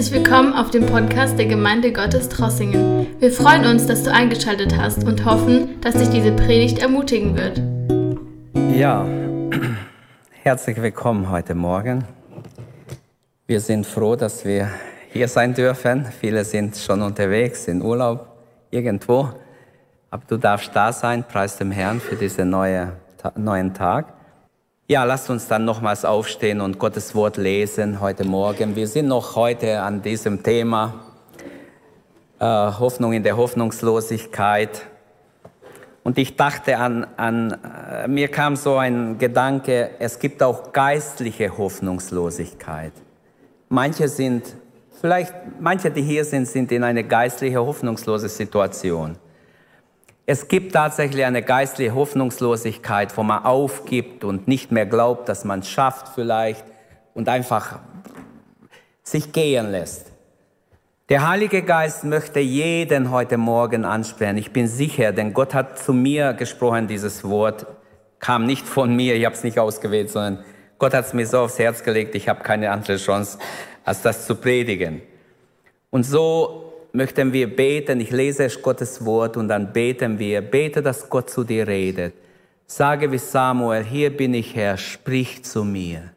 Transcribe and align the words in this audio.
Herzlich 0.00 0.24
willkommen 0.24 0.54
auf 0.54 0.70
dem 0.70 0.86
Podcast 0.86 1.38
der 1.38 1.44
Gemeinde 1.44 1.92
Gottes 1.92 2.30
Trossingen. 2.30 3.06
Wir 3.20 3.30
freuen 3.30 3.66
uns, 3.66 3.86
dass 3.86 4.02
du 4.02 4.10
eingeschaltet 4.10 4.74
hast 4.78 5.04
und 5.04 5.26
hoffen, 5.26 5.78
dass 5.82 5.94
dich 5.94 6.08
diese 6.08 6.32
Predigt 6.32 6.78
ermutigen 6.78 7.36
wird. 7.36 7.60
Ja, 8.74 9.04
herzlich 10.42 10.80
willkommen 10.80 11.28
heute 11.28 11.54
Morgen. 11.54 12.06
Wir 13.46 13.60
sind 13.60 13.84
froh, 13.84 14.16
dass 14.16 14.42
wir 14.46 14.70
hier 15.12 15.28
sein 15.28 15.52
dürfen. 15.52 16.06
Viele 16.18 16.46
sind 16.46 16.78
schon 16.78 17.02
unterwegs, 17.02 17.68
in 17.68 17.82
Urlaub, 17.82 18.26
irgendwo. 18.70 19.28
Aber 20.08 20.22
du 20.26 20.38
darfst 20.38 20.70
da 20.72 20.94
sein. 20.94 21.24
Preis 21.28 21.58
dem 21.58 21.72
Herrn 21.72 22.00
für 22.00 22.16
diesen 22.16 22.48
neue, 22.48 22.94
neuen 23.36 23.74
Tag. 23.74 24.14
Ja, 24.90 25.04
lasst 25.04 25.30
uns 25.30 25.46
dann 25.46 25.64
nochmals 25.64 26.04
aufstehen 26.04 26.60
und 26.60 26.80
Gottes 26.80 27.14
Wort 27.14 27.36
lesen 27.36 28.00
heute 28.00 28.24
Morgen. 28.24 28.74
Wir 28.74 28.88
sind 28.88 29.06
noch 29.06 29.36
heute 29.36 29.82
an 29.82 30.02
diesem 30.02 30.42
Thema 30.42 30.94
äh, 32.40 32.44
Hoffnung 32.44 33.12
in 33.12 33.22
der 33.22 33.36
Hoffnungslosigkeit. 33.36 34.82
Und 36.02 36.18
ich 36.18 36.34
dachte 36.34 36.78
an, 36.78 37.06
an, 37.16 37.52
äh, 37.52 38.08
mir 38.08 38.26
kam 38.26 38.56
so 38.56 38.78
ein 38.78 39.16
Gedanke, 39.18 39.90
es 40.00 40.18
gibt 40.18 40.42
auch 40.42 40.72
geistliche 40.72 41.56
Hoffnungslosigkeit. 41.56 42.92
Manche 43.68 44.08
sind, 44.08 44.56
vielleicht 45.00 45.32
manche, 45.60 45.92
die 45.92 46.02
hier 46.02 46.24
sind, 46.24 46.48
sind 46.48 46.72
in 46.72 46.82
eine 46.82 47.04
geistliche 47.04 47.64
hoffnungslose 47.64 48.28
Situation. 48.28 49.18
Es 50.32 50.46
gibt 50.46 50.74
tatsächlich 50.74 51.24
eine 51.24 51.42
geistliche 51.42 51.92
Hoffnungslosigkeit, 51.92 53.16
wo 53.16 53.24
man 53.24 53.44
aufgibt 53.44 54.22
und 54.22 54.46
nicht 54.46 54.70
mehr 54.70 54.86
glaubt, 54.86 55.28
dass 55.28 55.44
man 55.44 55.58
es 55.58 55.68
schafft 55.68 56.06
vielleicht 56.14 56.64
und 57.14 57.28
einfach 57.28 57.80
sich 59.02 59.32
gehen 59.32 59.72
lässt. 59.72 60.12
Der 61.08 61.28
Heilige 61.28 61.62
Geist 61.62 62.04
möchte 62.04 62.38
jeden 62.38 63.10
heute 63.10 63.38
Morgen 63.38 63.84
ansprechen. 63.84 64.36
Ich 64.36 64.52
bin 64.52 64.68
sicher, 64.68 65.10
denn 65.10 65.32
Gott 65.32 65.52
hat 65.52 65.80
zu 65.80 65.92
mir 65.92 66.32
gesprochen, 66.32 66.86
dieses 66.86 67.24
Wort 67.24 67.66
kam 68.20 68.46
nicht 68.46 68.68
von 68.68 68.94
mir, 68.94 69.16
ich 69.16 69.24
habe 69.24 69.34
es 69.34 69.42
nicht 69.42 69.58
ausgewählt, 69.58 70.10
sondern 70.10 70.44
Gott 70.78 70.94
hat 70.94 71.06
es 71.06 71.12
mir 71.12 71.26
so 71.26 71.40
aufs 71.40 71.58
Herz 71.58 71.82
gelegt, 71.82 72.14
ich 72.14 72.28
habe 72.28 72.44
keine 72.44 72.70
andere 72.70 72.98
Chance, 72.98 73.36
als 73.84 74.02
das 74.02 74.26
zu 74.28 74.36
predigen. 74.36 75.02
Und 75.90 76.04
so 76.04 76.69
möchten 76.92 77.32
wir 77.32 77.54
beten. 77.54 78.00
Ich 78.00 78.10
lese 78.10 78.48
Gottes 78.48 79.04
Wort 79.04 79.36
und 79.36 79.48
dann 79.48 79.72
beten 79.72 80.18
wir. 80.18 80.40
Bete, 80.40 80.82
dass 80.82 81.08
Gott 81.08 81.30
zu 81.30 81.44
dir 81.44 81.66
redet. 81.66 82.14
Sage 82.66 83.10
wie 83.10 83.18
Samuel, 83.18 83.84
hier 83.84 84.16
bin 84.16 84.34
ich 84.34 84.54
Herr, 84.54 84.76
sprich 84.76 85.44
zu 85.44 85.64
mir. 85.64 86.12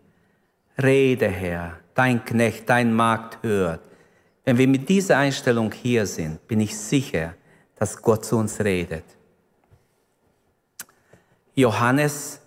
Rede, 0.82 1.28
Herr, 1.28 1.80
dein 1.94 2.24
Knecht, 2.24 2.70
dein 2.70 2.94
Magd 2.94 3.44
hört. 3.44 3.82
Wenn 4.46 4.58
wir 4.58 4.68
mit 4.68 4.88
dieser 4.90 5.18
Einstellung 5.18 5.72
hier 5.72 6.06
sind, 6.06 6.46
bin 6.48 6.60
ich 6.60 6.78
sicher, 6.78 7.34
dass 7.76 8.02
Gott 8.02 8.26
zu 8.26 8.38
uns 8.38 8.60
redet. 8.60 9.06
Johannes 11.56 12.40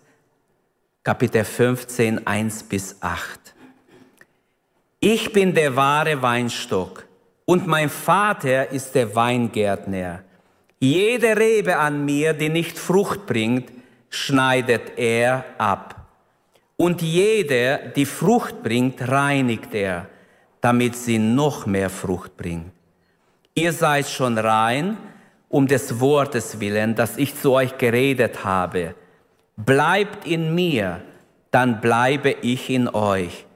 Kapitel 1.02 1.44
15, 1.44 2.27
1 2.27 2.64
bis 2.64 2.96
8. 3.00 3.55
Ich 4.98 5.33
bin 5.33 5.55
der 5.55 5.77
wahre 5.77 6.20
Weinstock 6.20 7.05
und 7.47 7.66
mein 7.66 7.89
Vater 7.89 8.70
ist 8.70 8.94
der 8.94 9.14
Weingärtner. 9.14 10.22
Jede 10.78 11.34
Rebe 11.36 11.77
an 11.78 12.05
mir, 12.05 12.34
die 12.34 12.50
nicht 12.50 12.78
Frucht 12.78 13.25
bringt, 13.25 13.72
schneidet 14.11 14.98
er 14.98 15.44
ab. 15.56 15.94
Und 16.77 17.00
jede, 17.00 17.92
die 17.97 18.05
Frucht 18.05 18.62
bringt, 18.62 19.08
reinigt 19.08 19.72
er, 19.72 20.08
damit 20.61 20.94
sie 20.94 21.19
noch 21.19 21.64
mehr 21.64 21.89
Frucht 21.89 22.36
bringt. 22.36 22.72
Ihr 23.55 23.73
seid 23.73 24.07
schon 24.07 24.36
rein 24.36 24.98
um 25.48 25.67
des 25.67 26.01
Wortes 26.01 26.61
willen, 26.61 26.95
das 26.95 27.17
ich 27.17 27.34
zu 27.34 27.52
euch 27.52 27.78
geredet 27.78 28.45
habe. 28.45 28.95
Bleibt 29.57 30.27
in 30.27 30.55
mir, 30.55 31.01
dann 31.51 31.80
bleibe 31.80 32.30
ich 32.42 32.68
in 32.68 32.89
euch. 32.89 33.46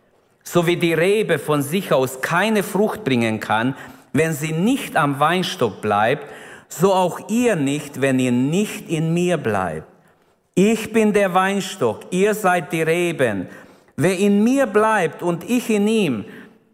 So 0.53 0.67
wie 0.67 0.77
die 0.77 0.95
Rebe 0.95 1.39
von 1.39 1.63
sich 1.63 1.93
aus 1.93 2.23
keine 2.23 2.65
Frucht 2.65 3.05
bringen 3.05 3.39
kann, 3.39 3.77
wenn 4.13 4.33
sie 4.33 4.51
nicht 4.51 4.97
am 4.97 5.21
Weinstock 5.21 5.81
bleibt, 5.81 6.27
so 6.69 6.93
auch 6.93 7.21
ihr 7.29 7.55
nicht, 7.55 8.01
wenn 8.01 8.19
ihr 8.19 8.33
nicht 8.33 8.91
in 8.91 9.15
mir 9.15 9.37
bleibt. 9.37 9.87
Ich 10.57 10.93
bin 10.93 11.13
der 11.13 11.35
Weinstock, 11.35 12.01
ihr 12.11 12.35
seid 12.35 12.73
die 12.73 12.83
Reben. 12.83 13.47
Wer 13.95 14.19
in 14.19 14.43
mir 14.43 14.67
bleibt 14.67 15.23
und 15.23 15.49
ich 15.49 15.71
in 15.71 15.87
ihm, 15.87 16.25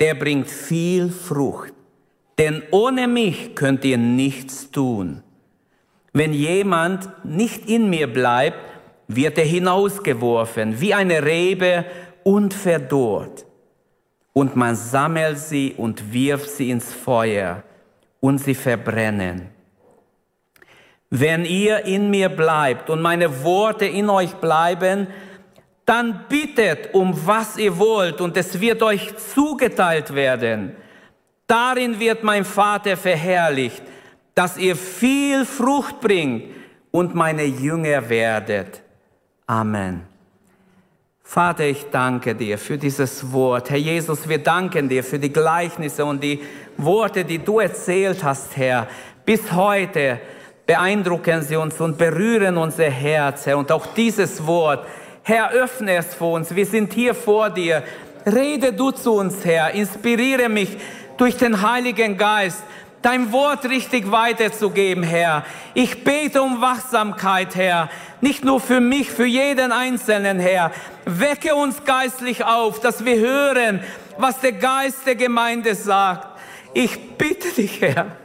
der 0.01 0.15
bringt 0.15 0.49
viel 0.49 1.11
Frucht. 1.11 1.75
Denn 2.39 2.63
ohne 2.71 3.07
mich 3.07 3.55
könnt 3.55 3.85
ihr 3.85 3.99
nichts 3.99 4.71
tun. 4.71 5.23
Wenn 6.15 6.33
jemand 6.33 7.11
nicht 7.27 7.69
in 7.69 7.91
mir 7.91 8.11
bleibt, 8.11 8.57
wird 9.07 9.37
er 9.37 9.45
hinausgeworfen 9.45 10.81
wie 10.81 10.95
eine 10.95 11.23
Rebe 11.23 11.85
und 12.25 12.55
verdorrt 12.55 13.46
und 14.37 14.55
man 14.55 14.77
sammelt 14.77 15.39
sie 15.39 15.73
und 15.79 16.13
wirft 16.13 16.51
sie 16.51 16.69
ins 16.69 16.93
Feuer 16.93 17.63
und 18.21 18.37
sie 18.37 18.55
verbrennen. 18.55 19.49
Wenn 21.09 21.47
ihr 21.47 21.87
in 21.87 22.11
mir 22.11 22.29
bleibt 22.29 22.91
und 22.91 23.01
meine 23.01 23.43
Worte 23.43 23.87
in 23.87 24.11
euch 24.11 24.35
bleiben, 24.35 25.07
dann 25.87 26.27
bittet 26.29 26.93
um 26.93 27.19
was 27.27 27.57
ihr 27.57 27.79
wollt 27.79 28.21
und 28.21 28.37
es 28.37 28.61
wird 28.61 28.83
euch 28.83 29.17
zugeteilt 29.17 30.15
werden. 30.15 30.77
Darin 31.47 31.99
wird 31.99 32.23
mein 32.23 32.45
Vater 32.45 32.99
verherrlicht, 32.99 33.85
dass 34.35 34.59
ihr 34.59 34.77
viel 34.77 35.47
Frucht 35.47 35.99
bringt 36.03 36.45
und 36.91 37.15
meine 37.15 37.45
Jünger 37.45 38.07
werdet. 38.11 38.83
Amen. 39.47 40.16
Vater, 41.29 41.65
ich 41.65 41.87
danke 41.91 42.37
dir 42.37 42.57
für 42.57 42.79
dieses 42.79 43.33
Wort. 43.33 43.69
Herr 43.71 43.77
Jesus, 43.77 44.29
wir 44.29 44.39
danken 44.39 44.89
dir 44.89 45.03
für 45.03 45.19
die 45.19 45.33
Gleichnisse 45.33 46.05
und 46.05 46.23
die 46.23 46.41
Worte, 46.77 47.25
die 47.25 47.41
du 47.41 47.59
erzählt 47.59 48.23
hast, 48.23 48.57
Herr. 48.57 48.87
Bis 49.25 49.51
heute 49.51 50.21
beeindrucken 50.67 51.43
sie 51.43 51.57
uns 51.57 51.81
und 51.81 51.99
berühren 51.99 52.57
unser 52.57 52.89
Herz, 52.89 53.45
Herr. 53.45 53.59
Und 53.59 53.73
auch 53.73 53.87
dieses 53.89 54.47
Wort, 54.47 54.87
Herr, 55.25 55.51
öffne 55.51 55.97
es 55.97 56.15
für 56.15 56.27
uns. 56.27 56.55
Wir 56.55 56.65
sind 56.65 56.93
hier 56.93 57.13
vor 57.13 57.51
dir. 57.51 57.83
Rede 58.25 58.73
du 58.73 58.93
zu 58.93 59.15
uns, 59.15 59.45
Herr. 59.45 59.73
Inspiriere 59.73 60.49
mich 60.49 60.79
durch 61.17 61.37
den 61.37 61.61
Heiligen 61.61 62.17
Geist 62.17 62.63
dein 63.03 63.33
Wort 63.33 63.65
richtig 63.65 64.11
weiterzugeben, 64.11 65.03
Herr. 65.03 65.45
Ich 65.75 66.05
bete 66.05 66.43
um 66.43 66.61
Wachsamkeit, 66.61 67.55
Herr. 67.55 67.89
Nicht 68.21 68.45
nur 68.45 68.61
für 68.61 68.81
mich, 68.81 69.11
für 69.11 69.27
jeden 69.27 69.73
Einzelnen, 69.73 70.39
Herr. 70.39 70.73
Wecke 71.05 71.55
uns 71.55 71.85
geistlich 71.85 72.45
auf, 72.45 72.81
dass 72.81 73.05
wir 73.05 73.17
hören, 73.19 73.81
was 74.19 74.41
der 74.41 74.53
Geist 74.53 75.07
der 75.07 75.17
Gemeinde 75.17 75.75
sagt. 75.75 76.39
Ich 76.75 77.17
bitte 77.17 77.49
dich, 77.51 77.81
Herr. 77.81 78.17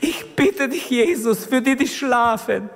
Ich 0.00 0.36
bitte 0.36 0.68
dich, 0.68 0.88
Jesus, 0.88 1.46
für 1.46 1.60
die, 1.60 1.74
die 1.74 1.88
schlafen. 1.88 2.70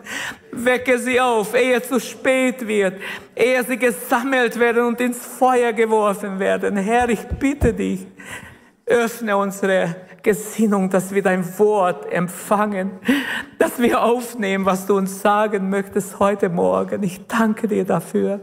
Wecke 0.50 0.98
sie 0.98 1.20
auf, 1.20 1.54
ehe 1.54 1.76
es 1.76 1.88
zu 1.88 2.00
spät 2.00 2.66
wird, 2.66 3.00
ehe 3.36 3.62
sie 3.64 3.76
gesammelt 3.76 4.58
werden 4.58 4.84
und 4.84 5.00
ins 5.00 5.24
Feuer 5.24 5.72
geworfen 5.72 6.38
werden. 6.38 6.76
Herr, 6.76 7.08
ich 7.08 7.20
bitte 7.38 7.72
dich, 7.72 8.06
öffne 8.84 9.36
unsere 9.36 9.94
Gesinnung, 10.22 10.90
dass 10.90 11.12
wir 11.12 11.22
dein 11.22 11.58
Wort 11.58 12.10
empfangen, 12.12 12.92
dass 13.58 13.78
wir 13.78 14.02
aufnehmen, 14.02 14.64
was 14.64 14.86
du 14.86 14.96
uns 14.96 15.20
sagen 15.20 15.70
möchtest 15.70 16.18
heute 16.18 16.48
Morgen. 16.48 17.02
Ich 17.02 17.26
danke 17.26 17.68
dir 17.68 17.84
dafür. 17.84 18.40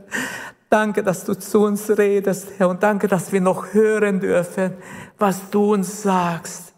Danke, 0.70 1.02
dass 1.02 1.26
du 1.26 1.34
zu 1.34 1.62
uns 1.62 1.90
redest, 1.98 2.52
Herr, 2.58 2.70
und 2.70 2.84
danke, 2.84 3.08
dass 3.08 3.32
wir 3.32 3.42
noch 3.42 3.74
hören 3.74 4.20
dürfen, 4.20 4.74
was 5.18 5.50
du 5.50 5.74
uns 5.74 6.04
sagst. 6.04 6.74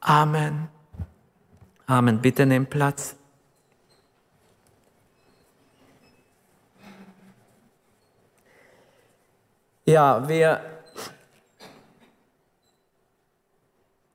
Amen. 0.00 0.68
Amen. 1.86 2.20
Bitte 2.20 2.44
nimm 2.44 2.66
Platz. 2.66 3.16
Ja, 9.86 10.28
wir 10.28 10.60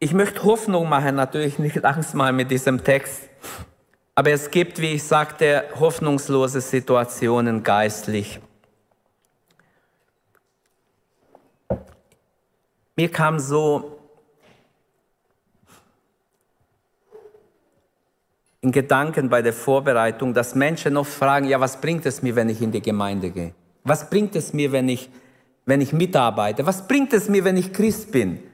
Ich 0.03 0.13
möchte 0.13 0.44
Hoffnung 0.45 0.89
machen, 0.89 1.13
natürlich 1.13 1.59
nicht 1.59 1.86
Angst 1.86 2.15
mal 2.15 2.33
mit 2.33 2.50
diesem 2.50 2.83
Text. 2.83 3.30
Aber 4.15 4.31
es 4.31 4.50
gibt, 4.50 4.81
wie 4.81 4.94
ich 4.94 5.03
sagte, 5.03 5.63
hoffnungslose 5.80 6.59
Situationen 6.59 7.62
geistlich. 7.62 8.39
Mir 12.95 13.12
kam 13.12 13.38
so 13.38 14.00
in 18.62 18.71
Gedanken 18.71 19.30
bei 19.30 19.44
der 19.44 19.53
Vorbereitung, 19.53 20.33
dass 20.33 20.56
Menschen 20.56 20.98
oft 20.98 21.13
fragen, 21.13 21.48
ja, 21.48 21.59
was 21.59 21.80
bringt 21.80 22.07
es 22.07 22.24
mir, 22.24 22.36
wenn 22.36 22.50
ich 22.50 22.59
in 22.59 22.71
die 22.71 22.81
Gemeinde 22.81 23.30
gehe? 23.30 23.53
Was 23.83 24.09
bringt 24.09 24.36
es 24.36 24.51
mir, 24.51 24.71
wenn 24.71 24.89
ich, 24.89 25.12
wenn 25.68 25.80
ich 25.80 25.94
mitarbeite? 25.94 26.65
Was 26.65 26.88
bringt 26.88 27.13
es 27.13 27.30
mir, 27.30 27.44
wenn 27.44 27.56
ich 27.56 27.71
Christ 27.71 28.12
bin? 28.12 28.50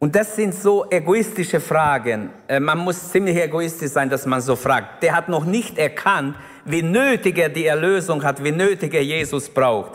Und 0.00 0.14
das 0.14 0.36
sind 0.36 0.54
so 0.54 0.88
egoistische 0.90 1.60
Fragen. 1.60 2.30
Äh, 2.46 2.60
man 2.60 2.78
muss 2.78 3.10
ziemlich 3.10 3.36
egoistisch 3.36 3.90
sein, 3.90 4.08
dass 4.08 4.26
man 4.26 4.40
so 4.40 4.54
fragt. 4.54 5.02
Der 5.02 5.16
hat 5.16 5.28
noch 5.28 5.44
nicht 5.44 5.76
erkannt, 5.76 6.36
wie 6.64 6.82
nötig 6.82 7.38
er 7.38 7.48
die 7.48 7.66
Erlösung 7.66 8.22
hat, 8.22 8.42
wie 8.44 8.52
nötig 8.52 8.94
er 8.94 9.02
Jesus 9.02 9.48
braucht. 9.48 9.92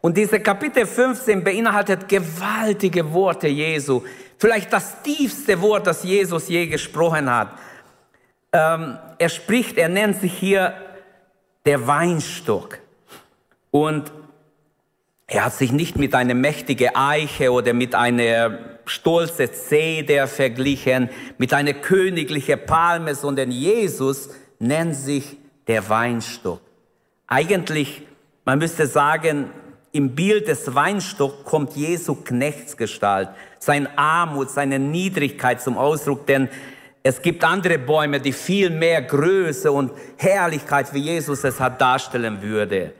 Und 0.00 0.16
diese 0.16 0.40
Kapitel 0.40 0.84
15 0.84 1.44
beinhaltet 1.44 2.08
gewaltige 2.08 3.12
Worte 3.12 3.46
Jesu. 3.46 4.02
Vielleicht 4.38 4.72
das 4.72 5.00
tiefste 5.02 5.60
Wort, 5.62 5.86
das 5.86 6.02
Jesus 6.02 6.48
je 6.48 6.66
gesprochen 6.66 7.32
hat. 7.32 7.50
Ähm, 8.52 8.98
er 9.18 9.28
spricht, 9.28 9.78
er 9.78 9.88
nennt 9.88 10.20
sich 10.20 10.32
hier 10.32 10.74
der 11.64 11.86
Weinstock. 11.86 12.78
Und 13.70 14.12
er 15.26 15.46
hat 15.46 15.54
sich 15.54 15.72
nicht 15.72 15.96
mit 15.96 16.14
einer 16.14 16.34
mächtigen 16.34 16.94
Eiche 16.94 17.52
oder 17.52 17.72
mit 17.72 17.94
einer 17.94 18.73
stolzen 18.86 19.52
Zeder 19.52 20.26
verglichen, 20.26 21.08
mit 21.38 21.52
einer 21.52 21.74
königlichen 21.74 22.64
Palme, 22.66 23.14
sondern 23.14 23.50
Jesus 23.50 24.30
nennt 24.58 24.96
sich 24.96 25.36
der 25.66 25.88
Weinstock. 25.88 26.60
Eigentlich, 27.26 28.02
man 28.44 28.58
müsste 28.58 28.86
sagen, 28.86 29.50
im 29.92 30.14
Bild 30.14 30.48
des 30.48 30.74
Weinstocks 30.74 31.44
kommt 31.44 31.76
Jesu 31.76 32.16
Knechtsgestalt, 32.16 33.28
sein 33.58 33.88
Armut, 33.96 34.50
seine 34.50 34.78
Niedrigkeit 34.78 35.62
zum 35.62 35.78
Ausdruck, 35.78 36.26
denn 36.26 36.48
es 37.02 37.20
gibt 37.20 37.44
andere 37.44 37.78
Bäume, 37.78 38.18
die 38.18 38.32
viel 38.32 38.70
mehr 38.70 39.02
Größe 39.02 39.70
und 39.70 39.92
Herrlichkeit, 40.16 40.92
wie 40.94 41.00
Jesus 41.00 41.44
es 41.44 41.60
hat, 41.60 41.80
darstellen 41.80 42.40
würde. 42.40 42.94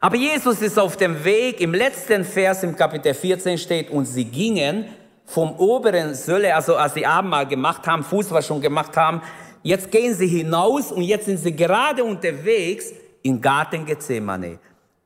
Aber 0.00 0.16
Jesus 0.16 0.62
ist 0.62 0.78
auf 0.78 0.96
dem 0.96 1.24
Weg, 1.24 1.60
im 1.60 1.74
letzten 1.74 2.24
Vers 2.24 2.62
im 2.62 2.76
Kapitel 2.76 3.12
14 3.12 3.58
steht, 3.58 3.90
und 3.90 4.04
sie 4.04 4.24
gingen 4.24 4.84
vom 5.24 5.52
oberen 5.56 6.14
Sölle, 6.14 6.54
also 6.54 6.76
als 6.76 6.94
sie 6.94 7.06
Abendmahl 7.06 7.46
gemacht 7.46 7.86
haben, 7.86 8.02
Fußwaschung 8.02 8.60
gemacht 8.60 8.96
haben, 8.96 9.22
jetzt 9.62 9.90
gehen 9.90 10.14
sie 10.14 10.26
hinaus 10.26 10.92
und 10.92 11.02
jetzt 11.02 11.26
sind 11.26 11.38
sie 11.38 11.54
gerade 11.54 12.04
unterwegs 12.04 12.92
im 13.22 13.40
Garten 13.40 13.86
Gethsemane. 13.86 14.58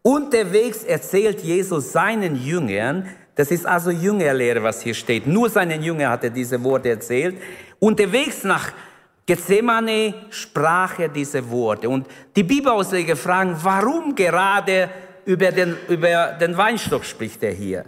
Unterwegs 0.03 0.85
erzählt 0.85 1.41
Jesus 1.41 1.93
seinen 1.93 2.37
Jüngern, 2.37 3.09
das 3.35 3.53
ist 3.53 3.67
also 3.67 3.91
Jüngerlehre, 3.91 4.63
was 4.65 4.83
hier 4.83 4.95
steht. 4.95 5.27
Nur 5.29 5.49
seinen 5.49 5.81
Jüngern 5.81 6.11
hat 6.11 6.25
er 6.25 6.31
diese 6.31 6.63
Worte 6.65 6.89
erzählt. 6.89 7.37
Unterwegs 7.79 8.43
nach 8.43 8.73
Gethsemane 9.25 10.15
sprach 10.31 10.99
er 10.99 11.09
diese 11.09 11.49
Worte. 11.49 11.89
Und 11.89 12.09
die 12.35 12.43
Bibelausleger 12.43 13.15
fragen, 13.15 13.57
warum 13.63 14.17
gerade 14.17 14.91
über 15.25 15.53
den, 15.53 15.77
über 15.89 16.33
den 16.33 16.57
Weinstock 16.57 17.05
spricht 17.05 17.43
er 17.45 17.53
hier? 17.53 17.85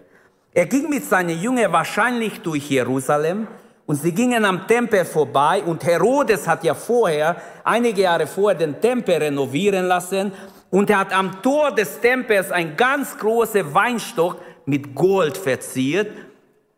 Er 0.52 0.66
ging 0.66 0.88
mit 0.90 1.04
seinen 1.04 1.40
Jüngern 1.40 1.72
wahrscheinlich 1.72 2.40
durch 2.40 2.68
Jerusalem 2.70 3.46
und 3.86 3.96
sie 3.96 4.12
gingen 4.12 4.44
am 4.44 4.66
Tempel 4.66 5.04
vorbei 5.04 5.62
und 5.64 5.84
Herodes 5.84 6.46
hat 6.48 6.64
ja 6.64 6.74
vorher, 6.74 7.36
einige 7.62 8.02
Jahre 8.02 8.26
vorher, 8.26 8.58
den 8.58 8.80
Tempel 8.80 9.14
renovieren 9.16 9.86
lassen 9.86 10.32
und 10.70 10.90
er 10.90 11.00
hat 11.00 11.12
am 11.12 11.40
Tor 11.40 11.72
des 11.72 12.00
Tempels 12.00 12.50
ein 12.50 12.76
ganz 12.76 13.16
großer 13.16 13.72
Weinstock 13.72 14.40
mit 14.66 14.92
Gold 14.92 15.36
verziert 15.36 16.10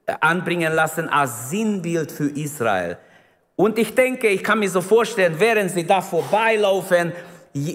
äh, 0.05 0.15
anbringen 0.21 0.75
lassen 0.75 1.09
als 1.09 1.49
Sinnbild 1.49 2.13
für 2.13 2.29
Israel. 2.29 2.99
Und 3.57 3.79
ich 3.79 3.95
denke, 3.95 4.29
ich 4.29 4.43
kann 4.43 4.59
mir 4.59 4.69
so 4.69 4.81
vorstellen, 4.81 5.37
während 5.39 5.71
sie 5.71 5.87
da 5.87 6.01
vorbeilaufen 6.01 7.13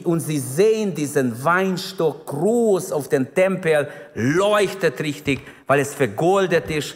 und 0.04 0.20
sie 0.22 0.40
sehen 0.40 0.96
diesen 0.96 1.44
Weinstock 1.44 2.26
groß 2.26 2.92
auf 2.92 3.10
den 3.10 3.34
Tempel, 3.34 3.88
leuchtet 4.16 5.00
richtig, 5.02 5.42
weil 5.68 5.80
es 5.80 5.94
vergoldet 5.94 6.70
ist, 6.72 6.96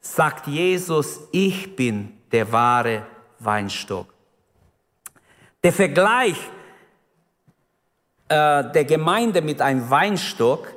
sagt 0.00 0.46
Jesus, 0.46 1.20
ich 1.32 1.74
bin 1.74 2.12
der 2.30 2.50
wahre 2.52 3.02
Weinstock. 3.40 4.06
Der 5.62 5.72
Vergleich 5.72 6.36
äh, 8.28 8.64
der 8.72 8.84
Gemeinde 8.84 9.42
mit 9.42 9.60
einem 9.60 9.88
Weinstock 9.90 10.68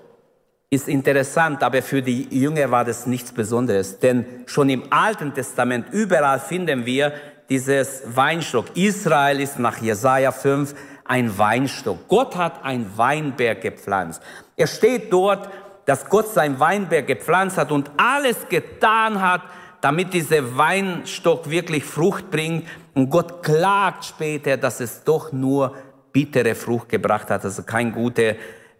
ist 0.69 0.87
interessant, 0.87 1.63
aber 1.63 1.81
für 1.81 2.01
die 2.01 2.27
Jünger 2.29 2.69
war 2.71 2.83
das 2.83 3.05
nichts 3.05 3.31
Besonderes. 3.31 3.99
Denn 3.99 4.25
schon 4.47 4.69
im 4.69 4.83
Alten 4.91 5.33
Testament 5.33 5.87
überall 5.91 6.39
finden 6.39 6.85
wir 6.85 7.13
dieses 7.49 8.03
Weinstock. 8.05 8.75
Israel 8.75 9.39
ist 9.39 9.59
nach 9.59 9.81
Jesaja 9.81 10.31
5 10.31 10.75
ein 11.07 11.37
Weinstock. 11.37 12.07
Gott 12.07 12.35
hat 12.35 12.63
ein 12.63 12.85
Weinberg 12.95 13.61
gepflanzt. 13.61 14.21
Er 14.55 14.67
steht 14.67 15.11
dort, 15.11 15.49
dass 15.85 16.09
Gott 16.09 16.27
sein 16.33 16.59
Weinberg 16.59 17.07
gepflanzt 17.07 17.57
hat 17.57 17.71
und 17.71 17.89
alles 17.97 18.49
getan 18.49 19.21
hat, 19.21 19.41
damit 19.81 20.13
dieser 20.13 20.57
Weinstock 20.57 21.49
wirklich 21.49 21.83
Frucht 21.83 22.29
bringt. 22.29 22.67
Und 22.93 23.09
Gott 23.09 23.43
klagt 23.43 24.05
später, 24.05 24.57
dass 24.57 24.79
es 24.79 25.03
doch 25.03 25.31
nur 25.31 25.75
bittere 26.11 26.55
Frucht 26.55 26.89
gebracht 26.89 27.29
hat, 27.29 27.45
also 27.45 27.63
keine 27.63 27.91
gute 27.91 28.35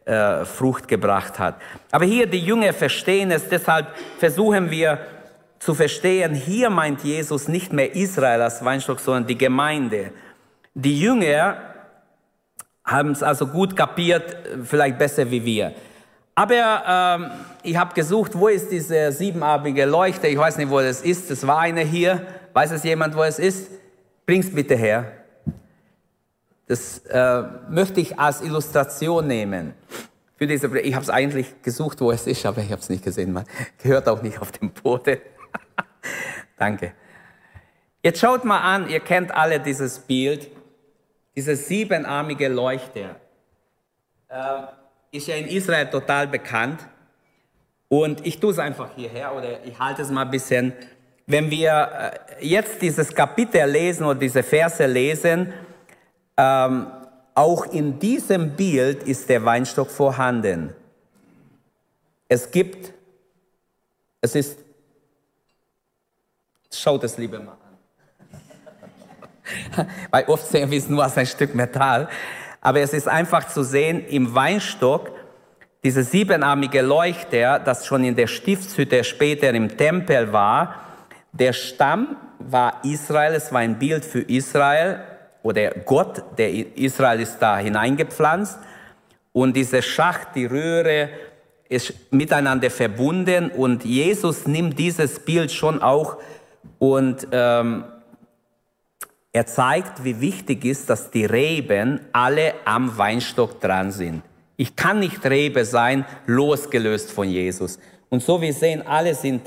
äh, 0.05 0.43
Frucht 0.45 0.87
gebracht 0.87 1.37
hat. 1.37 1.61
Aber 1.91 2.05
hier 2.05 2.27
die 2.27 2.39
Jünger 2.39 2.73
verstehen 2.73 3.31
es, 3.31 3.47
deshalb 3.47 3.87
versuchen 4.17 4.71
wir 4.71 4.99
zu 5.59 5.73
verstehen, 5.73 6.33
hier 6.33 6.69
meint 6.69 7.03
Jesus 7.03 7.47
nicht 7.47 7.73
mehr 7.73 7.93
Israel 7.95 8.41
als 8.41 8.63
Weinstock, 8.63 8.99
sondern 8.99 9.27
die 9.27 9.37
Gemeinde. 9.37 10.11
Die 10.73 10.99
Jünger 10.99 11.57
haben 12.87 13.11
es 13.11 13.21
also 13.21 13.45
gut 13.45 13.75
kapiert, 13.75 14.37
vielleicht 14.63 14.97
besser 14.97 15.29
wie 15.29 15.43
wir. 15.43 15.73
Aber 16.33 16.83
ähm, 16.87 17.31
ich 17.63 17.75
habe 17.75 17.93
gesucht, 17.93 18.31
wo 18.33 18.47
ist 18.47 18.71
diese 18.71 19.11
siebenarmige 19.11 19.85
Leuchte? 19.85 20.27
Ich 20.27 20.37
weiß 20.37 20.57
nicht, 20.57 20.69
wo 20.69 20.79
das 20.79 21.01
ist. 21.01 21.29
Es 21.29 21.45
war 21.45 21.59
eine 21.59 21.81
hier. 21.81 22.25
Weiß 22.53 22.71
es 22.71 22.83
jemand, 22.83 23.15
wo 23.15 23.23
es 23.23 23.39
ist? 23.39 23.69
Bring's 24.25 24.53
bitte 24.53 24.75
her. 24.75 25.11
Das 26.67 26.99
äh, 26.99 27.43
möchte 27.69 27.99
ich 27.99 28.17
als 28.19 28.41
Illustration 28.41 29.27
nehmen. 29.27 29.73
Für 30.37 30.45
diese, 30.47 30.67
ich 30.79 30.93
habe 30.93 31.03
es 31.03 31.09
eigentlich 31.09 31.61
gesucht, 31.63 31.99
wo 31.99 32.11
es 32.11 32.27
ist, 32.27 32.45
aber 32.45 32.61
ich 32.61 32.71
habe 32.71 32.81
es 32.81 32.89
nicht 32.89 33.03
gesehen. 33.03 33.33
Man 33.33 33.45
gehört 33.81 34.07
auch 34.07 34.21
nicht 34.21 34.39
auf 34.39 34.51
dem 34.51 34.69
Boden. 34.71 35.17
Danke. 36.57 36.93
Jetzt 38.03 38.19
schaut 38.19 38.45
mal 38.45 38.59
an, 38.59 38.89
ihr 38.89 38.99
kennt 38.99 39.33
alle 39.33 39.59
dieses 39.59 39.99
Bild, 39.99 40.49
dieses 41.37 41.67
siebenarmige 41.67 42.47
Leuchter. 42.47 43.15
Äh, 44.27 44.63
ist 45.11 45.27
ja 45.27 45.35
in 45.35 45.47
Israel 45.47 45.87
total 45.87 46.27
bekannt. 46.27 46.79
Und 47.87 48.25
ich 48.25 48.39
tue 48.39 48.51
es 48.51 48.59
einfach 48.59 48.89
hierher 48.95 49.33
oder 49.35 49.63
ich 49.63 49.77
halte 49.79 50.01
es 50.01 50.09
mal 50.09 50.23
ein 50.23 50.31
bisschen. 50.31 50.73
Wenn 51.27 51.51
wir 51.51 52.17
äh, 52.39 52.45
jetzt 52.45 52.81
dieses 52.81 53.13
Kapitel 53.13 53.69
lesen 53.69 54.03
oder 54.03 54.19
diese 54.19 54.41
Verse 54.41 54.83
lesen, 54.87 55.53
ähm, 56.35 56.87
auch 57.35 57.67
in 57.67 57.99
diesem 57.99 58.55
Bild 58.55 59.03
ist 59.03 59.29
der 59.29 59.45
Weinstock 59.45 59.91
vorhanden. 59.91 60.73
Es 62.27 62.49
gibt, 62.49 62.91
es 64.21 64.33
ist, 64.33 64.59
schaut 66.73 67.03
es 67.03 67.15
lieber 67.19 67.39
mal. 67.39 67.56
Weil 70.11 70.25
oft 70.25 70.47
sehen 70.47 70.71
wir 70.71 70.77
es 70.77 70.89
nur 70.89 71.03
als 71.03 71.17
ein 71.17 71.25
Stück 71.25 71.55
Metall. 71.55 72.09
Aber 72.61 72.79
es 72.79 72.93
ist 72.93 73.07
einfach 73.07 73.47
zu 73.47 73.63
sehen, 73.63 74.05
im 74.07 74.33
Weinstock, 74.33 75.11
diese 75.83 76.03
siebenarmige 76.03 76.81
Leuchter, 76.81 77.59
das 77.59 77.85
schon 77.85 78.03
in 78.03 78.15
der 78.15 78.27
Stiftshütte 78.27 79.03
später 79.03 79.51
im 79.51 79.77
Tempel 79.77 80.33
war, 80.33 80.75
der 81.31 81.53
Stamm 81.53 82.17
war 82.39 82.81
Israel, 82.83 83.35
es 83.35 83.51
war 83.51 83.61
ein 83.61 83.79
Bild 83.79 84.03
für 84.03 84.21
Israel 84.21 84.99
oder 85.43 85.69
Gott, 85.71 86.23
der 86.37 86.51
Israel 86.77 87.19
ist 87.19 87.39
da 87.39 87.57
hineingepflanzt 87.57 88.59
und 89.33 89.55
diese 89.55 89.81
Schacht, 89.81 90.29
die 90.35 90.45
Röhre 90.45 91.09
ist 91.69 92.11
miteinander 92.11 92.69
verbunden 92.69 93.51
und 93.51 93.85
Jesus 93.85 94.47
nimmt 94.47 94.79
dieses 94.79 95.19
Bild 95.19 95.51
schon 95.51 95.81
auch 95.81 96.17
und 96.79 97.27
ähm, 97.31 97.83
er 99.37 99.45
zeigt, 99.45 100.03
wie 100.03 100.19
wichtig 100.19 100.65
ist, 100.65 100.89
dass 100.89 101.11
die 101.11 101.25
Reben 101.25 101.99
alle 102.11 102.55
am 102.65 102.97
Weinstock 102.97 103.61
dran 103.61 103.91
sind. 103.91 104.23
Ich 104.55 104.75
kann 104.75 104.97
nicht 104.97 105.23
Rebe 105.27 105.63
sein, 105.63 106.05
losgelöst 106.25 107.11
von 107.11 107.29
Jesus. 107.29 107.77
Und 108.09 108.23
so 108.23 108.41
wir 108.41 108.51
sehen, 108.51 108.81
alle 108.87 109.13
sind 109.13 109.43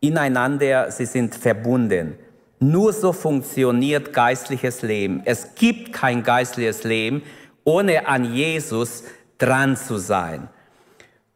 ineinander, 0.00 0.90
sie 0.90 1.04
sind 1.04 1.34
verbunden. 1.34 2.14
Nur 2.58 2.94
so 2.94 3.12
funktioniert 3.12 4.14
geistliches 4.14 4.80
Leben. 4.80 5.20
Es 5.26 5.54
gibt 5.54 5.92
kein 5.92 6.22
geistliches 6.22 6.84
Leben, 6.84 7.22
ohne 7.64 8.08
an 8.08 8.32
Jesus 8.32 9.04
dran 9.36 9.76
zu 9.76 9.98
sein. 9.98 10.48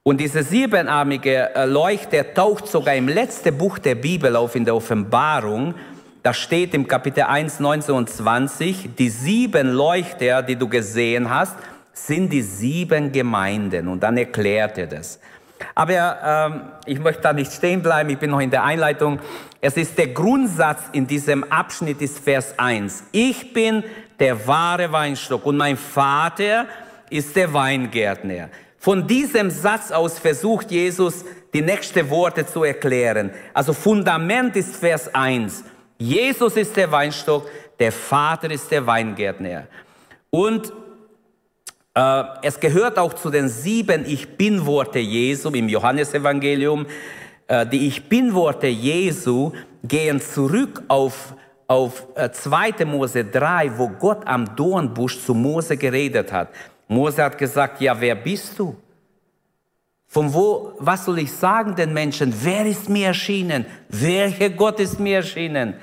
Und 0.02 0.18
diese 0.18 0.42
siebenarmige 0.42 1.54
äh, 1.54 1.66
Leuchte 1.66 2.32
taucht 2.32 2.68
sogar 2.68 2.94
im 2.94 3.08
letzten 3.08 3.56
Buch 3.58 3.78
der 3.78 3.96
Bibel 3.96 4.34
auf, 4.34 4.56
in 4.56 4.64
der 4.64 4.75
Offenbarung. 4.75 5.75
Da 6.23 6.33
steht 6.33 6.73
im 6.75 6.87
Kapitel 6.87 7.25
1, 7.25 7.59
19 7.59 7.95
und 7.95 8.09
20, 8.09 8.91
die 8.97 9.09
sieben 9.09 9.73
Leuchter, 9.73 10.43
die 10.43 10.55
du 10.55 10.69
gesehen 10.69 11.29
hast, 11.31 11.57
sind 11.93 12.33
die 12.33 12.43
sieben 12.43 13.11
Gemeinden. 13.11 13.88
Und 13.88 14.05
dann 14.05 14.17
erklärt 14.17 14.79
er 14.79 14.87
das. 14.87 15.19
Aber 15.75 16.19
ähm, 16.25 16.61
ich 16.87 17.00
möchte 17.00 17.23
da 17.23 17.33
nicht 17.33 17.52
stehen 17.52 17.83
bleiben, 17.83 18.11
ich 18.11 18.19
bin 18.19 18.31
noch 18.31 18.41
in 18.41 18.50
der 18.50 18.62
Einleitung. 18.62 19.19
Es 19.61 19.76
ist 19.76 19.99
der 19.99 20.09
Grundsatz 20.09 20.83
in 20.93 21.09
diesem 21.09 21.45
Abschnitt 21.45 22.00
ist 22.00 22.19
Vers 22.21 22.55
1. 22.57 23.05
Ich 23.11 23.52
bin 23.52 23.83
der 24.21 24.47
wahre 24.47 24.93
Weinstock 24.93 25.45
und 25.45 25.57
mein 25.57 25.76
Vater 25.76 26.67
ist 27.11 27.35
der 27.35 27.52
Weingärtner. 27.52 28.49
Von 28.79 29.07
diesem 29.07 29.50
Satz 29.50 29.91
aus 29.91 30.19
versucht 30.19 30.71
Jesus, 30.71 31.25
die 31.52 31.62
nächsten 31.62 32.09
Worte 32.11 32.47
zu 32.47 32.64
erklären. 32.64 33.31
Also 33.55 33.73
Fundament 33.73 34.57
ist 34.57 34.76
Vers 34.76 35.12
1. 35.14 35.64
Jesus 36.02 36.56
ist 36.56 36.76
der 36.76 36.90
Weinstock, 36.90 37.49
der 37.78 37.92
Vater 37.92 38.50
ist 38.50 38.71
der 38.71 38.87
Weingärtner. 38.87 39.66
Und 40.30 40.73
äh, 41.94 42.25
es 42.42 42.59
gehört 42.59 42.99
auch 42.99 43.12
zu 43.12 43.30
den 43.30 43.49
sieben 43.49 44.04
Ich 44.06 44.37
Bin-Worte 44.37 44.99
Jesu 44.99 45.50
im 45.50 45.68
Johannesevangelium. 45.68 46.87
Äh, 47.47 47.66
die 47.66 47.87
Ich 47.87 48.09
Bin-Worte 48.09 48.66
Jesu 48.66 49.52
gehen 49.85 50.21
zurück 50.21 50.82
auf, 50.88 51.35
auf 51.66 52.06
äh, 52.14 52.30
2. 52.30 52.85
Mose 52.85 53.25
3, 53.25 53.73
wo 53.76 53.88
Gott 53.88 54.26
am 54.26 54.56
Dornbusch 54.56 55.21
zu 55.21 55.35
Mose 55.35 55.76
geredet 55.76 56.32
hat. 56.32 56.49
Mose 56.88 57.23
hat 57.23 57.38
gesagt, 57.38 57.80
ja, 57.80 57.99
wer 58.00 58.14
bist 58.14 58.59
du? 58.59 58.76
Von 60.09 60.32
wo, 60.35 60.75
was 60.78 61.04
soll 61.06 61.21
ich 61.21 61.32
sagen 61.32 61.75
den 61.75 61.92
Menschen? 61.92 62.35
Wer 62.42 62.66
ist 62.66 62.88
mir 62.88 63.09
erschienen? 63.09 63.64
Welcher 63.88 64.50
Gott 64.50 64.78
ist 64.80 65.00
mir 65.00 65.16
erschienen? 65.16 65.75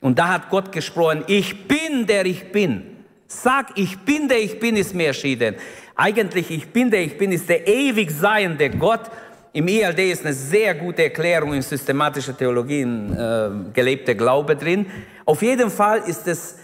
Und 0.00 0.18
da 0.18 0.28
hat 0.34 0.50
Gott 0.50 0.72
gesprochen, 0.72 1.24
ich 1.26 1.66
bin 1.66 2.06
der 2.06 2.26
ich 2.26 2.52
bin. 2.52 2.96
Sag, 3.26 3.76
ich 3.76 3.98
bin 3.98 4.28
der 4.28 4.38
ich 4.38 4.58
bin, 4.60 4.76
ist 4.76 4.94
mir 4.94 5.08
erschienen. 5.08 5.56
Eigentlich, 5.96 6.50
ich 6.50 6.68
bin 6.72 6.90
der 6.90 7.02
ich 7.02 7.16
bin, 7.16 7.32
ist 7.32 7.48
der 7.48 7.66
ewig 7.66 8.10
seiende 8.10 8.70
Gott. 8.70 9.10
Im 9.52 9.66
ILD 9.66 9.98
ist 9.98 10.24
eine 10.24 10.34
sehr 10.34 10.74
gute 10.74 11.04
Erklärung 11.04 11.54
in 11.54 11.62
systematischer 11.62 12.36
Theologie, 12.36 12.82
in 12.82 13.12
äh, 13.12 13.72
gelebter 13.72 14.14
Glaube 14.14 14.54
drin. 14.54 14.86
Auf 15.24 15.40
jeden 15.40 15.70
Fall 15.70 16.02
ist 16.06 16.28
es 16.28 16.56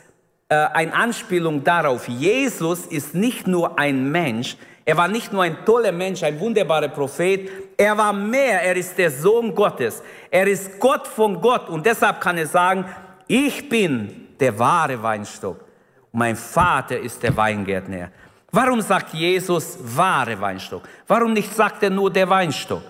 äh, 0.49 0.55
eine 0.55 0.93
Anspielung 0.93 1.65
darauf, 1.65 2.07
Jesus 2.07 2.85
ist 2.85 3.15
nicht 3.15 3.47
nur 3.47 3.79
ein 3.79 4.13
Mensch, 4.13 4.59
er 4.85 4.97
war 4.99 5.09
nicht 5.09 5.33
nur 5.33 5.45
ein 5.45 5.65
toller 5.65 5.93
Mensch, 5.93 6.23
ein 6.23 6.39
wunderbarer 6.39 6.89
Prophet, 6.89 7.49
er 7.79 7.97
war 7.97 8.13
mehr, 8.13 8.63
er 8.63 8.77
ist 8.77 8.99
der 8.99 9.11
Sohn 9.11 9.55
Gottes. 9.55 10.03
Er 10.31 10.47
ist 10.47 10.79
Gott 10.79 11.07
von 11.07 11.41
Gott 11.41 11.69
und 11.69 11.87
deshalb 11.87 12.21
kann 12.21 12.37
er 12.37 12.47
sagen, 12.47 12.85
ich 13.33 13.69
bin 13.69 14.29
der 14.39 14.59
wahre 14.59 15.03
Weinstock 15.03 15.65
mein 16.13 16.37
Vater 16.37 16.99
ist 16.99 17.23
der 17.23 17.35
Weingärtner. 17.37 18.11
Warum 18.51 18.83
sagt 18.83 19.15
Jesus 19.15 19.79
wahre 19.81 20.39
Weinstock? 20.39 20.83
Warum 21.07 21.33
nicht 21.33 21.55
sagt 21.55 21.83
er 21.83 21.91
nur 21.91 22.13
der 22.13 22.29
Weinstock? 22.29 22.83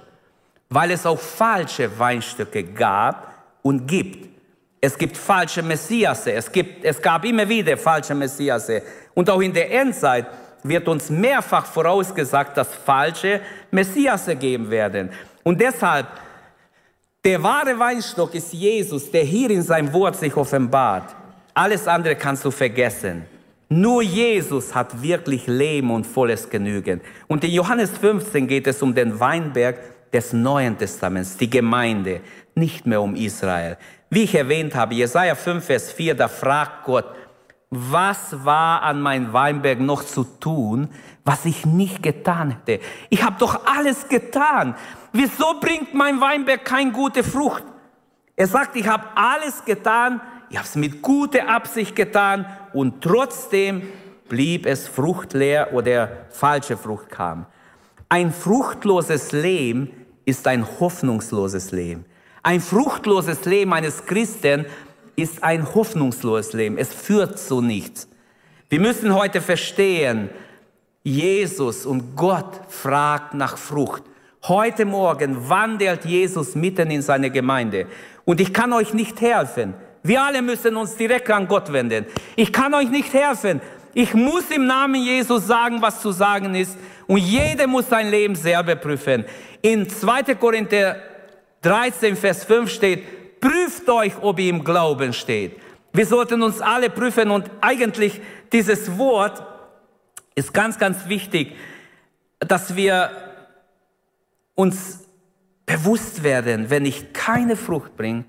Weil 0.68 0.90
es 0.90 1.06
auch 1.06 1.20
falsche 1.20 1.96
Weinstöcke 1.96 2.64
gab 2.64 3.32
und 3.62 3.86
gibt. 3.86 4.28
Es 4.80 4.98
gibt 4.98 5.16
falsche 5.16 5.62
Messiasse. 5.62 6.32
Es, 6.32 6.50
gibt, 6.50 6.84
es 6.84 7.00
gab 7.00 7.24
immer 7.24 7.48
wieder 7.48 7.76
falsche 7.76 8.14
Messiasse. 8.14 8.82
Und 9.14 9.30
auch 9.30 9.40
in 9.40 9.52
der 9.52 9.70
Endzeit 9.70 10.26
wird 10.64 10.88
uns 10.88 11.10
mehrfach 11.10 11.66
vorausgesagt, 11.66 12.56
dass 12.56 12.74
falsche 12.74 13.40
Messiasse 13.70 14.34
geben 14.34 14.68
werden. 14.68 15.10
Und 15.44 15.60
deshalb, 15.60 16.08
der 17.24 17.42
wahre 17.42 17.78
Weinstock 17.78 18.34
ist 18.34 18.52
Jesus, 18.52 19.10
der 19.10 19.22
hier 19.22 19.50
in 19.50 19.62
seinem 19.62 19.92
Wort 19.92 20.16
sich 20.16 20.36
offenbart. 20.36 21.14
Alles 21.54 21.86
andere 21.86 22.16
kannst 22.16 22.44
du 22.44 22.50
vergessen. 22.50 23.24
Nur 23.68 24.02
Jesus 24.02 24.74
hat 24.74 25.00
wirklich 25.00 25.46
Leben 25.46 25.90
und 25.92 26.06
volles 26.06 26.50
Genügen. 26.50 27.00
Und 27.28 27.44
in 27.44 27.52
Johannes 27.52 27.90
15 27.90 28.46
geht 28.46 28.66
es 28.66 28.82
um 28.82 28.94
den 28.94 29.18
Weinberg 29.18 30.10
des 30.12 30.32
Neuen 30.32 30.76
Testaments, 30.76 31.36
die 31.36 31.48
Gemeinde, 31.48 32.20
nicht 32.54 32.86
mehr 32.86 33.00
um 33.00 33.14
Israel. 33.14 33.78
Wie 34.10 34.24
ich 34.24 34.34
erwähnt 34.34 34.74
habe, 34.74 34.94
Jesaja 34.94 35.34
5, 35.34 35.64
Vers 35.64 35.92
4, 35.92 36.14
da 36.14 36.28
fragt 36.28 36.84
Gott, 36.84 37.06
was 37.70 38.44
war 38.44 38.82
an 38.82 39.00
meinem 39.00 39.32
Weinberg 39.32 39.80
noch 39.80 40.04
zu 40.04 40.24
tun, 40.24 40.88
was 41.24 41.46
ich 41.46 41.64
nicht 41.64 42.02
getan 42.02 42.50
hätte? 42.50 42.84
Ich 43.08 43.22
habe 43.22 43.36
doch 43.38 43.64
alles 43.64 44.08
getan. 44.08 44.74
Wieso 45.12 45.60
bringt 45.60 45.94
mein 45.94 46.20
Weinberg 46.20 46.64
keine 46.64 46.92
gute 46.92 47.22
Frucht? 47.22 47.64
Er 48.34 48.46
sagt, 48.46 48.76
ich 48.76 48.86
habe 48.86 49.04
alles 49.14 49.64
getan, 49.64 50.20
ich 50.48 50.56
habe 50.56 50.66
es 50.66 50.74
mit 50.74 51.02
guter 51.02 51.48
Absicht 51.48 51.94
getan 51.94 52.46
und 52.72 53.02
trotzdem 53.02 53.82
blieb 54.28 54.64
es 54.66 54.88
fruchtleer 54.88 55.74
oder 55.74 56.26
falsche 56.30 56.76
Frucht 56.76 57.10
kam. 57.10 57.46
Ein 58.08 58.32
fruchtloses 58.32 59.32
Leben 59.32 59.90
ist 60.24 60.46
ein 60.46 60.66
hoffnungsloses 60.80 61.72
Leben. 61.72 62.04
Ein 62.42 62.60
fruchtloses 62.60 63.44
Leben 63.44 63.72
eines 63.72 64.06
Christen 64.06 64.66
ist 65.16 65.42
ein 65.44 65.74
hoffnungsloses 65.74 66.54
Leben. 66.54 66.78
Es 66.78 66.92
führt 66.92 67.38
zu 67.38 67.60
nichts. 67.60 68.08
Wir 68.70 68.80
müssen 68.80 69.14
heute 69.14 69.42
verstehen, 69.42 70.30
Jesus 71.02 71.84
und 71.84 72.16
Gott 72.16 72.60
fragt 72.68 73.34
nach 73.34 73.58
Frucht. 73.58 74.04
Heute 74.48 74.84
Morgen 74.84 75.48
wandelt 75.48 76.04
Jesus 76.04 76.56
mitten 76.56 76.90
in 76.90 77.00
seine 77.00 77.30
Gemeinde. 77.30 77.86
Und 78.24 78.40
ich 78.40 78.52
kann 78.52 78.72
euch 78.72 78.92
nicht 78.92 79.20
helfen. 79.20 79.74
Wir 80.02 80.20
alle 80.20 80.42
müssen 80.42 80.76
uns 80.76 80.96
direkt 80.96 81.30
an 81.30 81.46
Gott 81.46 81.72
wenden. 81.72 82.06
Ich 82.34 82.52
kann 82.52 82.74
euch 82.74 82.90
nicht 82.90 83.14
helfen. 83.14 83.60
Ich 83.94 84.14
muss 84.14 84.50
im 84.50 84.66
Namen 84.66 85.00
Jesus 85.00 85.46
sagen, 85.46 85.80
was 85.80 86.00
zu 86.00 86.10
sagen 86.10 86.56
ist. 86.56 86.76
Und 87.06 87.18
jeder 87.18 87.68
muss 87.68 87.88
sein 87.88 88.10
Leben 88.10 88.34
selber 88.34 88.74
prüfen. 88.74 89.24
In 89.60 89.88
2. 89.88 90.34
Korinther 90.34 90.96
13, 91.60 92.16
Vers 92.16 92.42
5 92.42 92.68
steht, 92.68 93.40
prüft 93.40 93.88
euch, 93.88 94.14
ob 94.20 94.40
ihr 94.40 94.50
im 94.50 94.64
Glauben 94.64 95.12
steht. 95.12 95.56
Wir 95.92 96.04
sollten 96.04 96.42
uns 96.42 96.60
alle 96.60 96.90
prüfen 96.90 97.30
und 97.30 97.48
eigentlich 97.60 98.20
dieses 98.52 98.98
Wort 98.98 99.40
ist 100.34 100.52
ganz, 100.52 100.80
ganz 100.80 101.06
wichtig, 101.06 101.54
dass 102.40 102.74
wir 102.74 103.31
uns 104.54 105.00
bewusst 105.66 106.22
werden, 106.22 106.70
wenn 106.70 106.84
ich 106.84 107.12
keine 107.12 107.56
Frucht 107.56 107.96
bringe, 107.96 108.24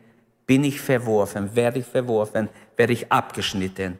bin 0.45 0.63
ich 0.63 0.79
verworfen, 0.79 1.55
werde 1.55 1.79
ich 1.79 1.85
verworfen, 1.85 2.49
werde 2.75 2.93
ich 2.93 3.11
abgeschnitten. 3.11 3.99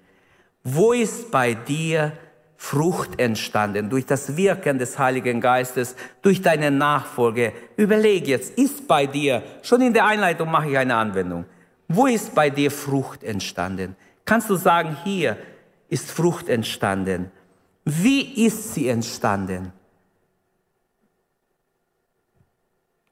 Wo 0.64 0.94
ist 0.94 1.32
bei 1.32 1.54
dir 1.54 2.14
Frucht 2.56 3.20
entstanden 3.20 3.90
durch 3.90 4.06
das 4.06 4.38
Wirken 4.38 4.78
des 4.78 4.98
Heiligen 4.98 5.42
Geistes, 5.42 5.96
durch 6.22 6.42
deine 6.42 6.72
Nachfolge? 6.72 7.54
Überleg 7.76 8.28
jetzt, 8.28 8.58
ist 8.58 8.88
bei 8.88 9.06
dir, 9.06 9.44
schon 9.62 9.82
in 9.82 9.94
der 9.94 10.06
Einleitung 10.06 10.50
mache 10.50 10.70
ich 10.70 10.78
eine 10.78 10.96
Anwendung, 10.96 11.46
wo 11.88 12.08
ist 12.08 12.34
bei 12.34 12.50
dir 12.50 12.72
Frucht 12.72 13.24
entstanden? 13.24 13.96
Kannst 14.26 14.50
du 14.50 14.56
sagen, 14.56 14.98
hier 15.04 15.38
ist 15.90 16.10
Frucht 16.10 16.50
entstanden. 16.50 17.32
Wie 17.86 18.46
ist 18.46 18.74
sie 18.74 18.88
entstanden? 18.88 19.74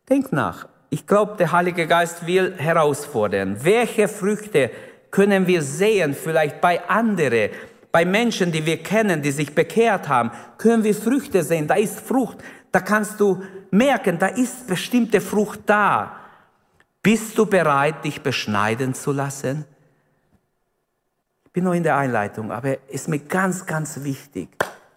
Denk 0.10 0.32
nach. 0.32 0.68
Ich 0.90 1.08
glaube, 1.08 1.38
der 1.38 1.52
Heilige 1.52 1.88
Geist 1.88 2.28
will 2.28 2.54
herausfordern. 2.58 3.64
Welche 3.64 4.08
Früchte 4.08 4.72
können 5.10 5.48
wir 5.48 5.62
sehen, 5.62 6.14
vielleicht 6.14 6.60
bei 6.60 6.88
anderen, 6.90 7.50
bei 7.92 8.06
Menschen, 8.06 8.52
die 8.52 8.66
wir 8.66 8.82
kennen, 8.82 9.22
die 9.22 9.32
sich 9.32 9.54
bekehrt 9.54 10.08
haben, 10.08 10.32
können 10.58 10.84
wir 10.84 10.96
Früchte 10.96 11.44
sehen. 11.44 11.68
Da 11.68 11.76
ist 11.76 12.00
Frucht. 12.00 12.38
Da 12.72 12.80
kannst 12.80 13.20
du 13.20 13.44
merken, 13.70 14.18
da 14.18 14.28
ist 14.28 14.68
bestimmte 14.68 15.20
Frucht 15.22 15.62
da. 15.66 16.18
Bist 17.04 17.38
du 17.38 17.46
bereit, 17.46 18.06
dich 18.06 18.22
beschneiden 18.22 18.94
zu 18.94 19.12
lassen? 19.12 19.66
Ich 21.46 21.52
bin 21.52 21.66
noch 21.66 21.74
in 21.74 21.84
der 21.84 21.98
Einleitung, 21.98 22.52
aber 22.52 22.78
ist 22.90 23.10
mir 23.10 23.20
ganz, 23.20 23.66
ganz 23.66 24.04
wichtig. 24.04 24.50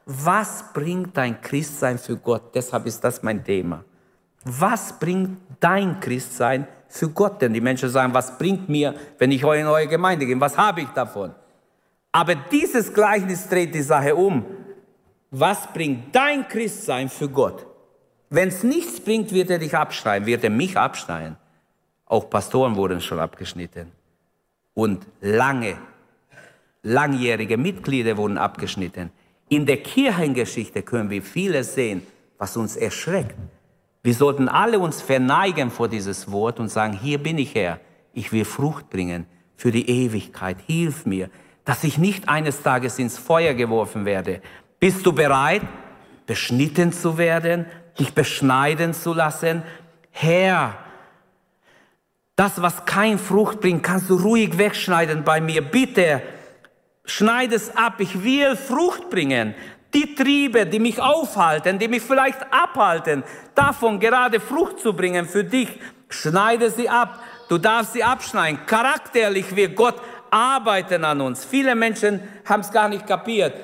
Was 0.06 0.72
bringt 0.72 1.16
dein 1.16 1.40
Christsein 1.40 1.98
für 1.98 2.16
Gott? 2.16 2.54
Deshalb 2.54 2.86
ist 2.86 3.02
das 3.02 3.22
mein 3.22 3.42
Thema. 3.42 3.84
Was 4.44 4.98
bringt 4.98 5.38
dein 5.60 6.00
Christsein 6.00 6.66
für 6.88 7.08
Gott? 7.08 7.40
Denn 7.40 7.52
die 7.52 7.60
Menschen 7.60 7.88
sagen, 7.88 8.12
was 8.12 8.36
bringt 8.36 8.68
mir, 8.68 8.94
wenn 9.18 9.32
ich 9.32 9.42
in 9.42 9.48
eure 9.48 9.88
Gemeinde 9.88 10.26
gehe? 10.26 10.38
Was 10.40 10.56
habe 10.56 10.82
ich 10.82 10.88
davon? 10.88 11.34
Aber 12.12 12.34
dieses 12.34 12.92
Gleichnis 12.92 13.48
dreht 13.48 13.74
die 13.74 13.82
Sache 13.82 14.14
um. 14.14 14.44
Was 15.30 15.66
bringt 15.72 16.14
dein 16.14 16.46
Christsein 16.46 17.08
für 17.08 17.28
Gott? 17.28 17.66
Wenn 18.30 18.48
es 18.48 18.62
nichts 18.62 19.00
bringt, 19.00 19.32
wird 19.32 19.50
er 19.50 19.58
dich 19.58 19.74
abschneiden, 19.74 20.26
wird 20.26 20.44
er 20.44 20.50
mich 20.50 20.76
abschneiden. 20.76 21.36
Auch 22.06 22.28
Pastoren 22.28 22.76
wurden 22.76 23.00
schon 23.00 23.18
abgeschnitten. 23.18 23.90
Und 24.74 25.06
lange, 25.20 25.76
langjährige 26.82 27.56
Mitglieder 27.56 28.16
wurden 28.16 28.38
abgeschnitten. 28.38 29.10
In 29.48 29.66
der 29.66 29.78
Kirchengeschichte 29.78 30.82
können 30.82 31.10
wir 31.10 31.22
vieles 31.22 31.74
sehen, 31.74 32.06
was 32.38 32.56
uns 32.56 32.76
erschreckt. 32.76 33.36
Wir 34.04 34.14
sollten 34.14 34.50
alle 34.50 34.78
uns 34.78 35.00
verneigen 35.00 35.70
vor 35.70 35.88
dieses 35.88 36.30
Wort 36.30 36.60
und 36.60 36.68
sagen, 36.68 36.92
hier 36.92 37.16
bin 37.16 37.38
ich 37.38 37.54
Herr, 37.54 37.80
ich 38.12 38.32
will 38.32 38.44
Frucht 38.44 38.90
bringen 38.90 39.24
für 39.56 39.72
die 39.72 39.88
Ewigkeit, 39.88 40.58
hilf 40.66 41.06
mir, 41.06 41.30
dass 41.64 41.84
ich 41.84 41.96
nicht 41.96 42.28
eines 42.28 42.62
Tages 42.62 42.98
ins 42.98 43.16
Feuer 43.16 43.54
geworfen 43.54 44.04
werde. 44.04 44.42
Bist 44.78 45.06
du 45.06 45.12
bereit, 45.14 45.62
beschnitten 46.26 46.92
zu 46.92 47.16
werden, 47.16 47.64
dich 47.98 48.12
beschneiden 48.12 48.92
zu 48.92 49.14
lassen. 49.14 49.62
Herr, 50.10 50.76
das, 52.36 52.60
was 52.60 52.84
kein 52.84 53.18
Frucht 53.18 53.62
bringt, 53.62 53.82
kannst 53.82 54.10
du 54.10 54.16
ruhig 54.16 54.58
wegschneiden 54.58 55.24
bei 55.24 55.40
mir. 55.40 55.62
Bitte, 55.62 56.20
schneid 57.06 57.54
es 57.54 57.74
ab. 57.74 57.94
Ich 58.00 58.22
will 58.22 58.54
Frucht 58.54 59.08
bringen. 59.08 59.54
Die 59.94 60.14
Triebe, 60.14 60.66
die 60.66 60.80
mich 60.80 61.00
aufhalten, 61.00 61.78
die 61.78 61.88
mich 61.88 62.02
vielleicht 62.02 62.40
abhalten, 62.50 63.22
davon 63.54 64.00
gerade 64.00 64.40
Frucht 64.40 64.80
zu 64.80 64.92
bringen 64.92 65.26
für 65.26 65.44
dich, 65.44 65.68
schneide 66.08 66.70
sie 66.70 66.88
ab. 66.88 67.20
Du 67.48 67.58
darfst 67.58 67.92
sie 67.92 68.02
abschneiden. 68.02 68.66
Charakterlich 68.66 69.54
wird 69.54 69.76
Gott 69.76 69.94
arbeiten 70.30 71.04
an 71.04 71.20
uns. 71.20 71.44
Viele 71.44 71.74
Menschen 71.76 72.20
haben 72.44 72.60
es 72.60 72.72
gar 72.72 72.88
nicht 72.88 73.06
kapiert. 73.06 73.54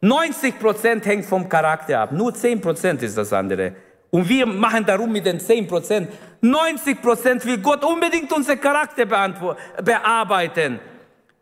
90 0.00 0.58
Prozent 0.58 1.04
hängt 1.04 1.26
vom 1.26 1.48
Charakter 1.48 2.00
ab. 2.00 2.12
Nur 2.12 2.32
10 2.32 2.60
Prozent 2.60 3.02
ist 3.02 3.18
das 3.18 3.32
andere. 3.32 3.74
Und 4.10 4.28
wir 4.28 4.46
machen 4.46 4.86
darum 4.86 5.12
mit 5.12 5.26
den 5.26 5.40
10 5.40 5.66
Prozent. 5.66 6.08
90 6.40 7.02
Prozent 7.02 7.44
will 7.44 7.58
Gott 7.58 7.84
unbedingt 7.84 8.32
unser 8.32 8.56
Charakter 8.56 9.04
bearbeiten. 9.04 10.80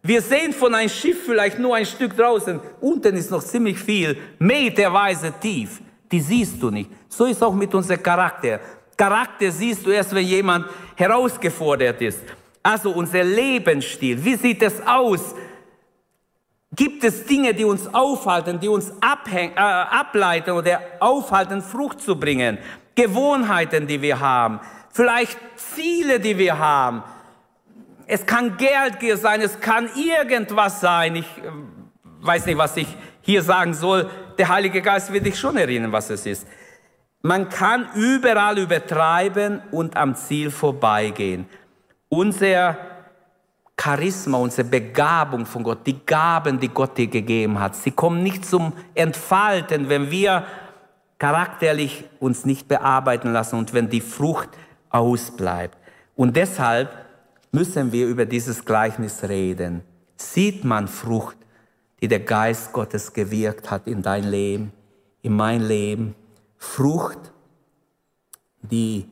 Wir 0.07 0.21
sehen 0.21 0.53
von 0.53 0.75
einem 0.75 0.91
Schiff 0.91 1.25
vielleicht 1.25 1.59
nur 1.59 1.75
ein 1.75 1.87
Stück 1.87 2.15
draußen. 2.15 2.61
Unten 2.83 3.17
ist 3.17 3.31
noch 3.31 3.43
ziemlich 3.43 3.79
viel, 3.79 4.19
meterweise 4.39 5.33
tief. 5.41 5.81
Die 6.13 6.21
siehst 6.21 6.63
du 6.63 6.71
nicht. 6.71 6.91
So 7.09 7.25
ist 7.25 7.43
auch 7.43 7.55
mit 7.55 7.75
unserem 7.75 8.03
Charakter. 8.03 8.61
Charakter 8.95 9.51
siehst 9.51 9.87
du 9.87 9.91
erst, 9.91 10.15
wenn 10.15 10.27
jemand 10.27 10.67
herausgefordert 10.95 12.03
ist. 12.03 12.21
Also 12.63 12.91
unser 12.91 13.25
Lebensstil, 13.25 14.23
wie 14.23 14.35
sieht 14.37 14.63
es 14.63 14.87
aus? 14.87 15.35
Gibt 16.77 17.03
es 17.03 17.25
Dinge, 17.25 17.55
die 17.55 17.65
uns 17.65 17.93
aufhalten, 17.95 18.61
die 18.61 18.69
uns 18.69 18.93
abhäng, 19.01 19.53
äh, 19.53 19.59
ableiten 19.59 20.51
oder 20.51 20.83
aufhalten, 21.01 21.63
Frucht 21.63 22.03
zu 22.03 22.15
bringen? 22.21 22.59
Gewohnheiten, 22.95 23.87
die 23.87 24.03
wir 24.03 24.21
haben, 24.21 24.61
vielleicht 24.93 25.39
Ziele, 25.57 26.21
die 26.21 26.37
wir 26.37 26.59
haben, 26.59 27.03
es 28.07 28.27
kann 28.27 28.57
Geld 28.57 28.99
sein, 29.19 29.41
es 29.41 29.61
kann 29.61 29.89
irgendwas 29.95 30.81
sein. 30.81 31.17
Ich 31.17 31.27
äh, 31.39 31.51
weiß 32.21 32.47
nicht, 32.47 32.59
was 32.59 32.77
ich 32.77 32.89
hier 33.23 33.43
sagen 33.43 33.75
soll. 33.75 34.11
Der 34.39 34.49
Heilige 34.49 34.83
Geist 34.83 35.13
wird 35.13 35.27
dich 35.27 35.39
schon 35.39 35.57
erinnern, 35.57 35.93
was 35.93 36.11
es 36.11 36.27
ist. 36.27 36.47
Man 37.23 37.49
kann 37.49 37.89
überall 37.95 38.59
übertreiben 38.59 39.63
und 39.71 39.97
am 39.97 40.15
Ziel 40.15 40.51
vorbeigehen. 40.51 41.47
Unser 42.09 42.77
Charisma, 43.81 44.39
unsere 44.39 44.69
Begabung 44.69 45.47
von 45.47 45.63
Gott, 45.63 45.87
die 45.87 46.05
Gaben, 46.05 46.61
die 46.61 46.69
Gott 46.69 46.97
dir 46.97 47.07
gegeben 47.07 47.59
hat, 47.59 47.75
sie 47.75 47.91
kommen 47.91 48.23
nicht 48.23 48.45
zum 48.45 48.73
Entfalten, 48.95 49.89
wenn 49.89 50.11
wir 50.11 50.45
charakterlich 51.19 52.05
uns 52.21 52.45
nicht 52.45 52.69
bearbeiten 52.69 53.33
lassen 53.33 53.57
und 53.59 53.73
wenn 53.73 53.89
die 53.89 54.01
Frucht 54.01 54.51
ausbleibt. 54.91 55.79
Und 56.15 56.37
deshalb 56.37 57.04
müssen 57.55 57.93
wir 57.93 58.09
über 58.09 58.27
dieses 58.27 58.65
Gleichnis 58.65 59.23
reden. 59.23 59.83
Sieht 60.17 60.65
man 60.65 60.89
Frucht, 60.89 61.37
die 62.01 62.09
der 62.09 62.21
Geist 62.21 62.73
Gottes 62.73 63.13
gewirkt 63.13 63.71
hat 63.71 63.87
in 63.87 64.03
dein 64.03 64.25
Leben, 64.25 64.73
in 65.23 65.35
mein 65.37 65.63
Leben? 65.63 66.15
Frucht, 66.59 67.33
die, 68.63 69.07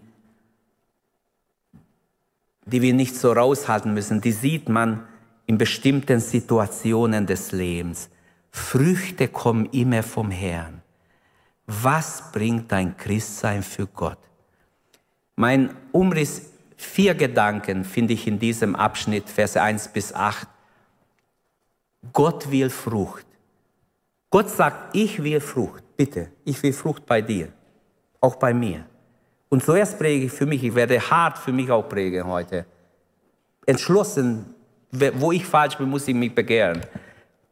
die 2.66 2.82
wir 2.82 2.94
nicht 2.94 3.14
so 3.14 3.32
raushalten 3.32 3.94
müssen, 3.94 4.20
die 4.20 4.32
sieht 4.32 4.68
man 4.68 5.06
in 5.46 5.56
bestimmten 5.56 6.20
Situationen 6.20 7.26
des 7.26 7.52
Lebens. 7.52 8.10
Früchte 8.50 9.28
kommen 9.28 9.66
immer 9.66 10.02
vom 10.02 10.30
Herrn. 10.30 10.82
Was 11.66 12.32
bringt 12.32 12.72
dein 12.72 12.96
Christsein 12.96 13.62
für 13.62 13.86
Gott? 13.86 14.18
Mein 15.36 15.70
Umriss 15.92 16.51
Vier 16.82 17.14
Gedanken 17.14 17.84
finde 17.84 18.12
ich 18.12 18.26
in 18.26 18.38
diesem 18.38 18.74
Abschnitt, 18.74 19.28
Verse 19.28 19.60
1 19.60 19.88
bis 19.88 20.12
8. 20.12 20.48
Gott 22.12 22.50
will 22.50 22.68
Frucht. 22.70 23.24
Gott 24.30 24.50
sagt, 24.50 24.94
ich 24.96 25.22
will 25.22 25.40
Frucht, 25.40 25.84
bitte, 25.96 26.30
ich 26.44 26.60
will 26.62 26.72
Frucht 26.72 27.06
bei 27.06 27.22
dir, 27.22 27.48
auch 28.20 28.34
bei 28.34 28.52
mir. 28.52 28.84
Und 29.48 29.62
zuerst 29.62 29.98
präge 29.98 30.26
ich 30.26 30.32
für 30.32 30.44
mich, 30.44 30.64
ich 30.64 30.74
werde 30.74 30.98
hart 30.98 31.38
für 31.38 31.52
mich 31.52 31.70
auch 31.70 31.88
prägen 31.88 32.26
heute. 32.26 32.66
Entschlossen, 33.64 34.54
wo 34.90 35.30
ich 35.30 35.46
falsch 35.46 35.78
bin, 35.78 35.88
muss 35.88 36.08
ich 36.08 36.14
mich 36.14 36.34
begehren. 36.34 36.80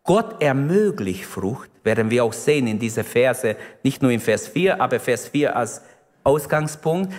Gott 0.02 0.42
ermöglicht 0.42 1.24
Frucht, 1.24 1.70
werden 1.84 2.10
wir 2.10 2.24
auch 2.24 2.32
sehen 2.32 2.66
in 2.66 2.78
dieser 2.78 3.04
Verse, 3.04 3.56
nicht 3.84 4.02
nur 4.02 4.10
in 4.10 4.20
Vers 4.20 4.48
4, 4.48 4.80
aber 4.80 4.98
Vers 4.98 5.28
4 5.28 5.54
als 5.54 5.82
Ausgangspunkt. 6.24 7.12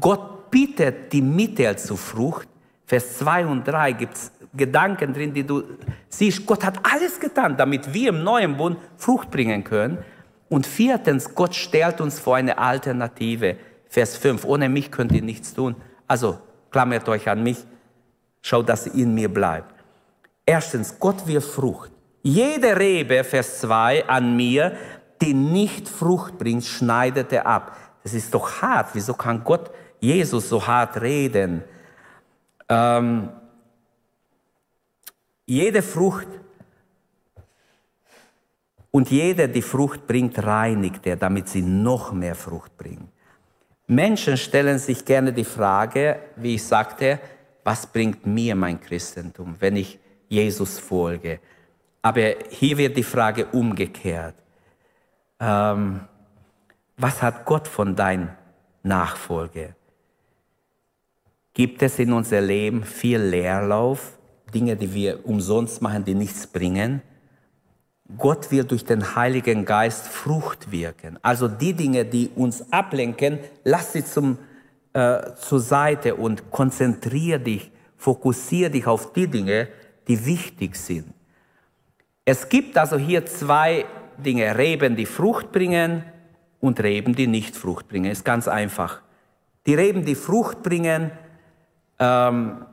Gott 0.00 0.37
bietet 0.50 1.12
die 1.12 1.22
Mittel 1.22 1.76
zur 1.76 1.98
Frucht. 1.98 2.48
Vers 2.86 3.18
2 3.18 3.46
und 3.46 3.68
3 3.68 3.92
gibt 3.92 4.14
es 4.14 4.32
Gedanken 4.54 5.12
drin, 5.12 5.32
die 5.32 5.44
du 5.44 5.62
siehst. 6.08 6.46
Gott 6.46 6.64
hat 6.64 6.78
alles 6.82 7.20
getan, 7.20 7.56
damit 7.56 7.92
wir 7.92 8.10
im 8.10 8.22
neuen 8.22 8.56
Bund 8.56 8.78
Frucht 8.96 9.30
bringen 9.30 9.62
können. 9.62 9.98
Und 10.48 10.66
viertens, 10.66 11.34
Gott 11.34 11.54
stellt 11.54 12.00
uns 12.00 12.18
vor 12.18 12.36
eine 12.36 12.56
Alternative. 12.56 13.56
Vers 13.88 14.16
5, 14.16 14.44
ohne 14.44 14.68
mich 14.68 14.90
könnt 14.90 15.12
ihr 15.12 15.22
nichts 15.22 15.52
tun. 15.54 15.76
Also 16.06 16.38
klammert 16.70 17.08
euch 17.08 17.28
an 17.28 17.42
mich, 17.42 17.58
schaut, 18.42 18.68
dass 18.68 18.86
ihr 18.86 18.94
in 18.94 19.14
mir 19.14 19.32
bleibt. 19.32 19.74
Erstens, 20.46 20.98
Gott 20.98 21.26
will 21.26 21.42
Frucht. 21.42 21.90
Jede 22.22 22.78
Rebe, 22.78 23.22
Vers 23.22 23.60
2, 23.60 24.08
an 24.08 24.36
mir, 24.36 24.76
die 25.20 25.34
nicht 25.34 25.88
Frucht 25.88 26.38
bringt, 26.38 26.64
schneidet 26.64 27.32
er 27.32 27.46
ab. 27.46 27.76
Das 28.02 28.14
ist 28.14 28.32
doch 28.32 28.62
hart. 28.62 28.90
Wieso 28.94 29.14
kann 29.14 29.44
Gott 29.44 29.70
Jesus 30.00 30.48
so 30.48 30.66
hart 30.66 31.00
reden. 31.00 31.62
Ähm, 32.68 33.30
jede 35.46 35.82
Frucht 35.82 36.28
und 38.90 39.10
jede, 39.10 39.48
die 39.48 39.62
Frucht 39.62 40.06
bringt, 40.06 40.42
reinigt 40.44 41.06
er, 41.06 41.16
damit 41.16 41.48
sie 41.48 41.62
noch 41.62 42.12
mehr 42.12 42.34
Frucht 42.34 42.76
bringt. 42.76 43.08
Menschen 43.86 44.36
stellen 44.36 44.78
sich 44.78 45.04
gerne 45.04 45.32
die 45.32 45.44
Frage, 45.44 46.20
wie 46.36 46.56
ich 46.56 46.64
sagte, 46.64 47.18
was 47.64 47.86
bringt 47.86 48.26
mir 48.26 48.54
mein 48.54 48.80
Christentum, 48.80 49.56
wenn 49.58 49.76
ich 49.76 49.98
Jesus 50.28 50.78
folge? 50.78 51.40
Aber 52.02 52.22
hier 52.50 52.76
wird 52.76 52.96
die 52.96 53.02
Frage 53.02 53.46
umgekehrt. 53.46 54.34
Ähm, 55.40 56.00
was 56.96 57.22
hat 57.22 57.44
Gott 57.44 57.66
von 57.66 57.94
deiner 57.96 58.36
Nachfolge? 58.82 59.74
Gibt 61.58 61.82
es 61.82 61.98
in 61.98 62.12
unser 62.12 62.40
Leben 62.40 62.84
viel 62.84 63.18
Leerlauf, 63.18 64.16
Dinge, 64.54 64.76
die 64.76 64.94
wir 64.94 65.26
umsonst 65.26 65.82
machen, 65.82 66.04
die 66.04 66.14
nichts 66.14 66.46
bringen. 66.46 67.02
Gott 68.16 68.52
will 68.52 68.62
durch 68.62 68.84
den 68.84 69.16
Heiligen 69.16 69.64
Geist 69.64 70.06
Frucht 70.06 70.70
wirken. 70.70 71.18
Also 71.20 71.48
die 71.48 71.72
Dinge, 71.72 72.04
die 72.04 72.30
uns 72.36 72.72
ablenken, 72.72 73.40
lass 73.64 73.92
sie 73.92 74.04
zum, 74.04 74.38
äh, 74.92 75.32
zur 75.34 75.58
Seite 75.58 76.14
und 76.14 76.48
konzentriere 76.52 77.40
dich, 77.40 77.72
fokussiere 77.96 78.70
dich 78.70 78.86
auf 78.86 79.12
die 79.12 79.26
Dinge, 79.26 79.66
die 80.06 80.24
wichtig 80.24 80.76
sind. 80.76 81.12
Es 82.24 82.48
gibt 82.48 82.78
also 82.78 82.96
hier 82.96 83.26
zwei 83.26 83.84
Dinge, 84.16 84.56
Reben, 84.56 84.94
die 84.94 85.06
Frucht 85.06 85.50
bringen 85.50 86.04
und 86.60 86.78
Reben, 86.78 87.16
die 87.16 87.26
nicht 87.26 87.56
Frucht 87.56 87.88
bringen. 87.88 88.12
Ist 88.12 88.24
ganz 88.24 88.46
einfach. 88.46 89.02
Die 89.66 89.74
Reben, 89.74 90.04
die 90.04 90.14
Frucht 90.14 90.62
bringen, 90.62 91.10
ähm, 91.98 92.64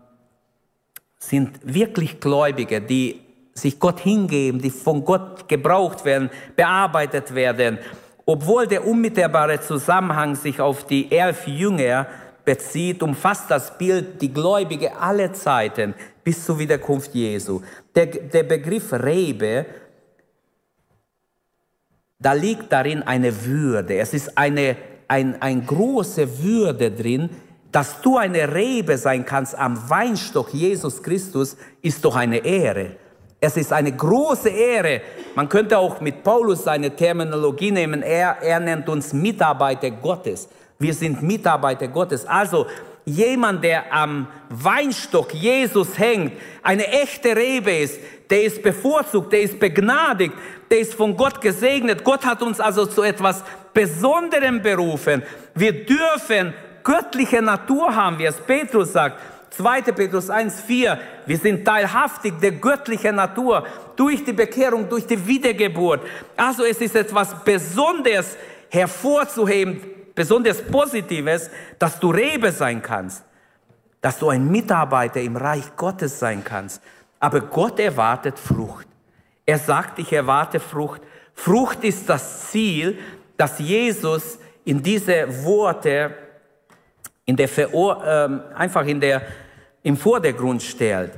sind 1.20 1.60
wirklich 1.64 2.20
Gläubige, 2.20 2.82
die 2.82 3.22
sich 3.54 3.80
Gott 3.80 4.00
hingeben, 4.00 4.62
die 4.62 4.70
von 4.70 5.04
Gott 5.06 5.48
gebraucht 5.48 6.04
werden, 6.06 6.30
bearbeitet 6.56 7.34
werden, 7.34 7.80
obwohl 8.26 8.68
der 8.68 8.86
unmittelbare 8.86 9.62
Zusammenhang 9.62 10.36
sich 10.36 10.60
auf 10.60 10.86
die 10.86 11.12
elf 11.12 11.48
Jünger 11.48 12.08
bezieht, 12.44 13.02
umfasst 13.02 13.50
das 13.50 13.78
Bild 13.78 14.22
die 14.22 14.34
Gläubige 14.34 14.96
alle 14.98 15.32
Zeiten 15.32 15.94
bis 16.24 16.44
zur 16.46 16.60
Wiederkunft 16.60 17.14
Jesu. 17.14 17.62
Der, 17.94 18.08
der 18.08 18.44
Begriff 18.44 18.92
Rebe, 18.94 19.66
da 22.20 22.34
liegt 22.34 22.72
darin 22.72 23.04
eine 23.04 23.46
Würde. 23.46 23.96
Es 23.98 24.14
ist 24.14 24.38
eine, 24.38 24.76
ein, 25.08 25.42
eine 25.42 25.62
große 25.62 26.44
Würde 26.44 26.92
drin, 26.92 27.30
dass 27.76 28.00
du 28.00 28.16
eine 28.16 28.56
Rebe 28.56 28.98
sein 28.98 29.26
kannst 29.26 29.54
am 29.54 29.90
Weinstock 29.90 30.54
Jesus 30.54 31.04
Christus, 31.04 31.58
ist 31.82 32.06
doch 32.06 32.16
eine 32.16 32.38
Ehre. 32.38 32.92
Es 33.42 33.58
ist 33.58 33.74
eine 33.74 33.92
große 33.92 34.48
Ehre. 34.48 35.02
Man 35.36 35.50
könnte 35.50 35.78
auch 35.78 36.00
mit 36.00 36.24
Paulus 36.24 36.64
seine 36.64 36.96
Terminologie 36.96 37.72
nehmen. 37.72 38.02
Er, 38.02 38.38
er 38.42 38.62
nennt 38.62 38.88
uns 38.88 39.12
Mitarbeiter 39.12 39.92
Gottes. 39.92 40.48
Wir 40.80 40.94
sind 40.94 41.22
Mitarbeiter 41.22 41.90
Gottes. 41.90 42.26
Also, 42.26 42.66
jemand, 43.04 43.62
der 43.66 43.94
am 43.94 44.28
Weinstock 44.48 45.34
Jesus 45.34 46.00
hängt, 46.00 46.32
eine 46.64 46.88
echte 46.88 47.36
Rebe 47.36 47.72
ist, 47.72 48.00
der 48.30 48.44
ist 48.44 48.64
bevorzugt, 48.64 49.34
der 49.34 49.42
ist 49.42 49.60
begnadigt, 49.60 50.34
der 50.72 50.80
ist 50.80 50.94
von 50.94 51.18
Gott 51.18 51.42
gesegnet. 51.42 52.06
Gott 52.06 52.26
hat 52.26 52.42
uns 52.42 52.62
also 52.62 52.86
zu 52.86 53.02
etwas 53.02 53.44
Besonderem 53.74 54.62
berufen. 54.62 55.24
Wir 55.54 55.86
dürfen 55.86 56.54
göttliche 56.86 57.42
Natur 57.42 57.94
haben, 57.94 58.18
wie 58.18 58.26
es 58.26 58.38
Petrus 58.38 58.94
sagt. 58.94 59.20
2. 59.50 59.82
Petrus 59.82 60.30
1,4. 60.30 60.98
Wir 61.26 61.38
sind 61.38 61.66
teilhaftig 61.66 62.34
der 62.42 62.52
göttlichen 62.52 63.16
Natur 63.16 63.66
durch 63.96 64.24
die 64.24 64.34
Bekehrung, 64.34 64.88
durch 64.88 65.08
die 65.08 65.28
Wiedergeburt. 65.28 66.02
Also 66.38 66.64
es 66.64 66.80
ist 66.80 66.96
etwas 66.96 67.44
Besonderes 67.44 68.38
hervorzuheben, 68.70 69.82
besonders 70.14 70.62
Positives, 70.62 71.50
dass 71.80 72.00
du 72.00 72.12
Rebe 72.12 72.52
sein 72.52 72.82
kannst, 72.82 73.24
dass 74.02 74.20
du 74.20 74.30
ein 74.30 74.48
Mitarbeiter 74.50 75.22
im 75.22 75.38
Reich 75.38 75.76
Gottes 75.76 76.20
sein 76.20 76.44
kannst. 76.44 76.82
Aber 77.20 77.42
Gott 77.42 77.80
erwartet 77.80 78.38
Frucht. 78.38 78.88
Er 79.46 79.58
sagt, 79.58 80.00
ich 80.00 80.12
erwarte 80.12 80.60
Frucht. 80.60 81.02
Frucht 81.34 81.84
ist 81.84 82.10
das 82.10 82.52
Ziel, 82.52 83.00
das 83.38 83.60
Jesus 83.60 84.38
in 84.66 84.84
diese 84.84 85.44
Worte 85.46 86.25
in 87.26 87.36
der 87.36 87.48
Veror 87.48 88.04
äh, 88.06 88.58
einfach 88.58 88.86
in 88.86 89.00
der, 89.00 89.22
im 89.84 89.98
Vordergrund 89.98 90.62
stellt. 90.62 91.12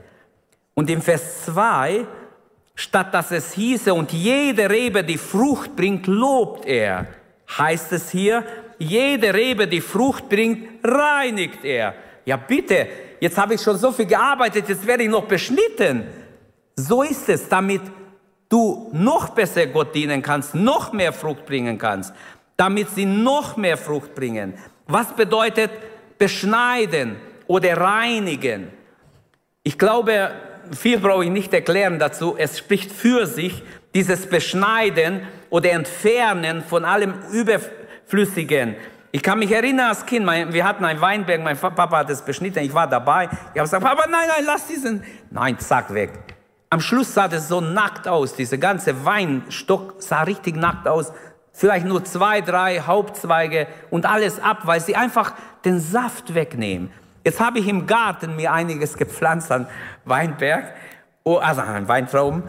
Und 0.74 0.90
im 0.90 1.02
Vers 1.02 1.46
2, 1.46 2.06
statt 2.76 3.14
dass 3.14 3.32
es 3.32 3.54
hieße, 3.54 3.94
und 3.94 4.12
jede 4.14 4.70
Rebe, 4.70 5.04
die 5.04 5.18
Frucht 5.18 5.76
bringt, 5.76 6.08
lobt 6.08 6.66
er, 6.66 7.08
heißt 7.58 7.94
es 7.94 8.10
hier, 8.12 8.44
jede 8.78 9.34
Rebe, 9.34 9.68
die 9.68 9.82
Frucht 9.82 10.30
bringt, 10.30 10.68
reinigt 10.84 11.66
er. 11.66 11.96
Ja 12.26 12.38
bitte, 12.38 12.88
jetzt 13.20 13.38
habe 13.38 13.56
ich 13.56 13.62
schon 13.62 13.78
so 13.78 13.92
viel 13.92 14.06
gearbeitet, 14.06 14.70
jetzt 14.70 14.86
werde 14.86 15.04
ich 15.04 15.10
noch 15.10 15.26
beschnitten. 15.26 16.04
So 16.76 17.02
ist 17.02 17.28
es, 17.30 17.50
damit 17.50 17.82
du 18.50 18.90
noch 18.94 19.30
besser 19.30 19.66
Gott 19.68 19.96
dienen 19.96 20.22
kannst, 20.22 20.54
noch 20.54 20.94
mehr 20.94 21.12
Frucht 21.12 21.46
bringen 21.46 21.78
kannst, 21.78 22.14
damit 22.56 22.90
sie 22.92 23.06
noch 23.06 23.58
mehr 23.58 23.78
Frucht 23.78 24.14
bringen. 24.14 24.54
Was 24.88 25.14
bedeutet 25.16 25.72
beschneiden 26.18 27.18
oder 27.48 27.78
reinigen? 27.78 28.70
Ich 29.64 29.78
glaube, 29.78 30.32
viel 30.72 31.00
brauche 31.00 31.26
ich 31.26 31.32
nicht 31.32 31.54
erklären 31.54 32.00
dazu. 32.00 32.36
Es 32.38 32.58
spricht 32.58 32.92
für 32.92 33.26
sich, 33.26 33.64
dieses 33.94 34.28
Beschneiden 34.28 35.22
oder 35.50 35.72
Entfernen 35.72 36.64
von 36.64 36.86
allem 36.86 37.14
Überflüssigen. 37.32 38.76
Ich 39.12 39.24
kann 39.24 39.40
mich 39.40 39.52
erinnern 39.52 39.90
als 39.90 40.06
Kind, 40.06 40.26
mein, 40.26 40.54
wir 40.54 40.64
hatten 40.66 40.86
ein 40.86 41.02
Weinberg, 41.02 41.42
mein 41.42 41.58
Papa 41.58 41.98
hat 41.98 42.10
es 42.10 42.22
beschnitten, 42.22 42.60
ich 42.60 42.74
war 42.74 42.88
dabei. 42.88 43.24
Ich 43.24 43.30
habe 43.32 43.62
gesagt, 43.62 43.84
Papa, 43.84 44.06
nein, 44.10 44.28
nein, 44.28 44.44
lass 44.46 44.68
diesen. 44.68 45.04
Nein, 45.32 45.58
zack, 45.60 45.94
weg. 45.94 46.12
Am 46.70 46.82
Schluss 46.82 47.14
sah 47.14 47.28
das 47.28 47.48
so 47.48 47.62
nackt 47.62 48.08
aus, 48.08 48.36
dieser 48.36 48.58
ganze 48.58 49.06
Weinstock 49.06 49.96
sah 50.00 50.24
richtig 50.24 50.58
nackt 50.58 50.88
aus. 50.88 51.14
Vielleicht 51.54 51.88
nur 51.88 52.04
zwei, 52.04 52.42
drei 52.42 52.82
Hauptzweige 52.82 53.68
und 53.90 54.06
alles 54.06 54.40
ab, 54.40 54.60
weil 54.66 54.82
sie 54.82 54.96
einfach 54.96 55.34
den 55.68 55.80
Saft 55.80 56.34
wegnehmen. 56.34 56.90
Jetzt 57.24 57.40
habe 57.40 57.60
ich 57.60 57.68
im 57.68 57.86
Garten 57.86 58.36
mir 58.36 58.54
einiges 58.54 58.96
gepflanzt 58.96 59.52
an 59.52 59.68
Weinberg, 60.06 60.74
oh, 61.24 61.38
also 61.38 61.62
an 61.62 61.88
Weintrauben. 61.88 62.44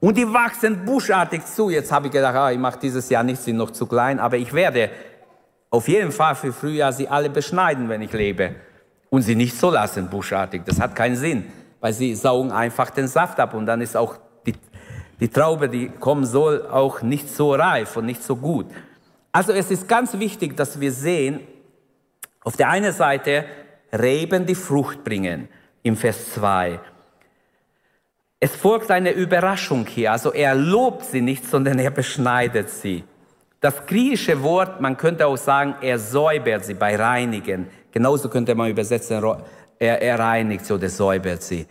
Und 0.00 0.16
die 0.16 0.26
wachsen 0.32 0.84
buschartig 0.84 1.44
zu. 1.44 1.70
Jetzt 1.70 1.92
habe 1.92 2.06
ich 2.06 2.12
gedacht, 2.12 2.34
ah, 2.34 2.50
ich 2.50 2.58
mache 2.58 2.78
dieses 2.80 3.08
Jahr 3.08 3.22
nichts, 3.22 3.44
sind 3.44 3.56
noch 3.56 3.70
zu 3.70 3.86
klein, 3.86 4.18
aber 4.18 4.36
ich 4.36 4.52
werde 4.52 4.90
auf 5.70 5.88
jeden 5.88 6.12
Fall 6.12 6.34
für 6.34 6.52
Frühjahr 6.52 6.92
sie 6.92 7.08
alle 7.08 7.30
beschneiden, 7.30 7.88
wenn 7.88 8.02
ich 8.02 8.12
lebe. 8.12 8.56
Und 9.10 9.22
sie 9.22 9.36
nicht 9.36 9.56
so 9.56 9.70
lassen, 9.70 10.10
buschartig. 10.10 10.62
Das 10.64 10.80
hat 10.80 10.96
keinen 10.96 11.16
Sinn, 11.16 11.44
weil 11.80 11.92
sie 11.92 12.14
saugen 12.14 12.50
einfach 12.50 12.90
den 12.90 13.08
Saft 13.08 13.38
ab 13.38 13.54
und 13.54 13.66
dann 13.66 13.80
ist 13.80 13.96
auch 13.96 14.16
die, 14.44 14.54
die 15.20 15.28
Traube, 15.28 15.68
die 15.68 15.88
kommen 15.88 16.26
soll, 16.26 16.66
auch 16.66 17.02
nicht 17.02 17.34
so 17.34 17.54
reif 17.54 17.96
und 17.96 18.06
nicht 18.06 18.22
so 18.22 18.36
gut. 18.36 18.66
Also 19.30 19.52
es 19.52 19.70
ist 19.70 19.86
ganz 19.86 20.18
wichtig, 20.18 20.56
dass 20.56 20.80
wir 20.80 20.90
sehen, 20.90 21.40
auf 22.46 22.56
der 22.56 22.68
einen 22.68 22.92
Seite 22.92 23.44
Reben, 23.92 24.46
die 24.46 24.54
Frucht 24.54 25.02
bringen, 25.02 25.48
im 25.82 25.96
Vers 25.96 26.32
2. 26.34 26.78
Es 28.38 28.54
folgt 28.54 28.88
eine 28.92 29.10
Überraschung 29.10 29.84
hier. 29.84 30.12
Also 30.12 30.32
er 30.32 30.54
lobt 30.54 31.04
sie 31.06 31.22
nicht, 31.22 31.44
sondern 31.44 31.80
er 31.80 31.90
beschneidet 31.90 32.70
sie. 32.70 33.02
Das 33.60 33.84
griechische 33.84 34.44
Wort, 34.44 34.80
man 34.80 34.96
könnte 34.96 35.26
auch 35.26 35.36
sagen, 35.36 35.74
er 35.80 35.98
säubert 35.98 36.64
sie 36.64 36.74
bei 36.74 36.94
Reinigen. 36.94 37.66
Genauso 37.90 38.28
könnte 38.28 38.54
man 38.54 38.70
übersetzen, 38.70 39.24
er, 39.80 40.00
er 40.00 40.18
reinigt 40.20 40.66
sie 40.66 40.74
oder 40.74 40.88
säubert 40.88 41.42
sie. 41.42 41.66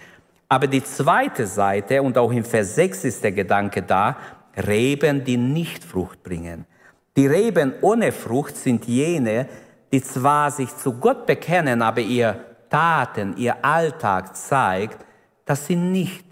Aber 0.49 0.67
die 0.67 0.83
zweite 0.83 1.47
Seite, 1.47 2.01
und 2.01 2.17
auch 2.17 2.33
im 2.33 2.43
Vers 2.43 2.75
6 2.75 3.05
ist 3.05 3.23
der 3.23 3.31
Gedanke 3.31 3.81
da, 3.81 4.17
Reben, 4.57 5.23
die 5.23 5.37
nicht 5.37 5.85
Frucht 5.85 6.21
bringen. 6.21 6.65
Die 7.15 7.27
Reben 7.27 7.75
ohne 7.79 8.11
Frucht 8.11 8.57
sind 8.57 8.85
jene, 8.85 9.47
die 9.95 10.03
zwar 10.03 10.51
sich 10.51 10.75
zu 10.75 10.91
Gott 10.91 11.25
bekennen, 11.25 11.81
aber 11.81 12.01
ihr 12.01 12.43
Taten, 12.69 13.37
ihr 13.37 13.63
Alltag 13.63 14.35
zeigt, 14.35 15.05
dass 15.45 15.67
sie 15.67 15.77
nicht 15.77 16.25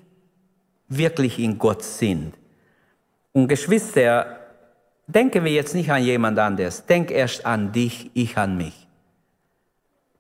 wirklich 0.89 1.39
in 1.39 1.58
Gott 1.58 1.82
sind. 1.82 2.34
Und 3.32 3.47
Geschwister, 3.47 4.38
denken 5.08 5.45
wir 5.45 5.54
jetzt 5.54 5.76
nicht 5.76 5.89
an 5.89 6.04
jemand 6.04 6.39
anderes, 6.39 6.86
denk 6.86 7.10
erst 7.10 7.45
an 7.45 7.71
dich, 7.71 8.12
ich 8.13 8.38
an 8.38 8.58
mich. 8.58 8.86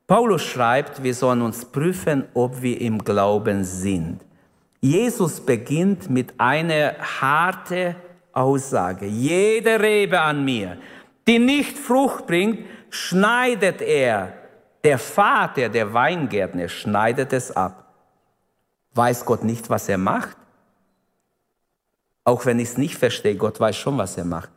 Paulus 0.07 0.43
schreibt, 0.43 1.03
wir 1.03 1.13
sollen 1.13 1.41
uns 1.41 1.65
prüfen, 1.65 2.23
ob 2.33 2.61
wir 2.61 2.79
im 2.79 2.99
Glauben 2.99 3.65
sind. 3.65 4.21
Jesus 4.79 5.41
beginnt 5.41 6.09
mit 6.09 6.33
einer 6.37 6.95
harten 7.19 7.97
Aussage. 8.31 9.05
Jede 9.05 9.81
Rebe 9.81 10.21
an 10.21 10.45
mir, 10.45 10.77
die 11.27 11.39
nicht 11.39 11.77
Frucht 11.77 12.25
bringt, 12.25 12.59
schneidet 12.93 13.81
er. 13.81 14.33
Der 14.83 14.99
Vater, 14.99 15.69
der 15.69 15.93
Weingärtner, 15.93 16.67
schneidet 16.67 17.33
es 17.33 17.51
ab. 17.51 17.93
Weiß 18.93 19.25
Gott 19.25 19.43
nicht, 19.43 19.69
was 19.69 19.89
er 19.89 19.97
macht? 19.97 20.37
Auch 22.23 22.45
wenn 22.45 22.59
ich 22.59 22.69
es 22.69 22.77
nicht 22.77 22.97
verstehe, 22.97 23.35
Gott 23.35 23.59
weiß 23.59 23.75
schon, 23.75 23.97
was 23.97 24.17
er 24.17 24.25
macht. 24.25 24.51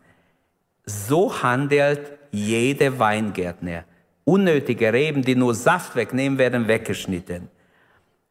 So 0.85 1.42
handelt 1.42 2.18
jeder 2.31 2.99
Weingärtner. 2.99 3.85
Unnötige 4.25 4.92
Reben, 4.92 5.22
die 5.22 5.35
nur 5.35 5.55
Saft 5.55 5.96
wegnehmen, 5.96 6.38
werden 6.38 6.68
weggeschnitten. 6.68 7.49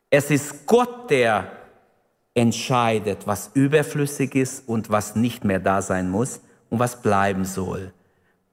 Es 0.10 0.30
ist 0.30 0.68
Gott, 0.68 1.10
der 1.10 1.52
entscheidet, 2.34 3.26
was 3.26 3.52
überflüssig 3.54 4.36
ist 4.36 4.68
und 4.68 4.90
was 4.90 5.16
nicht 5.16 5.44
mehr 5.44 5.60
da 5.60 5.82
sein 5.82 6.10
muss 6.10 6.42
und 6.70 6.80
was 6.80 7.02
bleiben 7.02 7.46
soll. 7.46 7.94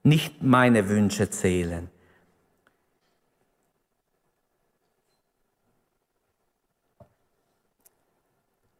Nicht 0.03 0.43
meine 0.43 0.88
Wünsche 0.88 1.31
zählen. 1.31 1.88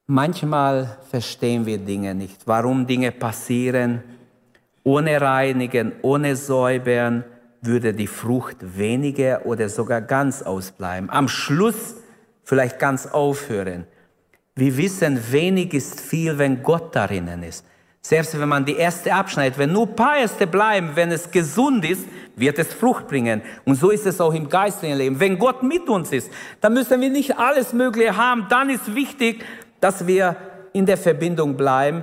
Manchmal 0.07 0.99
verstehen 1.11 1.65
wir 1.65 1.79
Dinge 1.79 2.15
nicht, 2.15 2.47
warum 2.47 2.87
Dinge 2.87 3.13
passieren. 3.13 4.03
Ohne 4.85 5.21
Reinigen, 5.21 5.93
ohne 6.03 6.37
Säubern 6.37 7.25
würde 7.63 7.95
die 7.95 8.09
Frucht 8.09 8.77
weniger 8.77 9.47
oder 9.47 9.69
sogar 9.69 10.03
ganz 10.03 10.43
ausbleiben. 10.43 11.09
Am 11.09 11.29
Schluss 11.29 11.95
vielleicht 12.43 12.79
ganz 12.79 13.07
aufhören. 13.07 13.87
Wir 14.55 14.77
wissen, 14.77 15.19
wenig 15.33 15.73
ist 15.73 16.01
viel, 16.01 16.37
wenn 16.37 16.63
Gott 16.63 16.95
darinnen 16.95 17.43
ist. 17.43 17.65
Selbst 18.05 18.39
wenn 18.39 18.49
man 18.49 18.65
die 18.65 18.77
Äste 18.77 19.15
abschneidet, 19.15 19.59
wenn 19.59 19.73
nur 19.73 19.87
ein 19.87 19.95
paar 19.95 20.19
Äste 20.19 20.49
bleiben, 20.49 20.91
wenn 20.95 21.13
es 21.13 21.31
gesund 21.31 21.85
ist, 21.85 22.05
wird 22.35 22.59
es 22.59 22.75
Frucht 22.75 23.07
bringen. 23.07 23.43
Und 23.65 23.77
so 23.77 23.91
ist 23.91 24.07
es 24.07 24.21
auch 24.21 24.35
im 24.35 24.49
geistlichen 24.49 24.99
Leben. 24.99 25.21
Wenn 25.21 25.39
Gott 25.39 25.63
mit 25.63 25.89
uns 25.89 26.11
ist, 26.11 26.31
dann 26.61 26.75
müssen 26.75 27.01
wir 27.01 27.11
nicht 27.11 27.39
alles 27.39 27.73
Mögliche 27.73 28.17
haben. 28.17 28.47
Dann 28.51 28.71
ist 28.71 28.95
wichtig, 28.97 29.45
dass 29.81 30.07
wir 30.09 30.37
in 30.73 30.85
der 30.85 30.97
Verbindung 30.97 31.57
bleiben 31.57 32.03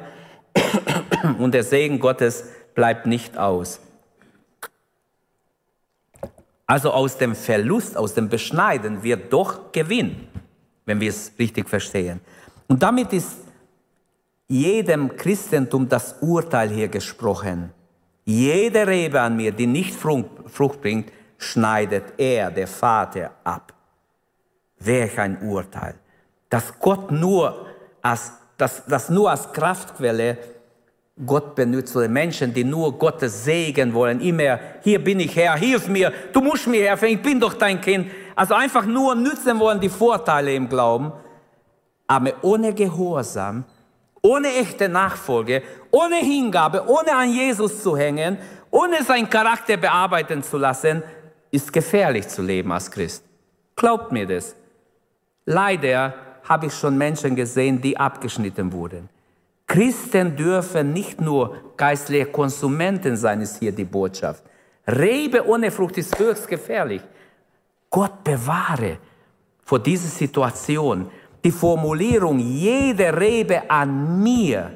und 1.37 1.53
der 1.53 1.63
Segen 1.63 1.99
Gottes 1.99 2.45
bleibt 2.75 3.05
nicht 3.05 3.37
aus. 3.37 3.81
Also 6.65 6.91
aus 6.91 7.17
dem 7.17 7.35
Verlust, 7.35 7.97
aus 7.97 8.13
dem 8.13 8.29
Beschneiden 8.29 9.03
wird 9.03 9.33
doch 9.33 9.73
Gewinn, 9.73 10.27
wenn 10.85 11.01
wir 11.01 11.09
es 11.09 11.33
richtig 11.37 11.67
verstehen. 11.67 12.21
Und 12.67 12.83
damit 12.83 13.11
ist 13.11 13.48
jedem 14.49 15.15
Christentum 15.15 15.87
das 15.87 16.15
Urteil 16.21 16.69
hier 16.69 16.89
gesprochen. 16.89 17.71
Jede 18.25 18.85
Rebe 18.85 19.21
an 19.21 19.37
mir, 19.37 19.51
die 19.51 19.67
nicht 19.67 19.95
Frucht 19.95 20.81
bringt, 20.81 21.11
schneidet 21.37 22.13
er, 22.17 22.51
der 22.51 22.67
Vater, 22.67 23.31
ab. 23.43 23.73
Welch 24.79 25.17
ein 25.19 25.41
Urteil. 25.41 25.95
Dass 26.49 26.77
Gott 26.79 27.11
nur 27.11 27.67
als, 28.01 28.33
das, 28.57 28.83
das 28.87 29.09
nur 29.09 29.29
als 29.29 29.51
Kraftquelle 29.53 30.37
Gott 31.25 31.53
benutzt 31.53 31.95
oder 31.95 32.07
Menschen, 32.07 32.53
die 32.53 32.63
nur 32.63 32.97
Gottes 32.97 33.43
Segen 33.43 33.93
wollen, 33.93 34.19
immer, 34.21 34.59
hier 34.81 35.03
bin 35.03 35.19
ich 35.19 35.35
Herr, 35.35 35.55
hilf 35.57 35.87
mir, 35.89 36.11
du 36.33 36.41
musst 36.41 36.65
mir 36.65 36.89
helfen, 36.89 37.09
ich 37.09 37.21
bin 37.21 37.39
doch 37.39 37.53
dein 37.53 37.79
Kind. 37.81 38.09
Also 38.35 38.53
einfach 38.55 38.85
nur 38.85 39.15
nützen 39.15 39.59
wollen 39.59 39.79
die 39.79 39.89
Vorteile 39.89 40.53
im 40.53 40.69
Glauben, 40.69 41.11
aber 42.07 42.33
ohne 42.41 42.73
Gehorsam, 42.73 43.65
ohne 44.21 44.49
echte 44.55 44.89
Nachfolge, 44.89 45.63
ohne 45.91 46.17
Hingabe, 46.17 46.87
ohne 46.87 47.15
an 47.15 47.31
Jesus 47.31 47.81
zu 47.81 47.95
hängen, 47.97 48.37
ohne 48.71 49.03
seinen 49.03 49.29
Charakter 49.29 49.77
bearbeiten 49.77 50.43
zu 50.43 50.57
lassen, 50.57 51.03
ist 51.51 51.73
gefährlich 51.73 52.27
zu 52.27 52.41
leben 52.41 52.71
als 52.71 52.91
Christ. 52.91 53.23
Glaubt 53.75 54.11
mir 54.11 54.27
das. 54.27 54.55
Leider 55.45 56.13
habe 56.43 56.67
ich 56.67 56.73
schon 56.73 56.97
Menschen 56.97 57.35
gesehen, 57.35 57.81
die 57.81 57.97
abgeschnitten 57.97 58.71
wurden. 58.71 59.09
Christen 59.65 60.35
dürfen 60.35 60.93
nicht 60.93 61.21
nur 61.21 61.55
geistliche 61.77 62.25
Konsumenten 62.25 63.15
sein, 63.15 63.41
ist 63.41 63.59
hier 63.59 63.71
die 63.71 63.85
Botschaft. 63.85 64.43
Rebe 64.87 65.47
ohne 65.47 65.69
Frucht 65.69 65.97
ist 65.97 66.17
höchst 66.17 66.47
gefährlich. 66.47 67.01
Gott 67.89 68.23
bewahre 68.23 68.97
vor 69.63 69.79
dieser 69.79 70.07
Situation. 70.07 71.11
Die 71.43 71.51
Formulierung, 71.51 72.39
jede 72.39 73.17
Rebe 73.17 73.69
an 73.69 74.21
mir, 74.21 74.71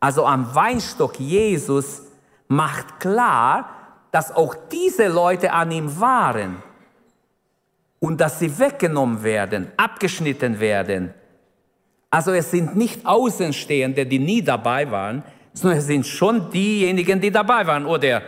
also 0.00 0.26
am 0.26 0.54
Weinstock 0.54 1.18
Jesus, 1.20 2.02
macht 2.48 3.00
klar, 3.00 3.68
dass 4.10 4.34
auch 4.34 4.54
diese 4.70 5.08
Leute 5.08 5.52
an 5.52 5.70
ihm 5.70 6.00
waren 6.00 6.62
und 7.98 8.20
dass 8.20 8.38
sie 8.38 8.58
weggenommen 8.58 9.22
werden, 9.22 9.72
abgeschnitten 9.76 10.60
werden. 10.60 11.12
Also 12.10 12.32
es 12.32 12.50
sind 12.50 12.76
nicht 12.76 13.04
Außenstehende, 13.04 14.06
die 14.06 14.18
nie 14.20 14.40
dabei 14.40 14.90
waren, 14.90 15.24
sondern 15.52 15.78
es 15.78 15.86
sind 15.86 16.06
schon 16.06 16.50
diejenigen, 16.50 17.20
die 17.20 17.30
dabei 17.30 17.66
waren. 17.66 17.86
Oder, 17.86 18.22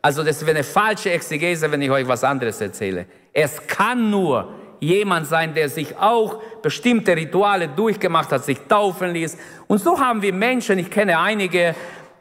also 0.00 0.22
das 0.22 0.40
wäre 0.42 0.52
eine 0.52 0.64
falsche 0.64 1.10
Exegese, 1.10 1.70
wenn 1.72 1.82
ich 1.82 1.90
euch 1.90 2.06
was 2.06 2.22
anderes 2.22 2.60
erzähle. 2.60 3.06
Es 3.32 3.66
kann 3.66 4.10
nur 4.10 4.54
jemand 4.82 5.28
sein, 5.28 5.54
der 5.54 5.68
sich 5.68 5.96
auch 5.96 6.42
bestimmte 6.60 7.14
Rituale 7.16 7.68
durchgemacht 7.68 8.32
hat, 8.32 8.44
sich 8.44 8.58
taufen 8.68 9.12
ließ. 9.12 9.38
Und 9.68 9.78
so 9.78 9.98
haben 9.98 10.20
wir 10.22 10.34
Menschen, 10.34 10.78
ich 10.78 10.90
kenne 10.90 11.20
einige, 11.20 11.76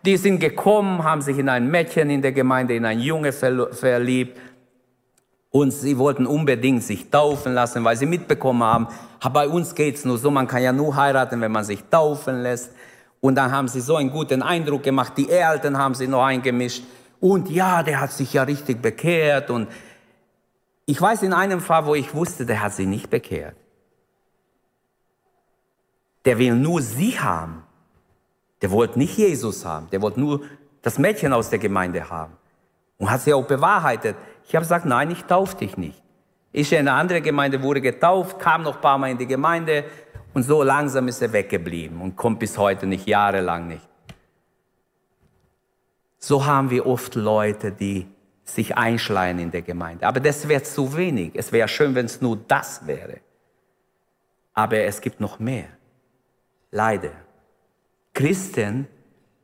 die 0.05 0.15
sind 0.15 0.39
gekommen, 0.39 1.03
haben 1.03 1.21
sich 1.21 1.39
in 1.39 1.49
ein 1.49 1.69
Mädchen 1.69 2.11
in 2.11 2.21
der 2.21 2.31
Gemeinde, 2.31 2.75
in 2.75 2.85
ein 2.85 2.99
Junge 2.99 3.33
verliebt. 3.33 4.37
Und 5.49 5.71
sie 5.71 5.97
wollten 5.97 6.27
unbedingt 6.27 6.83
sich 6.83 7.09
taufen 7.09 7.55
lassen, 7.55 7.83
weil 7.83 7.97
sie 7.97 8.05
mitbekommen 8.05 8.63
haben, 8.63 8.87
bei 9.33 9.47
uns 9.47 9.73
geht's 9.73 10.05
nur 10.05 10.19
so, 10.19 10.29
man 10.29 10.47
kann 10.47 10.61
ja 10.61 10.71
nur 10.71 10.95
heiraten, 10.95 11.41
wenn 11.41 11.51
man 11.51 11.63
sich 11.63 11.83
taufen 11.89 12.43
lässt. 12.43 12.71
Und 13.21 13.35
dann 13.35 13.51
haben 13.51 13.67
sie 13.67 13.81
so 13.81 13.95
einen 13.95 14.11
guten 14.11 14.43
Eindruck 14.43 14.83
gemacht, 14.83 15.13
die 15.17 15.29
Eltern 15.29 15.77
haben 15.77 15.95
sie 15.95 16.07
noch 16.07 16.23
eingemischt. 16.23 16.83
Und 17.19 17.49
ja, 17.49 17.81
der 17.81 18.01
hat 18.01 18.11
sich 18.11 18.33
ja 18.33 18.43
richtig 18.43 18.81
bekehrt. 18.81 19.49
Und 19.49 19.67
ich 20.85 21.01
weiß 21.01 21.23
in 21.23 21.33
einem 21.33 21.61
Fall, 21.61 21.85
wo 21.85 21.95
ich 21.95 22.13
wusste, 22.13 22.45
der 22.45 22.61
hat 22.61 22.73
sich 22.73 22.87
nicht 22.87 23.09
bekehrt. 23.09 23.55
Der 26.25 26.37
will 26.37 26.55
nur 26.55 26.81
sie 26.81 27.19
haben. 27.19 27.63
Der 28.61 28.71
wollte 28.71 28.99
nicht 28.99 29.17
Jesus 29.17 29.65
haben, 29.65 29.89
der 29.89 30.01
wollte 30.01 30.19
nur 30.19 30.41
das 30.81 30.99
Mädchen 30.99 31.33
aus 31.33 31.49
der 31.49 31.59
Gemeinde 31.59 32.09
haben. 32.09 32.33
Und 32.97 33.09
hat 33.09 33.21
sie 33.21 33.33
auch 33.33 33.45
bewahrheitet. 33.45 34.15
Ich 34.47 34.55
habe 34.55 34.63
gesagt, 34.63 34.85
nein, 34.85 35.09
ich 35.09 35.23
taufe 35.23 35.55
dich 35.55 35.77
nicht. 35.77 36.01
Ich 36.51 36.71
in 36.71 36.79
eine 36.79 36.93
andere 36.93 37.21
Gemeinde, 37.21 37.63
wurde 37.63 37.81
getauft, 37.81 38.37
kam 38.37 38.63
noch 38.63 38.75
ein 38.75 38.81
paar 38.81 38.97
Mal 38.97 39.09
in 39.09 39.17
die 39.17 39.25
Gemeinde 39.25 39.85
und 40.33 40.43
so 40.43 40.63
langsam 40.63 41.07
ist 41.07 41.21
er 41.21 41.33
weggeblieben 41.33 42.01
und 42.01 42.15
kommt 42.15 42.39
bis 42.39 42.57
heute 42.57 42.85
nicht, 42.85 43.07
jahrelang 43.07 43.67
nicht. 43.67 43.87
So 46.19 46.45
haben 46.45 46.69
wir 46.69 46.85
oft 46.85 47.15
Leute, 47.15 47.71
die 47.71 48.07
sich 48.55 48.77
einschleiern 48.77 49.39
in 49.39 49.51
der 49.51 49.61
Gemeinde. 49.61 50.07
Aber 50.07 50.19
das 50.19 50.47
wäre 50.47 50.63
zu 50.63 50.95
wenig. 50.95 51.31
Es 51.35 51.51
wäre 51.51 51.67
schön, 51.67 51.95
wenn 51.95 52.05
es 52.05 52.21
nur 52.21 52.37
das 52.47 52.85
wäre. 52.85 53.19
Aber 54.53 54.77
es 54.77 55.01
gibt 55.01 55.19
noch 55.19 55.39
mehr. 55.39 55.67
Leider. 56.71 57.11
Christen 58.13 58.87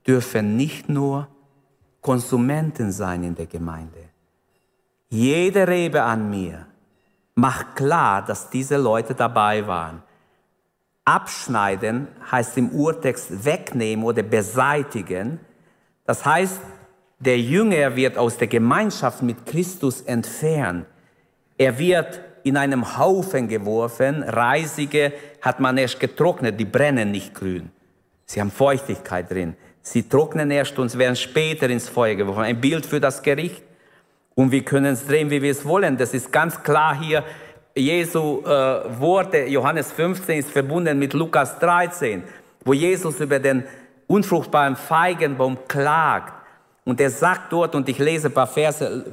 dürfen 0.05 0.57
nicht 0.57 0.89
nur 0.89 1.27
Konsumenten 2.01 2.91
sein 2.91 3.23
in 3.23 3.35
der 3.35 3.47
Gemeinde. 3.47 4.09
Jede 5.09 5.67
Rebe 5.67 6.03
an 6.03 6.29
mir 6.29 6.67
macht 7.35 7.75
klar, 7.75 8.25
dass 8.25 8.49
diese 8.49 8.77
Leute 8.77 9.13
dabei 9.13 9.67
waren. 9.67 10.03
Abschneiden 11.05 12.07
heißt 12.29 12.57
im 12.57 12.69
Urtext 12.71 13.45
wegnehmen 13.45 14.03
oder 14.03 14.23
beseitigen. 14.23 15.39
Das 16.05 16.25
heißt, 16.25 16.59
der 17.19 17.39
Jünger 17.39 17.95
wird 17.95 18.17
aus 18.17 18.37
der 18.37 18.47
Gemeinschaft 18.47 19.23
mit 19.23 19.45
Christus 19.45 20.01
entfernt. 20.01 20.85
Er 21.57 21.77
wird 21.79 22.21
in 22.43 22.57
einem 22.57 22.97
Haufen 22.97 23.47
geworfen. 23.47 24.23
Reisige 24.23 25.13
hat 25.41 25.59
man 25.59 25.77
erst 25.77 25.99
getrocknet, 25.99 26.59
die 26.59 26.65
brennen 26.65 27.11
nicht 27.11 27.33
grün. 27.33 27.71
Sie 28.25 28.39
haben 28.39 28.51
Feuchtigkeit 28.51 29.29
drin. 29.31 29.55
Sie 29.81 30.07
trocknen 30.07 30.51
erst 30.51 30.77
und 30.79 30.95
werden 30.97 31.15
später 31.15 31.69
ins 31.69 31.89
Feuer 31.89 32.15
geworfen. 32.15 32.43
Ein 32.43 32.61
Bild 32.61 32.85
für 32.85 32.99
das 32.99 33.23
Gericht. 33.23 33.63
Und 34.35 34.51
wir 34.51 34.63
können 34.63 34.93
es 34.93 35.07
drehen, 35.07 35.29
wie 35.31 35.41
wir 35.41 35.51
es 35.51 35.65
wollen. 35.65 35.97
Das 35.97 36.13
ist 36.13 36.31
ganz 36.31 36.61
klar 36.61 36.99
hier. 36.99 37.23
Jesu 37.75 38.41
äh, 38.41 38.99
Worte, 38.99 39.45
Johannes 39.45 39.91
15 39.91 40.39
ist 40.39 40.51
verbunden 40.51 40.99
mit 40.99 41.13
Lukas 41.13 41.57
13, 41.59 42.23
wo 42.65 42.73
Jesus 42.73 43.19
über 43.19 43.39
den 43.39 43.63
unfruchtbaren 44.07 44.75
Feigenbaum 44.75 45.57
klagt. 45.67 46.36
Und 46.87 47.01
er 47.01 47.09
sagt 47.09 47.51
dort, 47.51 47.75
und 47.75 47.89
ich 47.89 47.99
lese 47.99 48.29
ein 48.29 48.33
paar 48.33 48.47
Verse, 48.47 49.03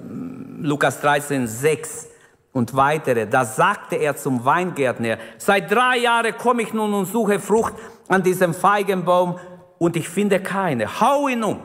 Lukas 0.61 1.01
13, 1.01 1.49
6 1.49 2.07
und 2.53 2.77
weitere, 2.77 3.27
da 3.27 3.45
sagte 3.45 3.97
er 3.97 4.17
zum 4.17 4.45
Weingärtner, 4.45 5.19
seit 5.39 5.73
drei 5.73 5.99
Jahren 5.99 6.39
komme 6.39 6.63
ich 6.63 6.73
nun 6.73 6.95
und 6.95 7.07
suche 7.07 7.41
Frucht 7.41 7.75
an 8.07 8.23
diesem 8.23 8.55
Feigenbaum 8.55 9.41
und 9.79 9.97
ich 9.97 10.09
finde 10.09 10.39
keine. 10.39 11.01
Hau 11.01 11.27
ihn 11.27 11.43
um. 11.43 11.59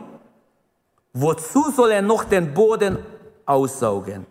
Wozu 1.14 1.70
soll 1.70 1.92
er 1.92 2.02
noch 2.02 2.24
den 2.24 2.56
Boden 2.56 2.98
aussaugen? 3.46 4.26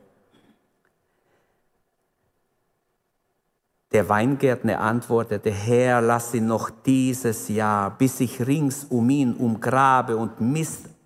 Der 3.92 4.08
Weingärtner 4.08 4.80
antwortete, 4.80 5.52
Herr, 5.52 6.00
lass 6.00 6.34
ihn 6.34 6.48
noch 6.48 6.70
dieses 6.70 7.48
Jahr, 7.48 7.96
bis 7.96 8.18
ich 8.18 8.44
rings 8.44 8.82
um 8.82 9.08
ihn 9.10 9.34
umgrabe 9.34 10.16
und 10.16 10.40
Mist 10.40 10.97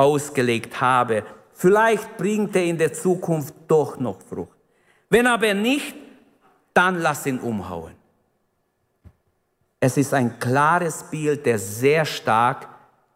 ausgelegt 0.00 0.80
habe. 0.80 1.24
Vielleicht 1.52 2.16
bringt 2.16 2.56
er 2.56 2.64
in 2.64 2.78
der 2.78 2.92
Zukunft 2.92 3.54
doch 3.68 3.98
noch 3.98 4.18
Frucht. 4.22 4.56
Wenn 5.10 5.26
aber 5.26 5.52
nicht, 5.52 5.94
dann 6.72 7.00
lass 7.00 7.26
ihn 7.26 7.38
umhauen. 7.38 7.94
Es 9.78 9.96
ist 9.98 10.14
ein 10.14 10.38
klares 10.38 11.04
Bild, 11.10 11.44
der 11.44 11.58
sehr 11.58 12.04
stark 12.06 12.66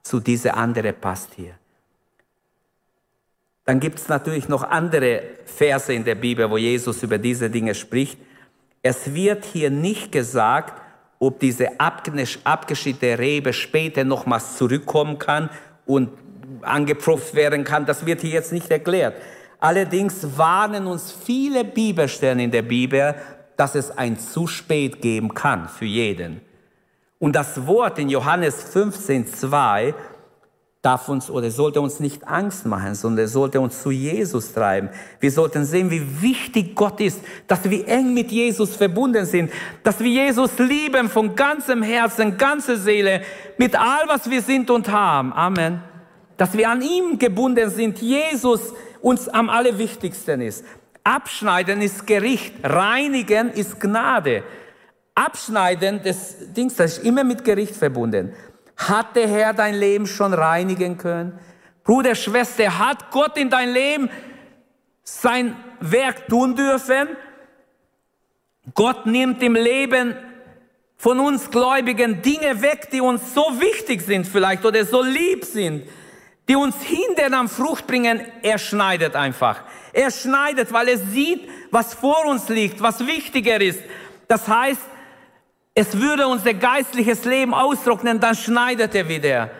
zu 0.02 0.20
dieser 0.20 0.56
andere 0.56 0.92
passt 0.92 1.32
hier. 1.34 1.54
Dann 3.64 3.80
gibt 3.80 3.98
es 3.98 4.08
natürlich 4.08 4.48
noch 4.48 4.62
andere 4.62 5.22
Verse 5.46 5.92
in 5.92 6.04
der 6.04 6.16
Bibel, 6.16 6.50
wo 6.50 6.58
Jesus 6.58 7.02
über 7.02 7.16
diese 7.16 7.48
Dinge 7.48 7.74
spricht. 7.74 8.18
Es 8.82 9.14
wird 9.14 9.46
hier 9.46 9.70
nicht 9.70 10.12
gesagt, 10.12 10.82
ob 11.18 11.40
diese 11.40 11.80
abgeschiedene 11.80 13.18
Rebe 13.18 13.54
später 13.54 14.04
nochmals 14.04 14.58
zurückkommen 14.58 15.18
kann 15.18 15.48
und 15.86 16.10
angepfropft 16.62 17.34
werden 17.34 17.64
kann. 17.64 17.86
Das 17.86 18.06
wird 18.06 18.20
hier 18.20 18.30
jetzt 18.30 18.52
nicht 18.52 18.70
erklärt. 18.70 19.14
Allerdings 19.60 20.36
warnen 20.36 20.86
uns 20.86 21.12
viele 21.12 21.64
Bibelstellen 21.64 22.38
in 22.38 22.50
der 22.50 22.62
Bibel, 22.62 23.14
dass 23.56 23.74
es 23.74 23.96
ein 23.96 24.18
zu 24.18 24.46
spät 24.46 25.00
geben 25.00 25.34
kann 25.34 25.68
für 25.68 25.84
jeden. 25.84 26.40
Und 27.18 27.34
das 27.34 27.66
Wort 27.66 27.98
in 27.98 28.08
Johannes 28.08 28.62
15, 28.62 29.26
2 29.26 29.94
darf 30.82 31.08
uns 31.08 31.30
oder 31.30 31.50
sollte 31.50 31.80
uns 31.80 31.98
nicht 31.98 32.28
Angst 32.28 32.66
machen, 32.66 32.94
sondern 32.94 33.26
sollte 33.26 33.58
uns 33.58 33.80
zu 33.80 33.90
Jesus 33.90 34.52
treiben. 34.52 34.90
Wir 35.18 35.30
sollten 35.30 35.64
sehen, 35.64 35.90
wie 35.90 36.20
wichtig 36.20 36.74
Gott 36.74 37.00
ist, 37.00 37.20
dass 37.46 37.64
wir 37.70 37.88
eng 37.88 38.12
mit 38.12 38.30
Jesus 38.30 38.76
verbunden 38.76 39.24
sind, 39.24 39.50
dass 39.82 39.98
wir 40.00 40.10
Jesus 40.10 40.58
lieben 40.58 41.08
von 41.08 41.34
ganzem 41.34 41.82
Herzen, 41.82 42.36
ganzer 42.36 42.76
Seele, 42.76 43.22
mit 43.56 43.74
all, 43.74 44.06
was 44.08 44.28
wir 44.28 44.42
sind 44.42 44.70
und 44.70 44.90
haben. 44.90 45.32
Amen. 45.32 45.93
Dass 46.36 46.56
wir 46.56 46.68
an 46.68 46.82
ihm 46.82 47.18
gebunden 47.18 47.70
sind, 47.70 48.00
Jesus 48.00 48.72
uns 49.00 49.28
am 49.28 49.50
allerwichtigsten 49.50 50.40
ist. 50.40 50.64
Abschneiden 51.04 51.82
ist 51.82 52.06
Gericht, 52.06 52.54
reinigen 52.62 53.50
ist 53.50 53.78
Gnade. 53.78 54.42
Abschneiden 55.14 56.02
des 56.02 56.52
Dings, 56.54 56.76
das 56.76 56.98
ist 56.98 57.04
immer 57.04 57.22
mit 57.22 57.44
Gericht 57.44 57.76
verbunden. 57.76 58.32
Hat 58.76 59.14
der 59.14 59.28
Herr 59.28 59.52
dein 59.52 59.74
Leben 59.74 60.06
schon 60.06 60.32
reinigen 60.32 60.98
können? 60.98 61.38
Bruder, 61.84 62.14
Schwester, 62.14 62.78
hat 62.78 63.10
Gott 63.10 63.36
in 63.36 63.50
dein 63.50 63.70
Leben 63.70 64.10
sein 65.02 65.54
Werk 65.80 66.26
tun 66.28 66.56
dürfen? 66.56 67.08
Gott 68.72 69.04
nimmt 69.04 69.42
im 69.42 69.54
Leben 69.54 70.14
von 70.96 71.20
uns 71.20 71.50
Gläubigen 71.50 72.22
Dinge 72.22 72.62
weg, 72.62 72.88
die 72.90 73.02
uns 73.02 73.34
so 73.34 73.60
wichtig 73.60 74.00
sind 74.00 74.26
vielleicht 74.26 74.64
oder 74.64 74.84
so 74.86 75.02
lieb 75.02 75.44
sind, 75.44 75.86
die 76.48 76.56
uns 76.56 76.76
hindern 76.82 77.34
am 77.34 77.48
Frucht 77.48 77.86
bringen. 77.86 78.20
Er 78.42 78.58
schneidet 78.58 79.16
einfach. 79.16 79.62
Er 79.92 80.10
schneidet, 80.10 80.72
weil 80.72 80.88
er 80.88 80.98
sieht, 80.98 81.48
was 81.70 81.94
vor 81.94 82.26
uns 82.26 82.48
liegt, 82.48 82.82
was 82.82 83.06
wichtiger 83.06 83.60
ist. 83.60 83.80
Das 84.28 84.46
heißt, 84.48 84.80
es 85.74 85.98
würde 85.98 86.26
unser 86.28 86.54
geistliches 86.54 87.24
Leben 87.24 87.52
austrocknen, 87.52 88.20
dann 88.20 88.34
schneidet 88.34 88.94
er 88.94 89.08
wieder. 89.08 89.50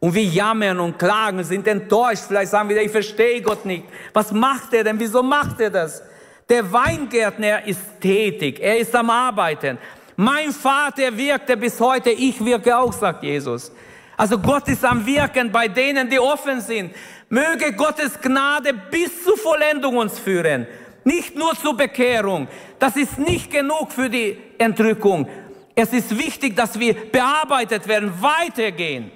Und 0.00 0.14
wir 0.14 0.22
jammern 0.22 0.78
und 0.78 0.98
klagen, 0.98 1.42
sind 1.42 1.66
enttäuscht. 1.66 2.24
Vielleicht 2.28 2.52
sagen 2.52 2.68
wir, 2.68 2.80
ich 2.80 2.92
verstehe 2.92 3.42
Gott 3.42 3.64
nicht. 3.64 3.84
Was 4.12 4.30
macht 4.30 4.72
er 4.72 4.84
denn? 4.84 5.00
Wieso 5.00 5.22
macht 5.22 5.60
er 5.60 5.70
das? 5.70 6.02
Der 6.48 6.72
Weingärtner 6.72 7.66
ist 7.66 8.00
tätig. 8.00 8.60
Er 8.60 8.78
ist 8.78 8.94
am 8.94 9.10
Arbeiten. 9.10 9.78
Mein 10.14 10.52
Vater 10.52 11.16
wirkte 11.16 11.56
bis 11.56 11.80
heute, 11.80 12.10
ich 12.10 12.42
wirke 12.44 12.76
auch, 12.76 12.92
sagt 12.92 13.22
Jesus. 13.22 13.72
Also 14.18 14.36
Gott 14.36 14.66
ist 14.66 14.84
am 14.84 15.06
Wirken 15.06 15.52
bei 15.52 15.68
denen, 15.68 16.10
die 16.10 16.18
offen 16.18 16.60
sind. 16.60 16.92
Möge 17.28 17.72
Gottes 17.72 18.20
Gnade 18.20 18.74
bis 18.90 19.22
zur 19.22 19.38
Vollendung 19.38 19.96
uns 19.96 20.18
führen. 20.18 20.66
Nicht 21.04 21.36
nur 21.36 21.54
zur 21.54 21.76
Bekehrung. 21.76 22.48
Das 22.80 22.96
ist 22.96 23.16
nicht 23.18 23.52
genug 23.52 23.92
für 23.92 24.10
die 24.10 24.36
Entrückung. 24.58 25.28
Es 25.76 25.92
ist 25.92 26.18
wichtig, 26.18 26.56
dass 26.56 26.80
wir 26.80 26.94
bearbeitet 26.94 27.86
werden, 27.86 28.12
weitergehen. 28.20 29.12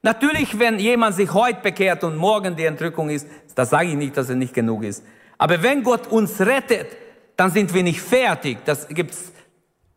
Natürlich, 0.00 0.58
wenn 0.58 0.78
jemand 0.78 1.16
sich 1.16 1.30
heute 1.34 1.60
bekehrt 1.60 2.02
und 2.02 2.16
morgen 2.16 2.56
die 2.56 2.64
Entrückung 2.64 3.10
ist, 3.10 3.28
das 3.54 3.68
sage 3.68 3.88
ich 3.88 3.96
nicht, 3.96 4.16
dass 4.16 4.30
er 4.30 4.36
nicht 4.36 4.54
genug 4.54 4.82
ist. 4.82 5.04
Aber 5.36 5.62
wenn 5.62 5.82
Gott 5.82 6.06
uns 6.06 6.40
rettet, 6.40 6.86
dann 7.36 7.50
sind 7.50 7.74
wir 7.74 7.82
nicht 7.82 8.00
fertig. 8.00 8.58
Das 8.64 8.88
gibt's 8.88 9.30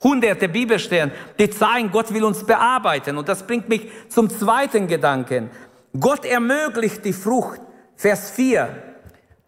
hunderte 0.04 0.50
Bibelstellen, 0.50 1.12
die 1.38 1.50
zeigen, 1.50 1.92
Gott 1.92 2.14
will 2.14 2.24
uns 2.24 2.44
bearbeiten. 2.46 3.18
Und 3.18 3.30
das 3.30 3.46
bringt 3.46 3.70
mich 3.70 3.88
zum 4.10 4.30
zweiten 4.30 4.88
Gedanken. 4.88 5.52
Gott 6.00 6.26
ermöglicht 6.26 7.04
die 7.06 7.14
Frucht. 7.14 7.62
Vers 7.96 8.32
4. 8.32 8.70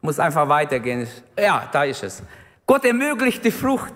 Muss 0.02 0.20
einfach 0.20 0.48
weitergehen. 0.48 1.08
Ja, 1.38 1.70
da 1.72 1.86
ist 1.86 2.04
es. 2.04 2.22
Gott 2.66 2.86
ermöglicht 2.86 3.44
die 3.44 3.52
Frucht. 3.52 3.94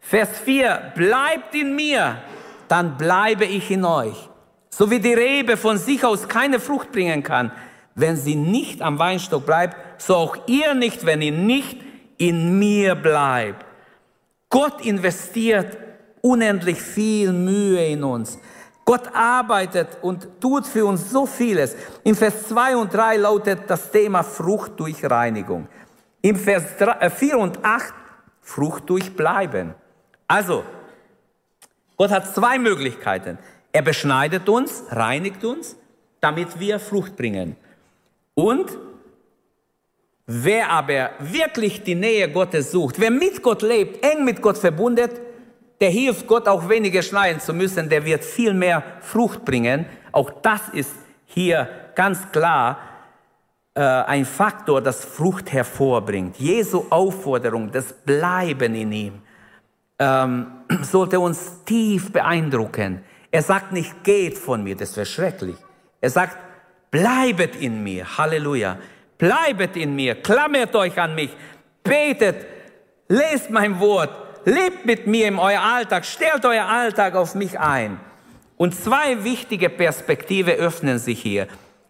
Vers 0.00 0.30
4. 0.44 0.92
Bleibt 0.94 1.54
in 1.54 1.74
mir, 1.76 2.22
dann 2.68 2.96
bleibe 2.96 3.44
ich 3.44 3.70
in 3.70 3.84
euch. 3.84 4.28
So 4.70 4.90
wie 4.90 5.00
die 5.00 5.14
Rebe 5.14 5.56
von 5.56 5.78
sich 5.78 6.04
aus 6.04 6.28
keine 6.28 6.60
Frucht 6.60 6.92
bringen 6.92 7.22
kann, 7.22 7.52
wenn 7.94 8.16
sie 8.16 8.36
nicht 8.36 8.82
am 8.82 8.98
Weinstock 8.98 9.46
bleibt, 9.46 9.76
so 10.00 10.16
auch 10.16 10.36
ihr 10.46 10.74
nicht, 10.74 11.06
wenn 11.06 11.22
ihr 11.22 11.32
nicht 11.32 11.80
in 12.18 12.58
mir 12.58 12.94
bleibt. 12.94 13.65
Gott 14.48 14.84
investiert 14.84 15.76
unendlich 16.20 16.80
viel 16.80 17.32
Mühe 17.32 17.86
in 17.86 18.04
uns. 18.04 18.38
Gott 18.84 19.08
arbeitet 19.12 19.98
und 20.02 20.40
tut 20.40 20.66
für 20.66 20.86
uns 20.86 21.10
so 21.10 21.26
vieles. 21.26 21.74
Im 22.04 22.14
Vers 22.14 22.46
2 22.48 22.76
und 22.76 22.94
3 22.94 23.16
lautet 23.16 23.68
das 23.68 23.90
Thema 23.90 24.22
Frucht 24.22 24.78
durch 24.78 25.04
Reinigung. 25.04 25.66
Im 26.22 26.36
Vers 26.36 26.64
4 26.78 27.32
äh, 27.32 27.34
und 27.34 27.64
8 27.64 27.94
Frucht 28.40 28.88
durch 28.88 29.16
Bleiben. 29.16 29.74
Also, 30.28 30.64
Gott 31.96 32.10
hat 32.10 32.32
zwei 32.32 32.58
Möglichkeiten. 32.58 33.38
Er 33.72 33.82
beschneidet 33.82 34.48
uns, 34.48 34.84
reinigt 34.90 35.44
uns, 35.44 35.76
damit 36.20 36.60
wir 36.60 36.78
Frucht 36.78 37.16
bringen. 37.16 37.56
Und 38.34 38.70
wer 40.26 40.70
aber 40.70 41.10
wirklich 41.20 41.82
die 41.82 41.94
Nähe 41.94 42.30
Gottes 42.30 42.72
sucht, 42.72 42.98
wer 42.98 43.10
mit 43.10 43.42
Gott 43.42 43.62
lebt, 43.62 44.04
eng 44.04 44.24
mit 44.24 44.42
Gott 44.42 44.58
verbunden, 44.58 45.10
der 45.80 45.90
hilft 45.90 46.26
Gott 46.26 46.48
auch 46.48 46.68
weniger 46.68 47.02
schneiden 47.02 47.40
zu 47.40 47.52
müssen, 47.52 47.88
der 47.88 48.04
wird 48.04 48.24
viel 48.24 48.54
mehr 48.54 48.82
Frucht 49.00 49.44
bringen. 49.44 49.86
Auch 50.12 50.30
das 50.42 50.68
ist 50.72 50.92
hier 51.26 51.68
ganz 51.94 52.32
klar 52.32 52.78
äh, 53.74 53.80
ein 53.80 54.24
Faktor, 54.24 54.80
das 54.80 55.04
Frucht 55.04 55.52
hervorbringt. 55.52 56.38
Jesu 56.38 56.86
Aufforderung, 56.88 57.70
das 57.70 57.92
Bleiben 57.92 58.74
in 58.74 58.92
ihm, 58.92 59.22
ähm, 59.98 60.46
sollte 60.82 61.20
uns 61.20 61.62
tief 61.64 62.10
beeindrucken. 62.10 63.04
Er 63.30 63.42
sagt 63.42 63.72
nicht, 63.72 64.02
geht 64.02 64.38
von 64.38 64.64
mir, 64.64 64.76
das 64.76 64.96
wäre 64.96 65.04
schrecklich. 65.04 65.56
Er 66.00 66.10
sagt, 66.10 66.38
bleibet 66.90 67.56
in 67.56 67.82
mir, 67.82 68.16
Halleluja. 68.16 68.78
Bleibet 69.18 69.76
in 69.76 69.94
mir, 69.94 70.14
klammert 70.14 70.74
euch 70.74 70.98
an 71.00 71.14
mich, 71.14 71.30
betet, 71.82 72.46
lest 73.08 73.50
mein 73.50 73.78
Wort, 73.80 74.10
lebt 74.44 74.84
mit 74.84 75.06
mir 75.06 75.28
in 75.28 75.38
euer 75.38 75.60
Alltag, 75.60 76.04
stellt 76.04 76.44
euer 76.44 76.66
Alltag 76.66 77.14
auf 77.14 77.34
mich 77.34 77.58
ein. 77.58 77.98
Und 78.56 78.74
zwei 78.74 79.22
wichtige 79.24 79.68
Perspektive 79.68 80.52
öffnen 80.52 80.98
sich 80.98 81.20
hier. 81.20 81.46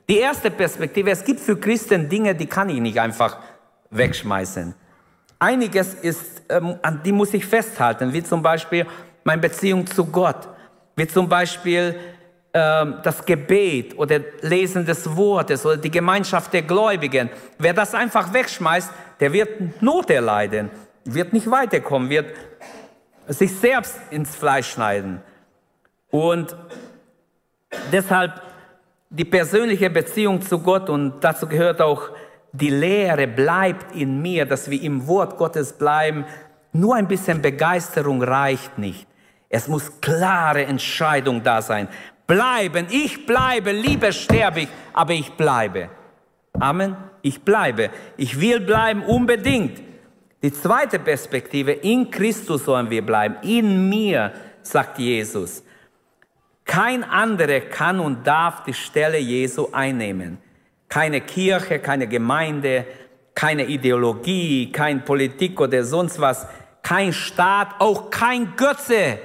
Die 0.08 0.18
erste 0.18 0.50
Perspektive, 0.50 1.10
es 1.10 1.24
gibt 1.24 1.40
für 1.40 1.56
Christen 1.56 2.08
Dinge, 2.08 2.34
die 2.34 2.46
kann 2.46 2.68
ich 2.68 2.80
nicht 2.80 3.00
einfach 3.00 3.38
wegschmeißen. 3.90 4.74
Einiges 5.38 5.94
ist, 5.94 6.42
ähm, 6.48 6.76
an 6.82 7.00
die 7.04 7.12
muss 7.12 7.34
ich 7.34 7.44
festhalten, 7.44 8.12
wie 8.12 8.22
zum 8.22 8.42
Beispiel 8.42 8.86
meine 9.24 9.42
Beziehung 9.42 9.86
zu 9.86 10.06
Gott 10.06 10.48
wie 10.96 11.06
zum 11.06 11.28
Beispiel 11.28 11.94
das 12.56 13.26
Gebet 13.26 13.98
oder 13.98 14.20
Lesen 14.40 14.86
des 14.86 15.14
Wortes 15.14 15.66
oder 15.66 15.76
die 15.76 15.90
Gemeinschaft 15.90 16.54
der 16.54 16.62
Gläubigen. 16.62 17.28
Wer 17.58 17.74
das 17.74 17.94
einfach 17.94 18.32
wegschmeißt, 18.32 18.90
der 19.20 19.32
wird 19.32 19.82
Not 19.82 20.08
erleiden, 20.10 20.70
wird 21.04 21.34
nicht 21.34 21.50
weiterkommen, 21.50 22.08
wird 22.08 22.34
sich 23.28 23.54
selbst 23.54 23.98
ins 24.10 24.34
Fleisch 24.34 24.70
schneiden. 24.70 25.20
Und 26.10 26.56
deshalb 27.92 28.40
die 29.10 29.24
persönliche 29.24 29.90
Beziehung 29.90 30.40
zu 30.40 30.60
Gott 30.60 30.88
und 30.88 31.20
dazu 31.20 31.46
gehört 31.46 31.82
auch 31.82 32.08
die 32.52 32.70
Lehre 32.70 33.26
bleibt 33.26 33.94
in 33.94 34.22
mir, 34.22 34.46
dass 34.46 34.70
wir 34.70 34.80
im 34.80 35.06
Wort 35.06 35.36
Gottes 35.36 35.74
bleiben. 35.74 36.24
Nur 36.72 36.94
ein 36.94 37.06
bisschen 37.06 37.42
Begeisterung 37.42 38.22
reicht 38.22 38.78
nicht. 38.78 39.06
Es 39.50 39.68
muss 39.68 40.00
klare 40.00 40.64
Entscheidung 40.64 41.42
da 41.42 41.60
sein. 41.60 41.88
Bleiben, 42.26 42.86
ich 42.90 43.26
bleibe, 43.26 43.72
lieber 43.72 44.12
sterbe 44.12 44.60
ich, 44.62 44.68
aber 44.92 45.12
ich 45.12 45.32
bleibe. 45.32 45.90
Amen. 46.52 46.96
Ich 47.22 47.42
bleibe. 47.42 47.90
Ich 48.16 48.40
will 48.40 48.60
bleiben 48.60 49.02
unbedingt. 49.02 49.80
Die 50.42 50.52
zweite 50.52 50.98
Perspektive, 50.98 51.72
in 51.72 52.10
Christus 52.10 52.64
sollen 52.64 52.90
wir 52.90 53.04
bleiben. 53.04 53.36
In 53.42 53.88
mir, 53.88 54.32
sagt 54.62 54.98
Jesus. 54.98 55.62
Kein 56.64 57.04
anderer 57.04 57.60
kann 57.60 58.00
und 58.00 58.26
darf 58.26 58.64
die 58.64 58.74
Stelle 58.74 59.18
Jesu 59.18 59.68
einnehmen. 59.72 60.38
Keine 60.88 61.20
Kirche, 61.20 61.78
keine 61.78 62.08
Gemeinde, 62.08 62.86
keine 63.34 63.66
Ideologie, 63.66 64.72
kein 64.72 65.04
Politik 65.04 65.60
oder 65.60 65.84
sonst 65.84 66.20
was, 66.20 66.46
kein 66.82 67.12
Staat, 67.12 67.80
auch 67.80 68.10
kein 68.10 68.56
Götze 68.56 69.18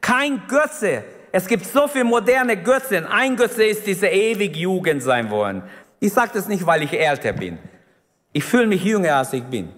kein 0.00 0.42
Götze. 0.48 1.04
Es 1.32 1.46
gibt 1.46 1.66
so 1.66 1.86
viele 1.88 2.04
moderne 2.04 2.56
Götzen. 2.56 3.06
Ein 3.06 3.36
Götze 3.36 3.64
ist 3.64 3.86
diese 3.86 4.06
ewig 4.06 4.56
Jugend 4.56 5.02
sein 5.02 5.30
wollen. 5.30 5.62
Ich 6.00 6.12
sage 6.12 6.30
das 6.34 6.48
nicht, 6.48 6.64
weil 6.66 6.82
ich 6.82 6.92
älter 6.92 7.32
bin. 7.32 7.58
Ich 8.32 8.44
fühle 8.44 8.66
mich 8.66 8.82
jünger, 8.84 9.16
als 9.16 9.32
ich 9.32 9.42
bin. 9.44 9.70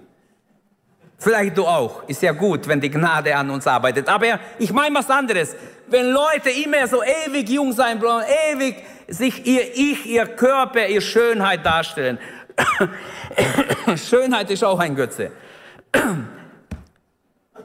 Vielleicht 1.18 1.56
du 1.56 1.66
auch. 1.66 2.08
Ist 2.08 2.22
ja 2.22 2.32
gut, 2.32 2.66
wenn 2.68 2.80
die 2.80 2.90
Gnade 2.90 3.34
an 3.34 3.50
uns 3.50 3.66
arbeitet. 3.66 4.08
Aber 4.08 4.38
ich 4.58 4.72
meine 4.72 4.94
was 4.94 5.10
anderes. 5.10 5.54
Wenn 5.88 6.10
Leute 6.10 6.50
immer 6.50 6.86
so 6.86 7.02
ewig 7.02 7.48
jung 7.48 7.72
sein 7.72 8.00
wollen, 8.00 8.24
ewig 8.52 8.76
sich 9.08 9.44
ihr 9.44 9.74
Ich, 9.74 10.06
ihr 10.06 10.26
Körper, 10.26 10.86
ihr 10.86 11.00
Schönheit 11.00 11.66
darstellen. 11.66 12.18
Schönheit 13.96 14.50
ist 14.50 14.62
auch 14.62 14.78
ein 14.78 14.94
Götze 14.94 15.32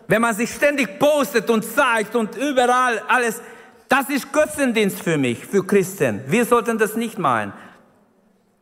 wenn 0.07 0.21
man 0.21 0.35
sich 0.35 0.51
ständig 0.51 0.99
postet 0.99 1.49
und 1.49 1.63
zeigt 1.63 2.15
und 2.15 2.35
überall 2.35 3.01
alles, 3.07 3.41
das 3.89 4.09
ist 4.09 4.31
Götzendienst 4.31 5.01
für 5.01 5.17
mich, 5.17 5.45
für 5.45 5.65
Christen. 5.65 6.21
Wir 6.27 6.45
sollten 6.45 6.77
das 6.77 6.95
nicht 6.95 7.17
meinen, 7.17 7.53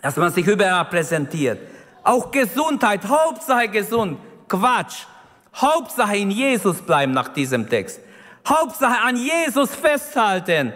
dass 0.01 0.17
man 0.17 0.31
sich 0.31 0.45
überall 0.45 0.85
präsentiert. 0.85 1.59
Auch 2.03 2.31
Gesundheit, 2.31 3.01
Hauptsache 3.05 3.69
gesund, 3.69 4.19
Quatsch. 4.47 5.05
Hauptsache 5.55 6.17
in 6.17 6.31
Jesus 6.31 6.81
bleiben 6.81 7.13
nach 7.13 7.29
diesem 7.29 7.69
Text. 7.69 8.01
Hauptsache 8.47 9.01
an 9.01 9.15
Jesus 9.15 9.73
festhalten. 9.73 10.73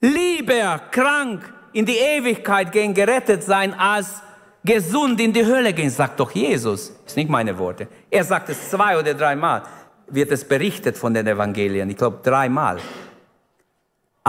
Lieber 0.00 0.80
krank 0.90 1.52
in 1.72 1.84
die 1.84 1.96
Ewigkeit 1.96 2.70
gehen, 2.70 2.94
gerettet 2.94 3.42
sein, 3.42 3.74
als 3.74 4.22
gesund 4.64 5.20
in 5.20 5.32
die 5.32 5.44
Hölle 5.44 5.72
gehen, 5.72 5.90
sagt 5.90 6.20
doch 6.20 6.30
Jesus. 6.30 6.92
Das 7.04 7.14
sind 7.14 7.24
nicht 7.24 7.30
meine 7.30 7.58
Worte. 7.58 7.88
Er 8.10 8.22
sagt 8.22 8.48
es 8.50 8.70
zwei 8.70 8.98
oder 8.98 9.14
dreimal, 9.14 9.62
wird 10.06 10.30
es 10.30 10.46
berichtet 10.46 10.96
von 10.96 11.12
den 11.14 11.26
Evangelien. 11.26 11.90
Ich 11.90 11.96
glaube 11.96 12.20
dreimal. 12.22 12.78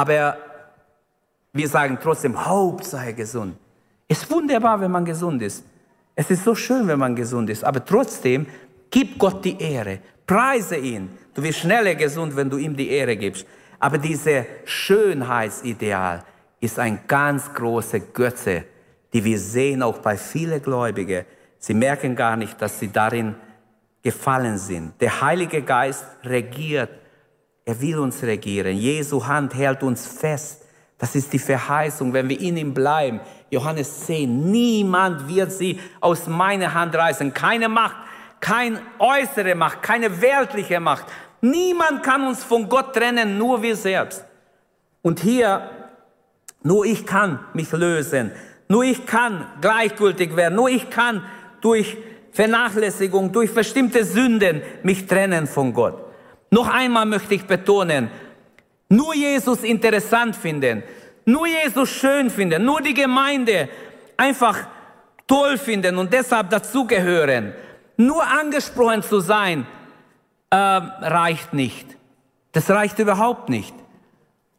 Aber 0.01 0.37
wir 1.51 1.67
sagen 1.67 1.97
trotzdem, 2.01 2.33
Hauptsache 2.45 3.13
gesund. 3.13 3.55
Es 4.07 4.23
ist 4.23 4.31
wunderbar, 4.31 4.79
wenn 4.81 4.91
man 4.91 5.05
gesund 5.05 5.41
ist. 5.41 5.63
Es 6.15 6.29
ist 6.31 6.43
so 6.43 6.55
schön, 6.55 6.87
wenn 6.87 6.99
man 6.99 7.15
gesund 7.15 7.49
ist. 7.49 7.63
Aber 7.63 7.83
trotzdem, 7.83 8.47
Gib 8.91 9.19
Gott 9.19 9.45
die 9.45 9.59
Ehre. 9.61 9.99
Preise 10.25 10.77
ihn. 10.77 11.09
Du 11.33 11.43
wirst 11.43 11.59
schneller 11.59 11.95
gesund, 11.95 12.35
wenn 12.35 12.49
du 12.49 12.57
ihm 12.57 12.75
die 12.75 12.89
Ehre 12.89 13.15
gibst. 13.15 13.45
Aber 13.79 13.97
dieses 13.97 14.45
Schönheitsideal 14.65 16.23
ist 16.59 16.79
ein 16.79 16.99
ganz 17.07 17.53
großer 17.53 17.99
Götze, 17.99 18.65
die 19.13 19.23
wir 19.23 19.39
sehen 19.39 19.83
auch 19.83 19.99
bei 19.99 20.17
vielen 20.17 20.61
Gläubigen. 20.61 21.25
Sie 21.57 21.73
merken 21.73 22.15
gar 22.15 22.35
nicht, 22.35 22.61
dass 22.61 22.79
sie 22.79 22.91
darin 22.91 23.35
gefallen 24.01 24.57
sind. 24.57 24.99
Der 24.99 25.21
Heilige 25.21 25.61
Geist 25.61 26.05
regiert. 26.23 26.89
Er 27.69 27.79
will 27.79 27.99
uns 27.99 28.23
regieren. 28.23 28.75
Jesu 28.75 29.23
Hand 29.27 29.53
hält 29.53 29.83
uns 29.83 30.07
fest. 30.07 30.65
Das 30.97 31.13
ist 31.13 31.31
die 31.31 31.37
Verheißung, 31.37 32.11
wenn 32.13 32.27
wir 32.27 32.41
in 32.41 32.57
ihm 32.57 32.73
bleiben. 32.73 33.19
Johannes 33.51 34.07
10, 34.07 34.49
niemand 34.49 35.27
wird 35.27 35.51
sie 35.51 35.79
aus 36.01 36.25
meiner 36.25 36.73
Hand 36.73 36.95
reißen. 36.95 37.31
Keine 37.31 37.69
Macht, 37.69 37.95
keine 38.39 38.81
äußere 38.97 39.53
Macht, 39.53 39.83
keine 39.83 40.19
weltliche 40.19 40.79
Macht. 40.79 41.05
Niemand 41.41 42.01
kann 42.01 42.25
uns 42.25 42.43
von 42.43 42.67
Gott 42.67 42.95
trennen, 42.95 43.37
nur 43.37 43.61
wir 43.61 43.75
selbst. 43.75 44.25
Und 45.03 45.19
hier, 45.19 45.69
nur 46.63 46.87
ich 46.87 47.05
kann 47.05 47.37
mich 47.53 47.71
lösen. 47.71 48.31
Nur 48.67 48.83
ich 48.83 49.05
kann 49.05 49.45
gleichgültig 49.61 50.35
werden. 50.35 50.55
Nur 50.55 50.69
ich 50.69 50.89
kann 50.89 51.23
durch 51.61 51.97
Vernachlässigung, 52.31 53.31
durch 53.31 53.53
bestimmte 53.53 54.03
Sünden 54.05 54.63
mich 54.81 55.05
trennen 55.05 55.45
von 55.45 55.71
Gott. 55.71 56.08
Noch 56.51 56.67
einmal 56.67 57.05
möchte 57.05 57.35
ich 57.35 57.45
betonen, 57.45 58.09
nur 58.89 59.13
Jesus 59.13 59.63
interessant 59.63 60.35
finden, 60.35 60.83
nur 61.25 61.45
Jesus 61.47 61.89
schön 61.89 62.29
finden, 62.29 62.65
nur 62.65 62.81
die 62.81 62.95
Gemeinde 62.95 63.69
einfach 64.17 64.67
toll 65.27 65.57
finden 65.57 65.97
und 65.97 66.11
deshalb 66.11 66.49
dazugehören, 66.49 67.53
nur 67.97 68.25
angesprochen 68.25 69.03
zu 69.03 69.19
sein, 69.19 69.67
äh, 70.49 70.55
reicht 70.55 71.53
nicht. 71.53 71.85
Das 72.51 72.69
reicht 72.69 72.97
überhaupt 72.97 73.49
nicht. 73.49 73.75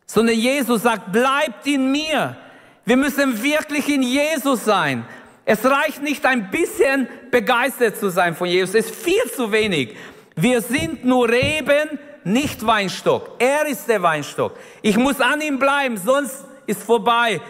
Sondern 0.07 0.36
Jesus 0.36 0.82
sagt, 0.82 1.11
bleibt 1.12 1.66
in 1.66 1.91
mir. 1.91 2.36
Wir 2.84 2.97
müssen 2.97 3.43
wirklich 3.43 3.88
in 3.88 4.03
Jesus 4.03 4.64
sein. 4.64 5.05
Es 5.45 5.64
reicht 5.64 6.03
nicht 6.03 6.24
ein 6.26 6.51
bisschen 6.51 7.09
begeistert 7.30 7.97
zu 7.97 8.11
sein 8.11 8.36
von 8.36 8.47
Jesus. 8.47 8.74
Es 8.74 8.86
ist 8.86 8.95
viel 8.95 9.24
zu 9.34 9.51
wenig. 9.51 9.97
Wir 10.41 10.62
sind 10.62 11.05
nur 11.05 11.28
Reben, 11.28 11.99
nicht 12.24 12.64
Weinstock. 12.66 13.32
Er 13.38 13.66
ist 13.66 13.88
der 13.88 14.03
Weinstock. 14.03 14.57
Ich 14.82 14.97
muss 14.97 15.20
an 15.20 15.41
ihm 15.41 15.59
bleiben, 15.59 15.97
sonst 15.97 16.45
ist 16.66 16.82
vorbei. 16.82 17.41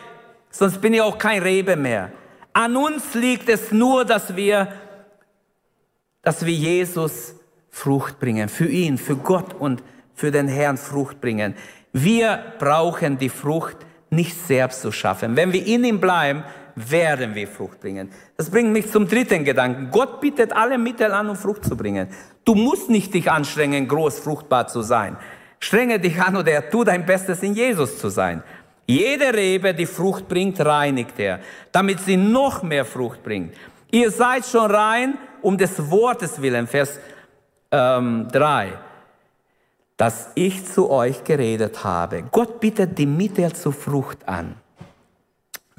Sonst 0.51 0.81
bin 0.81 0.95
ich 0.95 1.01
auch 1.01 1.19
kein 1.19 1.43
Rebe 1.43 1.77
mehr. 1.77 2.13
An 2.53 2.77
uns 2.77 3.15
liegt 3.15 3.49
es 3.49 3.71
nur, 3.71 4.05
dass 4.05 4.35
wir, 4.35 4.69
dass 6.23 6.45
wir 6.45 6.53
Jesus 6.53 7.35
Frucht 7.71 8.19
bringen. 8.19 8.49
Für 8.49 8.67
ihn, 8.67 8.99
für 8.99 9.17
Gott 9.17 9.55
und 9.55 9.83
für 10.15 10.31
den 10.31 10.49
Herrn 10.49 10.77
Frucht 10.77 11.21
bringen. 11.21 11.55
Wir 11.93 12.55
brauchen 12.59 13.19
die 13.19 13.29
Frucht 13.29 13.77
nicht 14.11 14.37
selbst 14.47 14.83
zu 14.83 14.91
schaffen. 14.91 15.37
Wenn 15.37 15.53
wir 15.53 15.65
in 15.65 15.85
ihm 15.85 16.01
bleiben, 16.01 16.43
werden 16.89 17.35
wir 17.35 17.49
Frucht 17.49 17.81
bringen. 17.81 18.11
Das 18.37 18.51
bringt 18.51 18.73
mich 18.73 18.91
zum 18.91 19.09
dritten 19.09 19.45
Gedanken. 19.45 19.91
Gott 19.91 20.21
bietet 20.21 20.53
alle 20.53 20.79
Mittel 20.79 21.13
an, 21.13 21.29
um 21.29 21.37
Frucht 21.37 21.65
zu 21.65 21.77
bringen. 21.77 22.09
Du 22.45 22.55
musst 22.55 22.89
nicht 22.89 23.13
dich 23.13 23.31
anstrengen, 23.31 23.89
groß 23.89 24.21
fruchtbar 24.21 24.69
zu 24.69 24.83
sein. 24.83 25.17
Strenge 25.59 25.99
dich 25.99 26.21
an 26.21 26.37
oder 26.37 26.71
tu 26.71 26.85
dein 26.85 27.05
Bestes, 27.05 27.43
in 27.43 27.55
Jesus 27.55 27.99
zu 27.99 28.09
sein. 28.09 28.43
Jede 28.87 29.33
Rebe, 29.35 29.75
die 29.75 29.87
Frucht 29.87 30.29
bringt, 30.29 30.59
reinigt 30.65 31.19
er, 31.19 31.41
damit 31.71 32.01
sie 32.01 32.17
noch 32.17 32.63
mehr 32.63 32.85
Frucht 32.85 33.23
bringt. 33.23 33.55
Ihr 33.91 34.11
seid 34.11 34.45
schon 34.47 34.71
rein 34.71 35.19
um 35.43 35.57
des 35.57 35.91
Wortes 35.91 36.41
willen, 36.41 36.67
Vers 36.67 36.99
ähm, 37.71 38.29
3, 38.33 38.73
dass 39.97 40.31
ich 40.35 40.67
zu 40.67 40.91
euch 40.91 41.25
geredet 41.25 41.85
habe. 41.85 42.25
Gott 42.31 42.61
bietet 42.61 42.99
die 42.99 43.07
Mittel 43.07 43.53
zur 43.53 43.73
Frucht 43.73 44.27
an. 44.29 44.57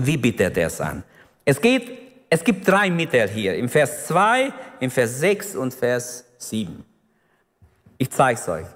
Wie 0.06 0.18
bietet 0.18 0.58
er 0.58 0.68
es 0.68 0.82
an? 0.82 1.04
Es, 1.46 1.60
geht, 1.60 1.90
es 2.30 2.44
gibt 2.44 2.68
drei 2.68 2.90
Mittel 2.90 3.28
hier, 3.30 3.56
im 3.56 3.70
Vers 3.70 4.08
2, 4.08 4.52
im 4.80 4.92
Vers 4.92 5.20
6 5.20 5.56
und 5.56 5.74
Vers 5.74 6.26
7. 6.38 6.84
Ich 7.98 8.10
zeige 8.10 8.40
es 8.40 8.48
euch. 8.50 8.68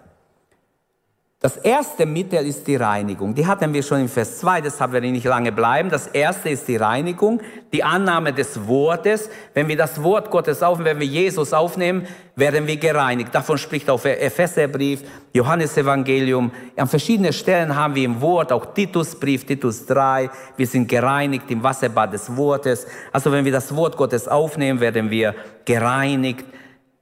Das 1.45 1.57
erste 1.57 2.07
Mittel 2.07 2.43
ist 2.47 2.65
die 2.65 2.75
Reinigung. 2.75 3.35
Die 3.35 3.45
hatten 3.45 3.71
wir 3.71 3.83
schon 3.83 3.99
in 3.99 4.07
Vers 4.07 4.39
2, 4.39 4.61
deshalb 4.61 4.93
werde 4.93 5.05
ich 5.05 5.13
nicht 5.13 5.27
lange 5.27 5.51
bleiben. 5.51 5.91
Das 5.91 6.07
erste 6.07 6.49
ist 6.49 6.67
die 6.67 6.77
Reinigung, 6.77 7.39
die 7.71 7.83
Annahme 7.83 8.33
des 8.33 8.67
Wortes. 8.67 9.29
Wenn 9.53 9.67
wir 9.67 9.77
das 9.77 10.01
Wort 10.01 10.31
Gottes 10.31 10.63
aufnehmen, 10.63 10.89
wenn 10.89 10.99
wir 11.01 11.21
Jesus 11.21 11.53
aufnehmen, 11.53 12.07
werden 12.35 12.65
wir 12.65 12.77
gereinigt. 12.77 13.29
Davon 13.35 13.59
spricht 13.59 13.91
auch 13.91 14.01
der 14.01 14.23
Epheserbrief, 14.23 15.03
Johannes 15.35 15.77
Evangelium. 15.77 16.49
An 16.77 16.87
verschiedenen 16.87 17.31
Stellen 17.31 17.75
haben 17.75 17.93
wir 17.93 18.05
im 18.05 18.19
Wort, 18.21 18.51
auch 18.51 18.73
Titusbrief, 18.73 19.45
Titus 19.45 19.85
3. 19.85 20.31
Wir 20.57 20.65
sind 20.65 20.87
gereinigt 20.87 21.51
im 21.51 21.61
Wasserbad 21.61 22.11
des 22.11 22.35
Wortes. 22.35 22.87
Also 23.11 23.31
wenn 23.31 23.45
wir 23.45 23.51
das 23.51 23.75
Wort 23.75 23.97
Gottes 23.97 24.27
aufnehmen, 24.27 24.79
werden 24.79 25.11
wir 25.11 25.35
gereinigt. 25.63 26.43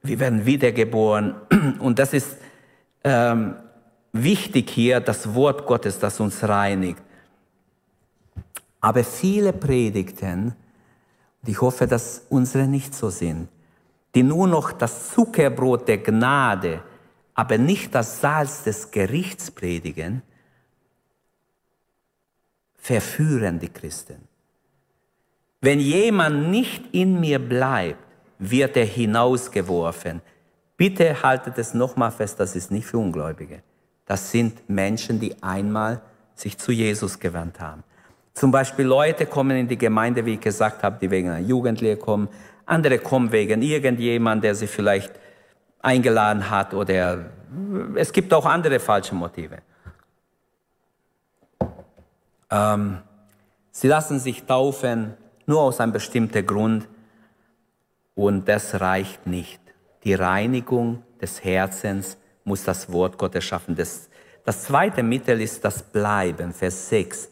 Wir 0.02 0.20
werden 0.20 0.44
wiedergeboren. 0.44 1.34
Und 1.78 1.98
das 1.98 2.12
ist 2.12 2.36
ähm, 3.04 3.54
wichtig 4.14 4.70
hier 4.70 5.00
das 5.00 5.34
Wort 5.34 5.66
Gottes, 5.66 5.98
das 5.98 6.20
uns 6.20 6.42
reinigt. 6.42 7.02
Aber 8.80 9.04
viele 9.04 9.52
Predigten, 9.52 10.54
und 11.42 11.48
ich 11.48 11.60
hoffe, 11.60 11.86
dass 11.86 12.24
unsere 12.30 12.66
nicht 12.66 12.94
so 12.94 13.10
sind, 13.10 13.48
die 14.14 14.22
nur 14.22 14.46
noch 14.46 14.72
das 14.72 15.10
Zuckerbrot 15.10 15.88
der 15.88 15.98
Gnade, 15.98 16.82
aber 17.34 17.58
nicht 17.58 17.94
das 17.94 18.20
Salz 18.20 18.62
des 18.62 18.90
Gerichts 18.90 19.50
predigen, 19.50 20.22
verführen 22.76 23.58
die 23.58 23.68
Christen. 23.68 24.28
Wenn 25.60 25.80
jemand 25.80 26.50
nicht 26.50 26.94
in 26.94 27.18
mir 27.18 27.38
bleibt, 27.38 28.04
wird 28.38 28.76
er 28.76 28.84
hinausgeworfen. 28.84 30.20
Bitte 30.76 31.22
haltet 31.22 31.58
es 31.58 31.74
nochmal 31.74 32.12
fest, 32.12 32.38
das 32.38 32.54
ist 32.54 32.70
nicht 32.70 32.86
für 32.86 32.98
Ungläubige. 32.98 33.62
Das 34.06 34.30
sind 34.30 34.68
Menschen, 34.68 35.18
die 35.20 35.42
einmal 35.42 36.00
sich 36.34 36.58
zu 36.58 36.72
Jesus 36.72 37.18
gewandt 37.18 37.60
haben. 37.60 37.82
Zum 38.34 38.50
Beispiel 38.50 38.84
Leute 38.84 39.26
kommen 39.26 39.56
in 39.56 39.68
die 39.68 39.78
Gemeinde, 39.78 40.26
wie 40.26 40.34
ich 40.34 40.40
gesagt 40.40 40.82
habe, 40.82 40.98
die 41.00 41.10
wegen 41.10 41.30
einer 41.30 41.46
Jugendlehre 41.46 41.96
kommen. 41.96 42.28
Andere 42.66 42.98
kommen 42.98 43.30
wegen 43.30 43.62
irgendjemand, 43.62 44.42
der 44.42 44.54
sie 44.54 44.66
vielleicht 44.66 45.12
eingeladen 45.80 46.50
hat 46.50 46.74
oder 46.74 47.26
es 47.94 48.12
gibt 48.12 48.32
auch 48.32 48.46
andere 48.46 48.80
falsche 48.80 49.14
Motive. 49.14 49.58
Ähm, 52.50 52.98
sie 53.70 53.88
lassen 53.88 54.18
sich 54.18 54.44
taufen 54.44 55.14
nur 55.46 55.60
aus 55.60 55.80
einem 55.80 55.92
bestimmten 55.92 56.44
Grund 56.46 56.88
und 58.14 58.48
das 58.48 58.80
reicht 58.80 59.26
nicht. 59.26 59.60
Die 60.04 60.14
Reinigung 60.14 61.02
des 61.20 61.44
Herzens 61.44 62.16
muss 62.44 62.64
das 62.64 62.92
Wort 62.92 63.18
Gottes 63.18 63.44
schaffen. 63.44 63.74
Das, 63.74 64.08
das 64.44 64.64
zweite 64.64 65.02
Mittel 65.02 65.40
ist 65.40 65.64
das 65.64 65.82
Bleiben, 65.82 66.52
Vers 66.52 66.88
6. 66.90 67.30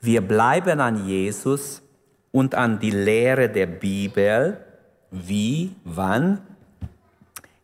Wir 0.00 0.20
bleiben 0.20 0.80
an 0.80 1.06
Jesus 1.06 1.82
und 2.30 2.54
an 2.54 2.78
die 2.78 2.90
Lehre 2.90 3.48
der 3.48 3.66
Bibel. 3.66 4.58
Wie, 5.10 5.74
wann? 5.84 6.40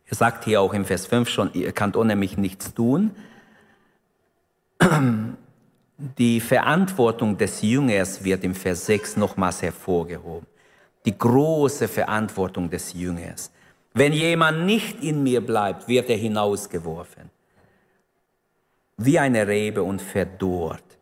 Er 0.07 0.17
sagt 0.17 0.45
hier 0.45 0.61
auch 0.61 0.75
im 0.75 0.85
Vers 0.85 1.07
5 1.07 1.29
schon, 1.29 1.51
ihr 1.55 1.73
könnt 1.73 1.97
ohne 1.97 2.17
mich 2.17 2.37
nichts 2.37 2.75
tun. 2.75 3.13
Die 6.19 6.41
Verantwortung 6.41 7.37
des 7.37 7.61
Jüngers 7.61 8.25
wird 8.25 8.43
im 8.43 8.55
Vers 8.55 8.87
6 8.87 9.19
nochmals 9.19 9.61
hervorgehoben. 9.61 10.47
Die 11.05 11.17
große 11.17 11.89
Verantwortung 11.89 12.71
des 12.71 12.95
Jüngers. 12.95 13.53
Wenn 14.01 14.15
jemand 14.15 14.65
nicht 14.65 15.05
in 15.05 15.23
mir 15.23 15.45
bleibt, 15.45 15.87
wird 15.87 16.09
er 16.09 16.17
hinausgeworfen. 16.17 17.29
Wie 18.97 19.19
eine 19.19 19.47
Rebe 19.47 19.83
und 19.83 20.01
verdorrt. 20.01 20.97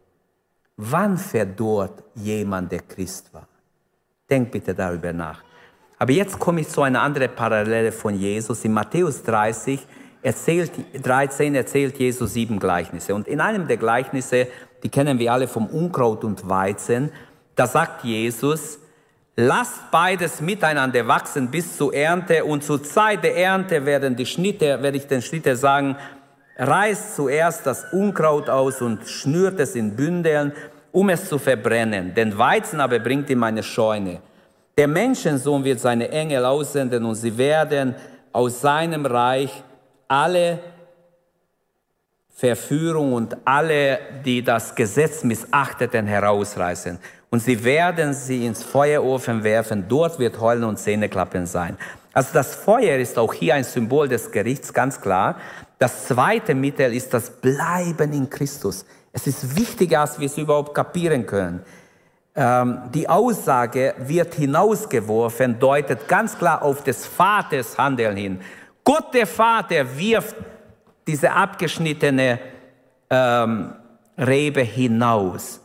Wann 0.76 1.16
verdorrt 1.16 2.02
jemand, 2.16 2.72
der 2.72 2.80
Christ 2.80 3.32
war? 3.32 3.46
Denk 4.28 4.50
bitte 4.50 4.74
darüber 4.74 5.12
nach. 5.12 5.44
Aber 5.96 6.10
jetzt 6.10 6.40
komme 6.40 6.62
ich 6.62 6.68
zu 6.70 6.82
einer 6.82 7.00
anderen 7.00 7.32
Parallele 7.36 7.92
von 7.92 8.18
Jesus. 8.18 8.64
In 8.64 8.72
Matthäus 8.72 9.22
30 9.22 9.78
erzählt, 10.20 10.72
13 11.00 11.54
erzählt 11.54 11.96
Jesus 12.00 12.32
sieben 12.32 12.58
Gleichnisse. 12.58 13.14
Und 13.14 13.28
in 13.28 13.40
einem 13.40 13.68
der 13.68 13.76
Gleichnisse, 13.76 14.48
die 14.82 14.88
kennen 14.88 15.20
wir 15.20 15.32
alle 15.32 15.46
vom 15.46 15.68
Unkraut 15.68 16.24
und 16.24 16.48
Weizen, 16.48 17.12
da 17.54 17.68
sagt 17.68 18.02
Jesus, 18.02 18.80
Lasst 19.40 19.92
beides 19.92 20.40
miteinander 20.40 21.06
wachsen 21.06 21.48
bis 21.48 21.76
zur 21.76 21.94
Ernte 21.94 22.44
und 22.44 22.64
zur 22.64 22.82
Zeit 22.82 23.22
der 23.22 23.36
Ernte 23.36 23.86
werden 23.86 24.16
die 24.16 24.26
Schnitte, 24.26 24.82
werde 24.82 24.96
ich 24.96 25.06
den 25.06 25.22
Schnitte 25.22 25.54
sagen, 25.54 25.96
reißt 26.56 27.14
zuerst 27.14 27.64
das 27.64 27.84
Unkraut 27.92 28.50
aus 28.50 28.82
und 28.82 29.06
schnürt 29.06 29.60
es 29.60 29.76
in 29.76 29.94
Bündeln, 29.94 30.50
um 30.90 31.08
es 31.08 31.28
zu 31.28 31.38
verbrennen. 31.38 32.14
Den 32.14 32.36
Weizen 32.36 32.80
aber 32.80 32.98
bringt 32.98 33.30
ihm 33.30 33.44
eine 33.44 33.62
Scheune. 33.62 34.20
Der 34.76 34.88
Menschensohn 34.88 35.62
wird 35.62 35.78
seine 35.78 36.08
Engel 36.08 36.44
aussenden 36.44 37.04
und 37.04 37.14
sie 37.14 37.38
werden 37.38 37.94
aus 38.32 38.60
seinem 38.60 39.06
Reich 39.06 39.62
alle 40.08 40.58
Verführung 42.34 43.12
und 43.12 43.36
alle, 43.44 44.00
die 44.24 44.42
das 44.42 44.74
Gesetz 44.74 45.22
missachteten, 45.22 46.08
herausreißen. 46.08 46.98
Und 47.30 47.40
sie 47.40 47.62
werden 47.62 48.14
sie 48.14 48.46
ins 48.46 48.62
Feuerofen 48.62 49.44
werfen. 49.44 49.84
Dort 49.88 50.18
wird 50.18 50.40
Heulen 50.40 50.64
und 50.64 50.78
Zähneklappen 50.78 51.46
sein. 51.46 51.76
Also 52.12 52.30
das 52.32 52.54
Feuer 52.54 52.96
ist 52.98 53.18
auch 53.18 53.34
hier 53.34 53.54
ein 53.54 53.64
Symbol 53.64 54.08
des 54.08 54.30
Gerichts, 54.30 54.72
ganz 54.72 55.00
klar. 55.00 55.36
Das 55.78 56.06
zweite 56.06 56.54
Mittel 56.54 56.94
ist 56.94 57.12
das 57.12 57.30
Bleiben 57.30 58.12
in 58.12 58.28
Christus. 58.28 58.84
Es 59.12 59.26
ist 59.26 59.56
wichtiger, 59.56 60.00
als 60.00 60.18
wir 60.18 60.26
es 60.26 60.38
überhaupt 60.38 60.74
kapieren 60.74 61.26
können. 61.26 61.62
Ähm, 62.34 62.82
die 62.94 63.08
Aussage 63.08 63.94
wird 63.98 64.34
hinausgeworfen, 64.34 65.58
deutet 65.58 66.08
ganz 66.08 66.36
klar 66.38 66.62
auf 66.62 66.82
des 66.82 67.06
Vaters 67.06 67.76
Handeln 67.76 68.16
hin. 68.16 68.40
Gott 68.84 69.12
der 69.12 69.26
Vater 69.26 69.84
wirft 69.98 70.36
diese 71.06 71.32
abgeschnittene 71.32 72.38
ähm, 73.10 73.72
Rebe 74.16 74.62
hinaus. 74.62 75.60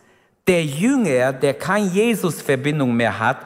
Der 0.48 0.64
Jünger, 0.66 1.34
der 1.34 1.54
keine 1.54 1.88
Jesus-Verbindung 1.88 2.96
mehr 2.96 3.18
hat, 3.18 3.38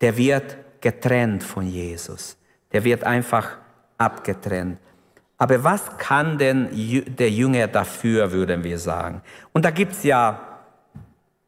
der 0.00 0.16
wird 0.16 0.56
getrennt 0.80 1.42
von 1.42 1.66
Jesus. 1.66 2.36
Der 2.72 2.84
wird 2.84 3.04
einfach 3.04 3.58
abgetrennt. 3.98 4.78
Aber 5.36 5.62
was 5.64 5.96
kann 5.98 6.38
denn 6.38 6.68
der 7.18 7.30
Jünger 7.30 7.66
dafür, 7.66 8.30
würden 8.30 8.62
wir 8.62 8.78
sagen? 8.78 9.20
Und 9.52 9.64
da 9.64 9.70
gibt 9.70 9.92
es 9.92 10.04
ja 10.04 10.40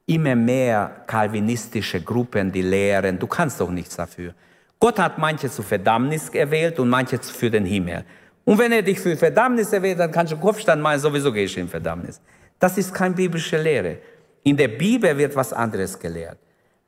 immer 0.07 0.35
mehr 0.35 1.03
kalvinistische 1.07 2.01
Gruppen, 2.01 2.51
die 2.51 2.63
lehren, 2.63 3.19
du 3.19 3.27
kannst 3.27 3.61
doch 3.61 3.71
nichts 3.71 3.97
dafür. 3.97 4.35
Gott 4.79 4.99
hat 4.99 5.19
manche 5.19 5.51
zur 5.51 5.65
Verdammnis 5.65 6.29
erwählt 6.29 6.79
und 6.79 6.89
manche 6.89 7.19
für 7.19 7.51
den 7.51 7.65
Himmel. 7.65 8.05
Und 8.45 8.59
wenn 8.59 8.73
er 8.73 8.83
dich 8.83 9.01
für 9.01 9.17
Verdammnis 9.17 9.73
erwählt, 9.73 9.99
dann 9.99 10.13
kannst 10.13 10.33
du 10.33 10.37
Kopfstand 10.37 10.81
meinen, 10.83 11.01
sowieso 11.01 11.33
gehe 11.33 11.45
ich 11.45 11.57
in 11.57 11.69
Verdammnis. 11.69 12.21
Das 12.59 12.79
ist 12.79 12.95
keine 12.95 13.15
biblische 13.15 13.61
Lehre. 13.61 13.99
In 14.47 14.57
der 14.57 14.69
Bibel 14.69 15.19
wird 15.19 15.35
was 15.35 15.53
anderes 15.53 15.99
gelehrt. 15.99 16.39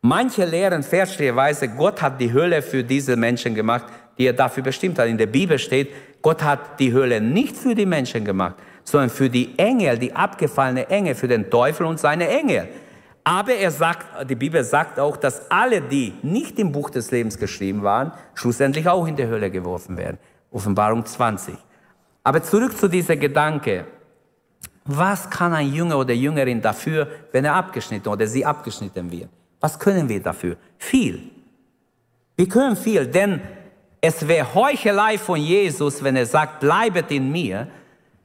Manche 0.01 0.45
lehren 0.45 0.85
fälschlicherweise, 0.85 1.67
Gott 1.67 2.01
hat 2.01 2.21
die 2.21 2.33
Hölle 2.33 2.63
für 2.63 2.85
diese 2.85 3.17
Menschen 3.17 3.53
gemacht, 3.53 3.87
die 4.17 4.27
er 4.27 4.33
dafür 4.33 4.63
bestimmt 4.63 4.97
hat. 4.97 5.09
In 5.09 5.19
der 5.19 5.27
Bibel 5.27 5.59
steht, 5.59 5.89
Gott 6.23 6.41
hat 6.41 6.79
die 6.79 6.93
Hölle 6.93 7.21
nicht 7.21 7.57
für 7.57 7.75
die 7.75 7.85
Menschen 7.85 8.25
gemacht, 8.25 8.55
sondern 8.85 9.11
für 9.11 9.29
die 9.29 9.59
Engel, 9.59 9.99
die 9.99 10.15
abgefallene 10.15 10.89
Engel, 10.89 11.17
für 11.17 11.27
den 11.27 11.51
Teufel 11.51 11.87
und 11.87 11.99
seine 11.99 12.29
Engel. 12.29 12.69
Aber 13.25 13.53
er 13.55 13.73
sagt, 13.73 14.31
die 14.31 14.37
Bibel 14.37 14.63
sagt 14.63 15.01
auch, 15.01 15.17
dass 15.17 15.51
alle, 15.51 15.81
die 15.81 16.15
nicht 16.23 16.61
im 16.61 16.71
Buch 16.71 16.91
des 16.91 17.11
Lebens 17.11 17.39
geschrieben 17.39 17.83
waren, 17.83 18.13
schlussendlich 18.35 18.89
auch 18.89 19.09
in 19.09 19.17
der 19.17 19.27
Hölle 19.27 19.51
geworfen 19.51 19.97
werden. 19.97 20.19
Offenbarung 20.53 21.05
20. 21.05 21.57
Aber 22.23 22.41
zurück 22.41 22.79
zu 22.79 22.87
dieser 22.87 23.17
Gedanke. 23.17 23.85
Was 24.91 25.29
kann 25.29 25.53
ein 25.53 25.71
Jünger 25.71 25.99
oder 25.99 26.15
Jüngerin 26.15 26.63
dafür, 26.63 27.07
wenn 27.33 27.45
er 27.45 27.55
abgeschnitten 27.55 28.09
oder 28.09 28.27
sie 28.27 28.45
abgeschnitten 28.45 29.13
wird? 29.13 29.29
Was 29.61 29.79
können 29.79 30.09
wir 30.09 30.23
dafür? 30.23 30.57
Viel. 30.79 31.31
Wir 32.35 32.49
können 32.49 32.75
viel, 32.75 33.07
denn 33.07 33.43
es 34.01 34.27
wäre 34.27 34.55
Heuchelei 34.55 35.19
von 35.19 35.39
Jesus, 35.39 36.03
wenn 36.03 36.17
er 36.17 36.25
sagt, 36.25 36.61
bleibet 36.61 37.11
in 37.11 37.31
mir. 37.31 37.69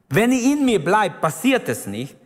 Wenn 0.08 0.32
ihr 0.32 0.54
in 0.54 0.64
mir 0.64 0.82
bleibt, 0.82 1.20
passiert 1.20 1.68
es 1.68 1.86
nicht, 1.86 2.16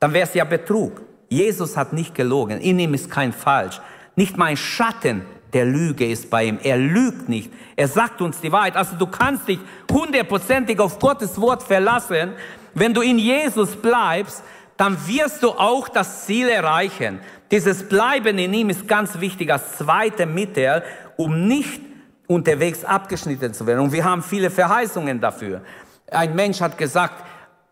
dann 0.00 0.12
wäre 0.12 0.26
es 0.26 0.34
ja 0.34 0.44
Betrug. 0.44 1.02
Jesus 1.28 1.76
hat 1.76 1.92
nicht 1.92 2.12
gelogen, 2.12 2.60
in 2.60 2.76
ihm 2.80 2.92
ist 2.94 3.08
kein 3.08 3.32
Falsch. 3.32 3.80
Nicht 4.16 4.36
mein 4.36 4.56
Schatten 4.56 5.22
der 5.52 5.64
Lüge 5.64 6.06
ist 6.06 6.28
bei 6.28 6.44
ihm. 6.44 6.58
Er 6.62 6.76
lügt 6.76 7.28
nicht. 7.28 7.52
Er 7.76 7.88
sagt 7.88 8.20
uns 8.20 8.40
die 8.40 8.50
Wahrheit. 8.50 8.76
Also 8.76 8.96
du 8.96 9.06
kannst 9.06 9.48
dich 9.48 9.58
hundertprozentig 9.90 10.78
auf 10.80 10.98
Gottes 10.98 11.40
Wort 11.40 11.62
verlassen. 11.62 12.32
Wenn 12.74 12.94
du 12.94 13.00
in 13.00 13.18
Jesus 13.18 13.76
bleibst, 13.76 14.42
dann 14.76 14.96
wirst 15.06 15.42
du 15.42 15.50
auch 15.50 15.88
das 15.88 16.24
Ziel 16.26 16.48
erreichen. 16.48 17.20
Dieses 17.50 17.88
Bleiben 17.88 18.38
in 18.38 18.54
ihm 18.54 18.70
ist 18.70 18.88
ganz 18.88 19.20
wichtig 19.20 19.52
als 19.52 19.76
zweite 19.78 20.24
Mittel, 20.24 20.82
um 21.16 21.46
nicht 21.46 21.82
unterwegs 22.26 22.84
abgeschnitten 22.84 23.52
zu 23.52 23.66
werden. 23.66 23.80
Und 23.80 23.92
wir 23.92 24.04
haben 24.04 24.22
viele 24.22 24.50
Verheißungen 24.50 25.20
dafür. 25.20 25.62
Ein 26.10 26.34
Mensch 26.34 26.60
hat 26.60 26.78
gesagt, 26.78 27.24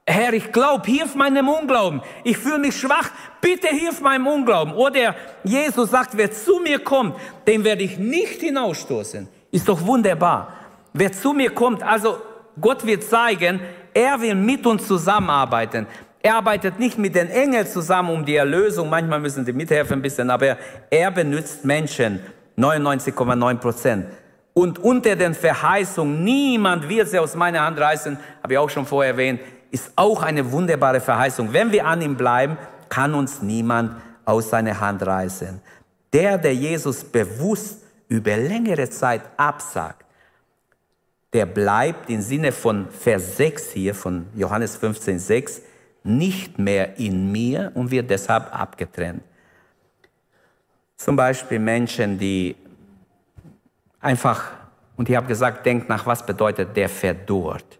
Herr, 0.04 0.32
ich 0.32 0.52
glaube, 0.52 0.90
hilf 0.90 1.14
meinem 1.14 1.48
Unglauben. 1.48 2.00
Ich 2.24 2.38
fühle 2.38 2.58
mich 2.58 2.80
schwach. 2.80 3.10
Bitte 3.42 3.68
hilf 3.68 4.00
meinem 4.00 4.26
Unglauben. 4.26 4.72
Oder 4.72 5.14
Jesus 5.44 5.90
sagt, 5.90 6.16
wer 6.16 6.32
zu 6.32 6.60
mir 6.60 6.78
kommt, 6.78 7.16
den 7.46 7.62
werde 7.62 7.82
ich 7.82 7.98
nicht 7.98 8.40
hinausstoßen. 8.40 9.28
Ist 9.50 9.68
doch 9.68 9.86
wunderbar. 9.86 10.54
Wer 10.94 11.12
zu 11.12 11.34
mir 11.34 11.50
kommt, 11.50 11.82
also 11.82 12.20
Gott 12.60 12.86
wird 12.86 13.04
zeigen, 13.04 13.60
er 13.98 14.20
will 14.20 14.36
mit 14.36 14.64
uns 14.64 14.86
zusammenarbeiten. 14.86 15.86
Er 16.22 16.36
arbeitet 16.36 16.78
nicht 16.78 16.98
mit 16.98 17.16
den 17.16 17.28
Engeln 17.28 17.66
zusammen 17.66 18.10
um 18.10 18.24
die 18.24 18.36
Erlösung. 18.36 18.88
Manchmal 18.88 19.18
müssen 19.18 19.44
sie 19.44 19.52
mithelfen 19.52 19.98
ein 19.98 20.02
bisschen, 20.02 20.30
aber 20.30 20.56
er 20.88 21.10
benutzt 21.10 21.64
Menschen. 21.64 22.20
99,9 22.56 23.54
Prozent. 23.56 24.06
Und 24.54 24.78
unter 24.78 25.16
den 25.16 25.34
Verheißungen, 25.34 26.22
niemand 26.22 26.88
wird 26.88 27.08
sie 27.08 27.18
aus 27.18 27.34
meiner 27.34 27.64
Hand 27.64 27.78
reißen, 27.78 28.18
habe 28.42 28.52
ich 28.52 28.58
auch 28.58 28.70
schon 28.70 28.86
vorher 28.86 29.12
erwähnt, 29.12 29.40
ist 29.70 29.92
auch 29.96 30.22
eine 30.22 30.50
wunderbare 30.50 31.00
Verheißung. 31.00 31.52
Wenn 31.52 31.70
wir 31.72 31.84
an 31.84 32.00
ihm 32.00 32.16
bleiben, 32.16 32.56
kann 32.88 33.14
uns 33.14 33.42
niemand 33.42 33.92
aus 34.24 34.50
seiner 34.50 34.78
Hand 34.80 35.04
reißen. 35.04 35.60
Der, 36.12 36.38
der 36.38 36.54
Jesus 36.54 37.04
bewusst 37.04 37.82
über 38.08 38.36
längere 38.36 38.88
Zeit 38.90 39.22
absagt, 39.36 40.04
der 41.32 41.46
bleibt 41.46 42.08
im 42.08 42.22
Sinne 42.22 42.52
von 42.52 42.90
Vers 42.90 43.36
6 43.36 43.70
hier 43.72 43.94
von 43.94 44.26
Johannes 44.34 44.76
15, 44.76 45.18
6 45.18 45.62
nicht 46.04 46.58
mehr 46.58 46.98
in 46.98 47.30
mir 47.30 47.72
und 47.74 47.90
wird 47.90 48.08
deshalb 48.08 48.54
abgetrennt. 48.54 49.22
Zum 50.96 51.16
Beispiel 51.16 51.58
Menschen, 51.58 52.18
die 52.18 52.56
einfach, 54.00 54.52
und 54.96 55.08
ich 55.08 55.16
habe 55.16 55.26
gesagt, 55.26 55.66
denkt 55.66 55.88
nach, 55.88 56.06
was 56.06 56.24
bedeutet 56.24 56.76
der 56.76 56.88
verdorrt. 56.88 57.78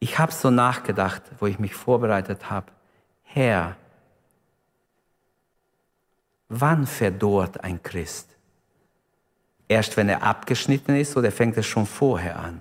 Ich 0.00 0.18
habe 0.18 0.32
so 0.32 0.50
nachgedacht, 0.50 1.22
wo 1.38 1.46
ich 1.46 1.58
mich 1.58 1.74
vorbereitet 1.74 2.50
habe. 2.50 2.66
Herr, 3.22 3.76
wann 6.48 6.86
verdorrt 6.86 7.62
ein 7.62 7.82
Christ? 7.82 8.33
Erst 9.68 9.96
wenn 9.96 10.08
er 10.08 10.22
abgeschnitten 10.22 10.96
ist 10.96 11.16
oder 11.16 11.30
fängt 11.30 11.56
es 11.56 11.66
schon 11.66 11.86
vorher 11.86 12.38
an? 12.38 12.60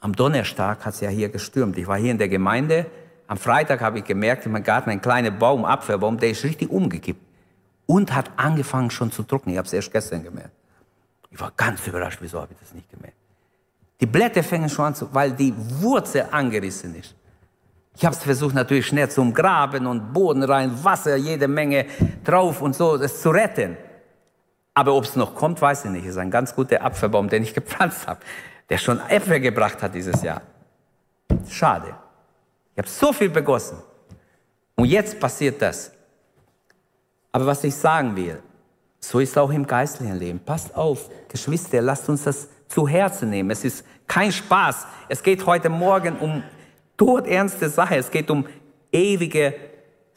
Am 0.00 0.14
Donnerstag 0.14 0.84
hat 0.84 0.94
es 0.94 1.00
ja 1.00 1.08
hier 1.08 1.28
gestürmt. 1.28 1.76
Ich 1.78 1.86
war 1.86 1.98
hier 1.98 2.10
in 2.10 2.18
der 2.18 2.28
Gemeinde. 2.28 2.86
Am 3.26 3.36
Freitag 3.36 3.80
habe 3.80 3.98
ich 3.98 4.04
gemerkt, 4.04 4.46
in 4.46 4.52
meinem 4.52 4.64
Garten 4.64 4.90
ein 4.90 5.00
kleiner 5.00 5.30
Baum, 5.30 5.64
Apfelbaum, 5.64 6.18
der 6.18 6.30
ist 6.30 6.44
richtig 6.44 6.70
umgekippt 6.70 7.20
und 7.86 8.14
hat 8.14 8.30
angefangen 8.36 8.90
schon 8.90 9.10
zu 9.10 9.22
trocknen. 9.22 9.54
Ich 9.54 9.58
habe 9.58 9.66
es 9.66 9.72
erst 9.72 9.92
gestern 9.92 10.22
gemerkt. 10.22 10.52
Ich 11.30 11.40
war 11.40 11.52
ganz 11.56 11.86
überrascht, 11.86 12.18
wieso 12.20 12.40
habe 12.40 12.52
ich 12.52 12.58
das 12.60 12.72
nicht 12.72 12.90
gemerkt? 12.90 13.16
Die 14.00 14.06
Blätter 14.06 14.42
fängen 14.42 14.68
schon 14.68 14.86
an 14.86 14.94
zu, 14.94 15.12
weil 15.12 15.32
die 15.32 15.52
Wurzel 15.56 16.26
angerissen 16.30 16.94
ist. 16.94 17.14
Ich 17.96 18.04
habe 18.04 18.14
es 18.14 18.22
versucht 18.22 18.54
natürlich 18.54 18.86
schnell 18.86 19.10
zu 19.10 19.20
umgraben 19.20 19.86
und 19.86 20.12
Boden 20.12 20.44
rein, 20.44 20.72
Wasser, 20.84 21.16
jede 21.16 21.48
Menge 21.48 21.86
drauf 22.22 22.62
und 22.62 22.76
so, 22.76 22.96
das 22.96 23.20
zu 23.20 23.30
retten. 23.30 23.76
Aber 24.78 24.94
ob 24.94 25.02
es 25.02 25.16
noch 25.16 25.34
kommt, 25.34 25.60
weiß 25.60 25.86
ich 25.86 25.90
nicht. 25.90 26.04
Es 26.04 26.12
ist 26.12 26.18
ein 26.18 26.30
ganz 26.30 26.54
guter 26.54 26.84
Apfelbaum, 26.84 27.28
den 27.28 27.42
ich 27.42 27.52
gepflanzt 27.52 28.06
habe, 28.06 28.20
der 28.70 28.78
schon 28.78 29.00
Äpfel 29.08 29.40
gebracht 29.40 29.82
hat 29.82 29.92
dieses 29.92 30.22
Jahr. 30.22 30.40
Schade. 31.48 31.96
Ich 32.74 32.78
habe 32.78 32.88
so 32.88 33.12
viel 33.12 33.28
begossen. 33.28 33.78
Und 34.76 34.84
jetzt 34.84 35.18
passiert 35.18 35.60
das. 35.60 35.90
Aber 37.32 37.46
was 37.46 37.64
ich 37.64 37.74
sagen 37.74 38.14
will, 38.14 38.40
so 39.00 39.18
ist 39.18 39.36
auch 39.36 39.50
im 39.50 39.66
geistlichen 39.66 40.14
Leben. 40.14 40.38
Passt 40.38 40.72
auf, 40.76 41.10
Geschwister, 41.26 41.82
lasst 41.82 42.08
uns 42.08 42.22
das 42.22 42.46
zu 42.68 42.86
Herzen 42.86 43.30
nehmen. 43.30 43.50
Es 43.50 43.64
ist 43.64 43.84
kein 44.06 44.30
Spaß. 44.30 44.86
Es 45.08 45.24
geht 45.24 45.44
heute 45.44 45.70
Morgen 45.70 46.16
um 46.18 46.44
todernste 46.96 47.68
Sache. 47.68 47.96
Es 47.96 48.12
geht 48.12 48.30
um 48.30 48.46
ewiges 48.92 49.54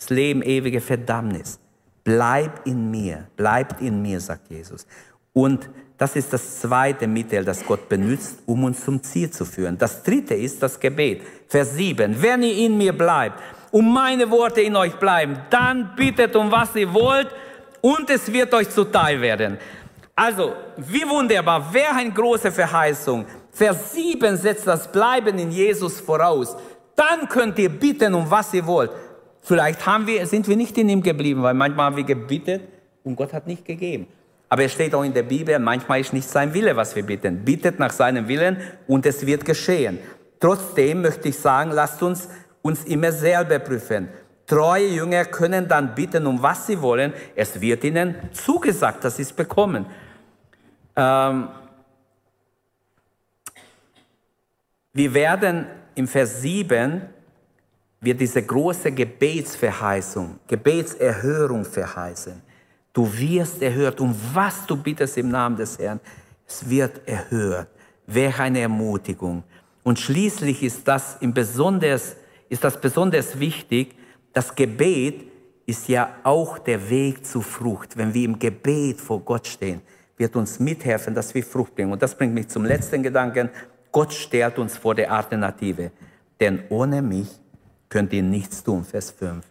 Leben, 0.09 0.43
ewige 0.43 0.81
Verdammnis. 0.81 1.57
Bleib 2.03 2.65
in 2.65 2.89
mir, 2.89 3.27
bleibt 3.35 3.81
in 3.81 4.01
mir, 4.01 4.19
sagt 4.19 4.49
Jesus. 4.49 4.85
Und 5.33 5.69
das 5.97 6.15
ist 6.15 6.33
das 6.33 6.61
zweite 6.61 7.07
Mittel, 7.07 7.45
das 7.45 7.63
Gott 7.63 7.87
benutzt, 7.87 8.39
um 8.47 8.63
uns 8.63 8.83
zum 8.83 9.03
Ziel 9.03 9.29
zu 9.29 9.45
führen. 9.45 9.77
Das 9.77 10.01
dritte 10.01 10.33
ist 10.33 10.61
das 10.63 10.79
Gebet. 10.79 11.21
Vers 11.47 11.75
7. 11.75 12.21
Wenn 12.21 12.43
ihr 12.43 12.65
in 12.65 12.77
mir 12.77 12.97
bleibt 12.97 13.39
und 13.71 13.91
meine 13.93 14.29
Worte 14.31 14.61
in 14.61 14.75
euch 14.75 14.95
bleiben, 14.95 15.37
dann 15.49 15.95
bittet 15.95 16.35
um 16.35 16.51
was 16.51 16.75
ihr 16.75 16.91
wollt 16.91 17.27
und 17.81 18.09
es 18.09 18.31
wird 18.33 18.53
euch 18.53 18.69
zuteil 18.69 19.21
werden. 19.21 19.57
Also, 20.15 20.53
wie 20.77 21.07
wunderbar, 21.07 21.69
wer 21.71 21.95
eine 21.95 22.11
große 22.11 22.51
Verheißung. 22.51 23.25
Vers 23.51 23.93
7 23.93 24.37
setzt 24.37 24.67
das 24.67 24.91
Bleiben 24.91 25.37
in 25.37 25.51
Jesus 25.51 25.99
voraus. 25.99 26.55
Dann 26.95 27.27
könnt 27.29 27.57
ihr 27.59 27.69
bitten, 27.69 28.13
um 28.13 28.29
was 28.29 28.53
ihr 28.53 28.65
wollt. 28.65 28.91
Vielleicht 29.41 29.85
haben 29.85 30.07
wir, 30.07 30.25
sind 30.27 30.47
wir 30.47 30.55
nicht 30.55 30.77
in 30.77 30.89
ihm 30.89 31.01
geblieben, 31.01 31.41
weil 31.41 31.53
manchmal 31.53 31.87
haben 31.87 31.97
wir 31.97 32.03
gebittet 32.03 32.61
und 33.03 33.15
Gott 33.15 33.33
hat 33.33 33.47
nicht 33.47 33.65
gegeben. 33.65 34.07
Aber 34.49 34.63
es 34.63 34.73
steht 34.73 34.93
auch 34.93 35.03
in 35.03 35.13
der 35.13 35.23
Bibel, 35.23 35.57
manchmal 35.59 36.01
ist 36.01 36.13
nicht 36.13 36.27
sein 36.27 36.53
Wille, 36.53 36.75
was 36.75 36.95
wir 36.95 37.03
bitten. 37.03 37.43
Bittet 37.43 37.79
nach 37.79 37.91
seinem 37.91 38.27
Willen 38.27 38.57
und 38.87 39.05
es 39.05 39.25
wird 39.25 39.45
geschehen. 39.45 39.97
Trotzdem 40.39 41.01
möchte 41.01 41.29
ich 41.29 41.37
sagen, 41.37 41.71
lasst 41.71 42.03
uns 42.03 42.27
uns 42.61 42.83
immer 42.85 43.11
selber 43.11 43.59
prüfen. 43.59 44.09
Treue 44.45 44.87
Jünger 44.87 45.25
können 45.25 45.67
dann 45.67 45.95
bitten, 45.95 46.27
um 46.27 46.41
was 46.41 46.67
sie 46.67 46.81
wollen. 46.81 47.13
Es 47.35 47.59
wird 47.59 47.83
ihnen 47.83 48.15
zugesagt, 48.33 49.03
dass 49.03 49.15
sie 49.15 49.23
es 49.23 49.33
bekommen. 49.33 49.85
Ähm, 50.95 51.47
wir 54.93 55.13
werden 55.13 55.67
im 55.95 56.07
Vers 56.07 56.41
7 56.41 57.01
wird 58.01 58.19
diese 58.19 58.41
große 58.41 58.91
Gebetsverheißung, 58.91 60.39
Gebetserhörung 60.47 61.63
verheißen. 61.63 62.41
Du 62.91 63.07
wirst 63.17 63.61
erhört, 63.61 64.01
um 64.01 64.15
was 64.33 64.65
du 64.65 64.75
bittest 64.75 65.17
im 65.17 65.29
Namen 65.29 65.55
des 65.55 65.77
Herrn. 65.77 65.99
Es 66.47 66.67
wird 66.67 67.07
erhört. 67.07 67.67
Wäre 68.07 68.43
eine 68.43 68.59
Ermutigung. 68.59 69.43
Und 69.83 69.99
schließlich 69.99 70.63
ist 70.63 70.87
das, 70.87 71.17
im 71.21 71.33
besonders, 71.33 72.15
ist 72.49 72.63
das 72.63 72.81
besonders 72.81 73.39
wichtig. 73.39 73.95
Das 74.33 74.53
Gebet 74.53 75.27
ist 75.65 75.87
ja 75.87 76.15
auch 76.23 76.57
der 76.57 76.89
Weg 76.89 77.25
zu 77.25 77.41
Frucht. 77.41 77.95
Wenn 77.95 78.13
wir 78.13 78.25
im 78.25 78.37
Gebet 78.37 78.99
vor 78.99 79.21
Gott 79.21 79.47
stehen, 79.47 79.81
wird 80.17 80.35
uns 80.35 80.59
mithelfen, 80.59 81.13
dass 81.15 81.33
wir 81.33 81.43
Frucht 81.43 81.75
bringen. 81.75 81.91
Und 81.91 82.01
das 82.01 82.15
bringt 82.17 82.33
mich 82.33 82.49
zum 82.49 82.65
letzten 82.65 83.03
Gedanken. 83.03 83.49
Gott 83.91 84.11
stellt 84.11 84.57
uns 84.59 84.75
vor 84.75 84.95
der 84.95 85.11
Alternative. 85.11 85.91
Denn 86.39 86.63
ohne 86.69 87.01
mich 87.01 87.29
könnt 87.91 88.13
ihr 88.13 88.23
nichts 88.23 88.63
tun. 88.63 88.83
Vers 88.83 89.11
5. 89.11 89.45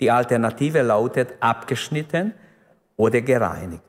Die 0.00 0.10
Alternative 0.10 0.82
lautet 0.82 1.34
abgeschnitten 1.38 2.34
oder 2.96 3.20
gereinigt. 3.20 3.82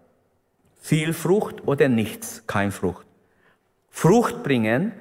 Viel 0.79 1.13
Frucht 1.13 1.67
oder 1.67 1.89
nichts, 1.89 2.43
kein 2.45 2.71
Frucht. 2.71 3.07
Frucht 3.89 4.43
bringen, 4.43 4.91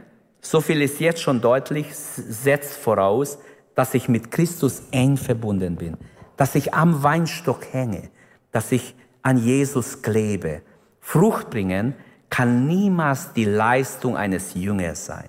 so 0.40 0.60
viel 0.60 0.80
ist 0.80 1.00
jetzt 1.00 1.20
schon 1.20 1.40
deutlich, 1.40 1.94
setzt 1.94 2.78
voraus, 2.78 3.38
dass 3.74 3.94
ich 3.94 4.08
mit 4.08 4.30
Christus 4.30 4.82
eng 4.90 5.16
verbunden 5.16 5.76
bin, 5.76 5.96
dass 6.36 6.54
ich 6.54 6.72
am 6.72 7.02
Weinstock 7.02 7.72
hänge, 7.72 8.10
dass 8.52 8.72
ich 8.72 8.94
an 9.22 9.38
Jesus 9.38 10.02
klebe. 10.02 10.62
Frucht 11.00 11.50
bringen 11.50 11.94
kann 12.30 12.66
niemals 12.66 13.32
die 13.32 13.44
Leistung 13.44 14.16
eines 14.16 14.54
Jüngers 14.54 15.06
sein. 15.06 15.28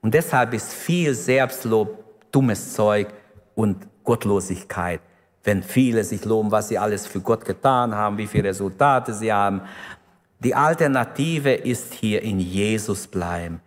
Und 0.00 0.14
deshalb 0.14 0.52
ist 0.52 0.72
viel 0.72 1.14
Selbstlob 1.14 2.05
dummes 2.36 2.74
Zeug 2.74 3.08
und 3.54 3.88
Gottlosigkeit, 4.04 5.00
wenn 5.42 5.62
viele 5.62 6.04
sich 6.04 6.22
loben, 6.26 6.50
was 6.50 6.68
sie 6.68 6.76
alles 6.76 7.06
für 7.06 7.20
Gott 7.20 7.46
getan 7.46 7.94
haben, 7.94 8.18
wie 8.18 8.26
viele 8.26 8.50
Resultate 8.50 9.14
sie 9.14 9.32
haben. 9.32 9.62
Die 10.40 10.54
Alternative 10.54 11.54
ist 11.54 11.94
hier 11.94 12.20
in 12.22 12.38
Jesus 12.38 13.06
bleiben. 13.06 13.62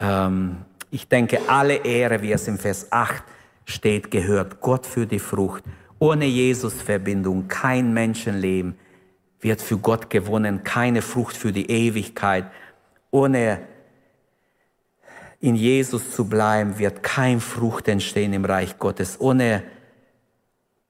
Ähm, 0.00 0.56
ich 0.90 1.06
denke, 1.06 1.38
alle 1.46 1.76
Ehre, 1.76 2.20
wie 2.22 2.32
es 2.32 2.48
im 2.48 2.58
Vers 2.58 2.90
8 2.90 3.22
steht, 3.66 4.10
gehört 4.10 4.60
Gott 4.60 4.84
für 4.84 5.06
die 5.06 5.20
Frucht. 5.20 5.62
Ohne 6.00 6.24
Jesus-Verbindung 6.24 7.46
kein 7.46 7.94
Menschenleben 7.94 8.74
wird 9.40 9.62
für 9.62 9.78
Gott 9.78 10.10
gewonnen, 10.10 10.64
keine 10.64 11.02
Frucht 11.02 11.36
für 11.36 11.52
die 11.52 11.70
Ewigkeit. 11.70 12.46
Ohne 13.12 13.60
in 15.42 15.56
Jesus 15.56 16.12
zu 16.12 16.26
bleiben, 16.26 16.78
wird 16.78 17.02
kein 17.02 17.40
Frucht 17.40 17.88
entstehen 17.88 18.32
im 18.32 18.44
Reich 18.44 18.78
Gottes. 18.78 19.20
Ohne 19.20 19.64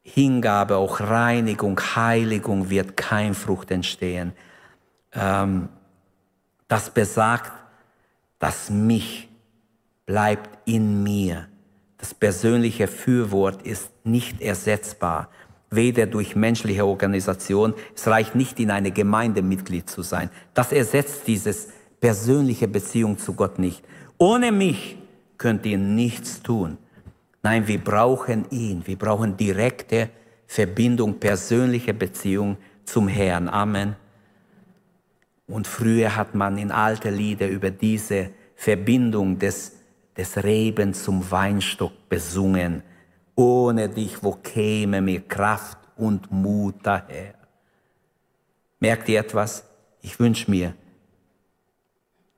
Hingabe, 0.02 0.76
auch 0.76 1.00
Reinigung, 1.00 1.80
Heiligung 1.80 2.68
wird 2.68 2.96
kein 2.98 3.32
Frucht 3.34 3.70
entstehen. 3.70 4.32
Ähm, 5.14 5.70
das 6.68 6.90
besagt, 6.90 7.50
dass 8.38 8.68
mich 8.68 9.30
bleibt 10.04 10.50
in 10.66 11.02
mir. 11.02 11.48
Das 11.96 12.12
persönliche 12.12 12.88
Fürwort 12.88 13.62
ist 13.62 13.90
nicht 14.04 14.42
ersetzbar, 14.42 15.30
weder 15.70 16.04
durch 16.04 16.36
menschliche 16.36 16.84
Organisation. 16.84 17.72
Es 17.94 18.06
reicht 18.06 18.34
nicht, 18.34 18.60
in 18.60 18.70
eine 18.70 18.90
Gemeinde 18.90 19.40
Mitglied 19.40 19.88
zu 19.88 20.02
sein. 20.02 20.28
Das 20.52 20.72
ersetzt 20.72 21.26
dieses 21.26 21.68
persönliche 22.02 22.68
Beziehung 22.68 23.16
zu 23.16 23.32
Gott 23.32 23.58
nicht. 23.58 23.82
Ohne 24.22 24.52
mich 24.52 24.96
könnt 25.36 25.66
ihr 25.66 25.78
nichts 25.78 26.44
tun. 26.44 26.78
Nein, 27.42 27.66
wir 27.66 27.82
brauchen 27.82 28.48
ihn. 28.50 28.86
Wir 28.86 28.96
brauchen 28.96 29.36
direkte 29.36 30.10
Verbindung, 30.46 31.18
persönliche 31.18 31.92
Beziehung 31.92 32.56
zum 32.84 33.08
Herrn. 33.08 33.48
Amen. 33.48 33.96
Und 35.48 35.66
früher 35.66 36.14
hat 36.14 36.36
man 36.36 36.56
in 36.56 36.70
alte 36.70 37.10
Lieder 37.10 37.48
über 37.48 37.72
diese 37.72 38.30
Verbindung 38.54 39.40
des, 39.40 39.72
des 40.16 40.36
Reben 40.44 40.94
zum 40.94 41.28
Weinstock 41.28 42.08
besungen. 42.08 42.84
Ohne 43.34 43.88
dich, 43.88 44.22
wo 44.22 44.34
käme 44.40 45.02
mir 45.02 45.22
Kraft 45.22 45.78
und 45.96 46.30
Mut 46.30 46.76
daher? 46.84 47.34
Merkt 48.78 49.08
ihr 49.08 49.18
etwas? 49.18 49.64
Ich 50.00 50.20
wünsche 50.20 50.48
mir, 50.48 50.74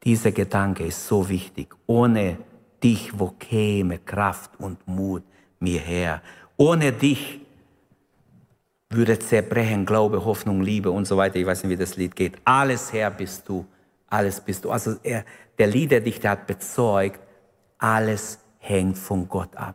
dieser 0.05 0.33
Gedanke 0.33 0.85
ist 0.85 1.07
so 1.07 1.29
wichtig. 1.29 1.75
Ohne 1.87 2.39
dich, 2.83 3.19
wo 3.19 3.29
käme 3.29 3.99
Kraft 3.99 4.53
und 4.59 4.87
Mut 4.87 5.23
mir 5.59 5.81
her? 5.81 6.23
Ohne 6.57 6.93
dich 6.93 7.41
würde 8.91 9.19
zerbrechen 9.19 9.87
Glaube, 9.87 10.25
Hoffnung, 10.25 10.63
Liebe 10.63 10.91
und 10.91 11.07
so 11.07 11.17
weiter. 11.17 11.37
Ich 11.37 11.47
weiß 11.47 11.65
nicht, 11.65 11.73
wie 11.73 11.77
das 11.77 11.97
Lied 11.97 12.15
geht. 12.15 12.35
Alles 12.45 12.93
her 12.93 13.11
bist 13.11 13.49
du. 13.49 13.67
Alles 14.09 14.41
bist 14.41 14.65
du. 14.65 14.71
Also 14.71 14.97
er, 15.03 15.25
der 15.59 15.67
Liederdichter 15.67 16.31
hat 16.31 16.47
bezeugt, 16.47 17.21
alles 17.79 18.39
hängt 18.59 18.99
von 18.99 19.29
Gott 19.29 19.57
ab. 19.57 19.75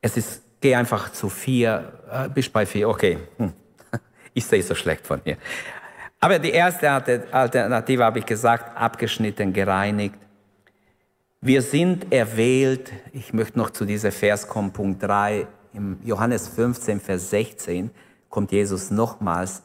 Es 0.00 0.16
ist, 0.16 0.42
geh 0.60 0.74
einfach 0.74 1.12
zu 1.12 1.28
vier, 1.28 1.92
äh, 2.10 2.28
bist 2.28 2.52
bei 2.52 2.66
vier, 2.66 2.88
okay. 2.88 3.18
Hm. 3.36 3.52
Ich 4.32 4.46
sehe 4.46 4.62
so 4.62 4.76
schlecht 4.76 5.06
von 5.06 5.20
hier. 5.24 5.36
Aber 6.20 6.38
die 6.38 6.50
erste 6.50 6.90
Alternative 6.90 8.04
habe 8.04 8.18
ich 8.18 8.26
gesagt, 8.26 8.76
abgeschnitten, 8.76 9.54
gereinigt. 9.54 10.16
Wir 11.40 11.62
sind 11.62 12.12
erwählt, 12.12 12.92
ich 13.12 13.32
möchte 13.32 13.58
noch 13.58 13.70
zu 13.70 13.86
dieser 13.86 14.12
Vers 14.12 14.46
kommen, 14.46 14.70
Punkt 14.72 15.02
3, 15.02 15.46
im 15.72 15.98
Johannes 16.04 16.48
15, 16.48 17.00
Vers 17.00 17.30
16 17.30 17.90
kommt 18.28 18.52
Jesus 18.52 18.90
nochmals 18.90 19.62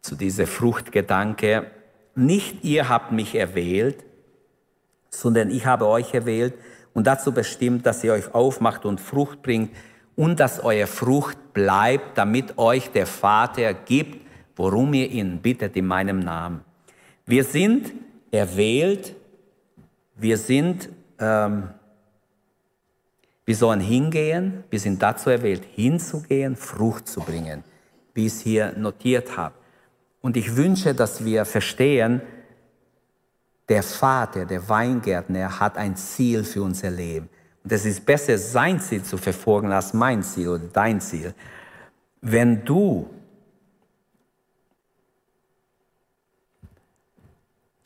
zu 0.00 0.14
dieser 0.14 0.46
Fruchtgedanke. 0.46 1.68
Nicht 2.14 2.62
ihr 2.62 2.88
habt 2.88 3.10
mich 3.10 3.34
erwählt, 3.34 4.04
sondern 5.10 5.50
ich 5.50 5.66
habe 5.66 5.88
euch 5.88 6.14
erwählt 6.14 6.54
und 6.94 7.08
dazu 7.08 7.32
bestimmt, 7.32 7.84
dass 7.84 8.04
ihr 8.04 8.12
euch 8.12 8.32
aufmacht 8.32 8.84
und 8.84 9.00
Frucht 9.00 9.42
bringt 9.42 9.74
und 10.14 10.38
dass 10.38 10.62
euer 10.62 10.86
Frucht 10.86 11.52
bleibt, 11.52 12.16
damit 12.16 12.58
euch 12.58 12.92
der 12.92 13.06
Vater 13.06 13.74
gibt, 13.74 14.27
worum 14.58 14.92
ihr 14.92 15.08
ihn 15.10 15.38
bittet 15.40 15.76
in 15.76 15.86
meinem 15.86 16.18
Namen. 16.18 16.60
Wir 17.24 17.44
sind 17.44 17.92
erwählt, 18.30 19.14
wir 20.16 20.36
sind, 20.36 20.90
ähm, 21.18 21.70
wir 23.44 23.56
sollen 23.56 23.80
hingehen, 23.80 24.64
wir 24.68 24.80
sind 24.80 25.00
dazu 25.00 25.30
erwählt, 25.30 25.62
hinzugehen, 25.64 26.56
Frucht 26.56 27.08
zu 27.08 27.20
bringen, 27.20 27.64
wie 28.14 28.26
ich 28.26 28.32
es 28.32 28.40
hier 28.40 28.72
notiert 28.76 29.36
habe. 29.36 29.54
Und 30.20 30.36
ich 30.36 30.56
wünsche, 30.56 30.92
dass 30.92 31.24
wir 31.24 31.44
verstehen, 31.44 32.20
der 33.68 33.82
Vater, 33.82 34.44
der 34.44 34.68
Weingärtner, 34.68 35.60
hat 35.60 35.76
ein 35.76 35.94
Ziel 35.96 36.42
für 36.42 36.62
unser 36.62 36.90
Leben. 36.90 37.28
Und 37.62 37.72
es 37.72 37.84
ist 37.84 38.04
besser, 38.04 38.36
sein 38.38 38.80
Ziel 38.80 39.02
zu 39.02 39.18
verfolgen 39.18 39.70
als 39.72 39.94
mein 39.94 40.22
Ziel 40.22 40.48
oder 40.48 40.64
dein 40.72 41.00
Ziel. 41.00 41.34
Wenn 42.20 42.64
du 42.64 43.08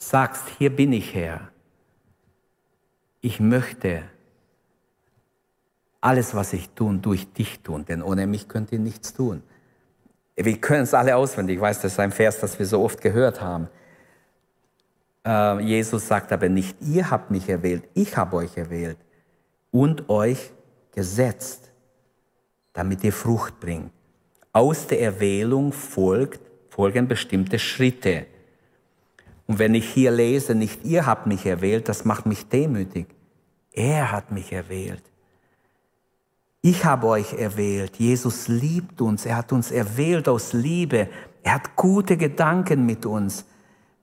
sagst, 0.08 0.48
hier 0.58 0.74
bin 0.74 0.92
ich 0.92 1.14
Herr, 1.14 1.48
ich 3.20 3.38
möchte 3.38 4.02
alles, 6.00 6.34
was 6.34 6.52
ich 6.52 6.70
tun, 6.70 7.00
durch 7.00 7.32
dich 7.32 7.60
tun, 7.60 7.84
denn 7.84 8.02
ohne 8.02 8.26
mich 8.26 8.48
könnt 8.48 8.72
ihr 8.72 8.80
nichts 8.80 9.14
tun. 9.14 9.42
Wir 10.34 10.60
können 10.60 10.82
es 10.82 10.94
alle 10.94 11.14
auswendig, 11.14 11.56
ich 11.56 11.62
weiß, 11.62 11.82
das 11.82 11.92
ist 11.92 12.00
ein 12.00 12.10
Vers, 12.10 12.40
das 12.40 12.58
wir 12.58 12.66
so 12.66 12.82
oft 12.82 13.00
gehört 13.00 13.40
haben. 13.40 13.68
Äh, 15.24 15.60
Jesus 15.60 16.08
sagt 16.08 16.32
aber 16.32 16.48
nicht, 16.48 16.76
ihr 16.80 17.10
habt 17.10 17.30
mich 17.30 17.48
erwählt, 17.48 17.84
ich 17.94 18.16
habe 18.16 18.36
euch 18.36 18.56
erwählt 18.56 18.98
und 19.70 20.08
euch 20.08 20.50
gesetzt, 20.92 21.70
damit 22.72 23.04
ihr 23.04 23.12
Frucht 23.12 23.60
bringt. 23.60 23.92
Aus 24.52 24.88
der 24.88 25.00
Erwählung 25.00 25.72
folgt, 25.72 26.40
folgen 26.70 27.06
bestimmte 27.06 27.58
Schritte. 27.58 28.26
Und 29.52 29.58
wenn 29.58 29.74
ich 29.74 29.86
hier 29.86 30.10
lese, 30.10 30.54
nicht 30.54 30.82
ihr 30.82 31.04
habt 31.04 31.26
mich 31.26 31.44
erwählt, 31.44 31.86
das 31.86 32.06
macht 32.06 32.24
mich 32.24 32.48
demütig. 32.48 33.06
Er 33.70 34.10
hat 34.10 34.32
mich 34.32 34.50
erwählt. 34.50 35.02
Ich 36.62 36.86
habe 36.86 37.06
euch 37.08 37.34
erwählt. 37.34 37.96
Jesus 37.96 38.48
liebt 38.48 39.02
uns. 39.02 39.26
Er 39.26 39.36
hat 39.36 39.52
uns 39.52 39.70
erwählt 39.70 40.26
aus 40.26 40.54
Liebe. 40.54 41.10
Er 41.42 41.52
hat 41.52 41.76
gute 41.76 42.16
Gedanken 42.16 42.86
mit 42.86 43.04
uns. 43.04 43.44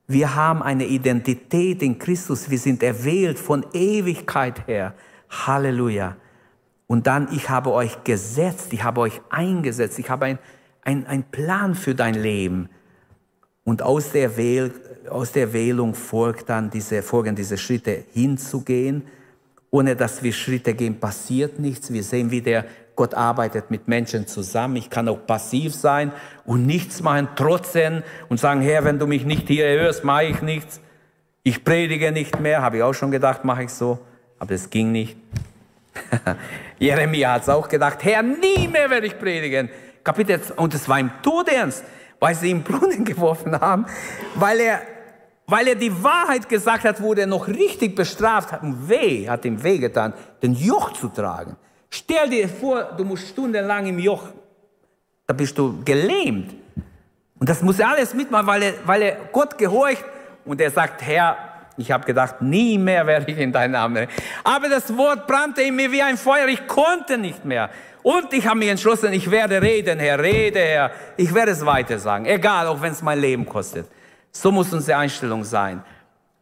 Wir 0.05 0.35
haben 0.35 0.61
eine 0.61 0.85
Identität 0.85 1.81
in 1.81 1.97
Christus. 1.97 2.51
Wir 2.51 2.59
sind 2.59 2.83
erwählt 2.83 3.39
von 3.39 3.65
Ewigkeit 3.73 4.67
her. 4.67 4.93
Halleluja. 5.31 6.15
Und 6.85 7.07
dann, 7.07 7.27
ich 7.31 7.49
habe 7.49 7.71
euch 7.71 8.03
gesetzt, 8.03 8.71
ich 8.71 8.83
habe 8.83 9.01
euch 9.01 9.19
eingesetzt, 9.31 9.97
ich 9.97 10.11
habe 10.11 10.25
ein, 10.25 10.39
ein, 10.83 11.07
ein 11.07 11.23
Plan 11.23 11.73
für 11.73 11.95
dein 11.95 12.13
Leben. 12.13 12.69
Und 13.69 13.83
aus 13.83 14.13
der, 14.13 14.35
Wähl, 14.35 14.71
aus 15.11 15.31
der 15.31 15.53
Wählung 15.53 15.93
folgt 15.93 16.49
dann 16.49 16.71
diese, 16.71 17.03
folgen 17.03 17.35
diese 17.35 17.55
Schritte 17.55 18.03
hinzugehen. 18.13 19.03
Ohne 19.69 19.95
dass 19.95 20.23
wir 20.23 20.33
Schritte 20.33 20.73
gehen, 20.73 20.99
passiert 20.99 21.59
nichts. 21.59 21.93
Wir 21.93 22.01
sehen, 22.01 22.31
wie 22.31 22.41
der 22.41 22.65
Gott 22.95 23.13
arbeitet 23.13 23.69
mit 23.69 23.87
Menschen 23.87 24.25
zusammen. 24.25 24.77
Ich 24.77 24.89
kann 24.89 25.07
auch 25.07 25.23
passiv 25.23 25.75
sein 25.75 26.11
und 26.45 26.65
nichts 26.65 27.03
machen, 27.03 27.27
trotzdem 27.35 28.01
und 28.27 28.39
sagen, 28.39 28.61
Herr, 28.61 28.85
wenn 28.85 28.97
du 28.97 29.05
mich 29.05 29.23
nicht 29.23 29.47
hier 29.47 29.67
hörst, 29.67 30.03
mache 30.03 30.23
ich 30.23 30.41
nichts. 30.41 30.81
Ich 31.43 31.63
predige 31.63 32.11
nicht 32.11 32.39
mehr, 32.39 32.63
habe 32.63 32.77
ich 32.77 32.83
auch 32.83 32.95
schon 32.95 33.11
gedacht, 33.11 33.45
mache 33.45 33.65
ich 33.65 33.69
so. 33.69 33.99
Aber 34.39 34.55
es 34.55 34.71
ging 34.71 34.91
nicht. 34.91 35.15
Jeremia 36.79 37.33
hat 37.33 37.43
es 37.43 37.49
auch 37.49 37.69
gedacht, 37.69 38.03
Herr, 38.03 38.23
nie 38.23 38.67
mehr 38.67 38.89
werde 38.89 39.05
ich 39.05 39.19
predigen. 39.19 39.69
Kapitel, 40.03 40.41
und 40.55 40.73
es 40.73 40.89
war 40.89 40.99
ihm 40.99 41.11
Todernst, 41.21 41.83
weil 42.19 42.35
sie 42.35 42.49
ihn 42.49 42.63
Brunnen 42.63 43.05
geworfen 43.11 43.59
haben, 43.59 43.85
weil 44.35 44.59
er, 44.59 44.81
weil 45.47 45.67
er 45.67 45.75
die 45.75 46.03
Wahrheit 46.03 46.47
gesagt 46.47 46.83
hat, 46.83 47.01
wurde 47.01 47.21
er 47.21 47.27
noch 47.27 47.47
richtig 47.47 47.95
bestraft 47.95 48.51
hat. 48.51 48.63
Und 48.63 48.89
weh, 48.89 49.27
hat 49.27 49.45
ihm 49.45 49.61
weh 49.63 49.77
getan, 49.77 50.13
den 50.41 50.53
Joch 50.53 50.93
zu 50.93 51.09
tragen. 51.09 51.55
Stell 51.89 52.29
dir 52.29 52.47
vor, 52.47 52.83
du 52.97 53.03
musst 53.03 53.29
stundenlang 53.29 53.87
im 53.87 53.99
Joch, 53.99 54.27
da 55.25 55.33
bist 55.33 55.57
du 55.57 55.81
gelähmt. 55.83 56.53
Und 57.39 57.49
das 57.49 57.61
muss 57.61 57.79
er 57.79 57.89
alles 57.89 58.13
mitmachen, 58.13 58.47
weil 58.47 58.63
er, 58.63 58.73
weil 58.85 59.01
er 59.01 59.15
Gott 59.31 59.57
gehorcht 59.57 60.03
und 60.45 60.59
er 60.61 60.71
sagt, 60.71 61.01
Herr, 61.01 61.48
ich 61.79 61.91
habe 61.91 62.05
gedacht, 62.05 62.41
nie 62.41 62.77
mehr 62.77 63.07
werde 63.07 63.31
ich 63.31 63.37
in 63.37 63.53
deinen 63.53 63.71
Namen. 63.71 64.07
Aber 64.43 64.67
das 64.67 64.95
Wort 64.97 65.27
brannte 65.27 65.61
in 65.61 65.75
mir 65.75 65.91
wie 65.91 66.01
ein 66.01 66.17
Feuer. 66.17 66.47
Ich 66.47 66.67
konnte 66.67 67.17
nicht 67.17 67.45
mehr. 67.45 67.69
Und 68.03 68.33
ich 68.33 68.45
habe 68.47 68.59
mich 68.59 68.69
entschlossen, 68.69 69.13
ich 69.13 69.31
werde 69.31 69.61
reden, 69.61 69.97
Herr, 69.99 70.19
rede, 70.19 70.59
Herr. 70.59 70.91
Ich 71.15 71.33
werde 71.33 71.51
es 71.51 71.65
weiter 71.65 71.97
sagen. 71.97 72.25
Egal, 72.25 72.67
auch 72.67 72.81
wenn 72.81 72.91
es 72.91 73.01
mein 73.01 73.19
Leben 73.19 73.45
kostet. 73.45 73.87
So 74.31 74.51
muss 74.51 74.73
unsere 74.73 74.99
Einstellung 74.99 75.43
sein. 75.43 75.83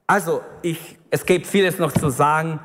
Also, 0.07 0.41
ich, 0.61 0.97
es 1.11 1.25
gibt 1.25 1.45
vieles 1.45 1.77
noch 1.77 1.91
zu 1.91 2.09
sagen. 2.09 2.59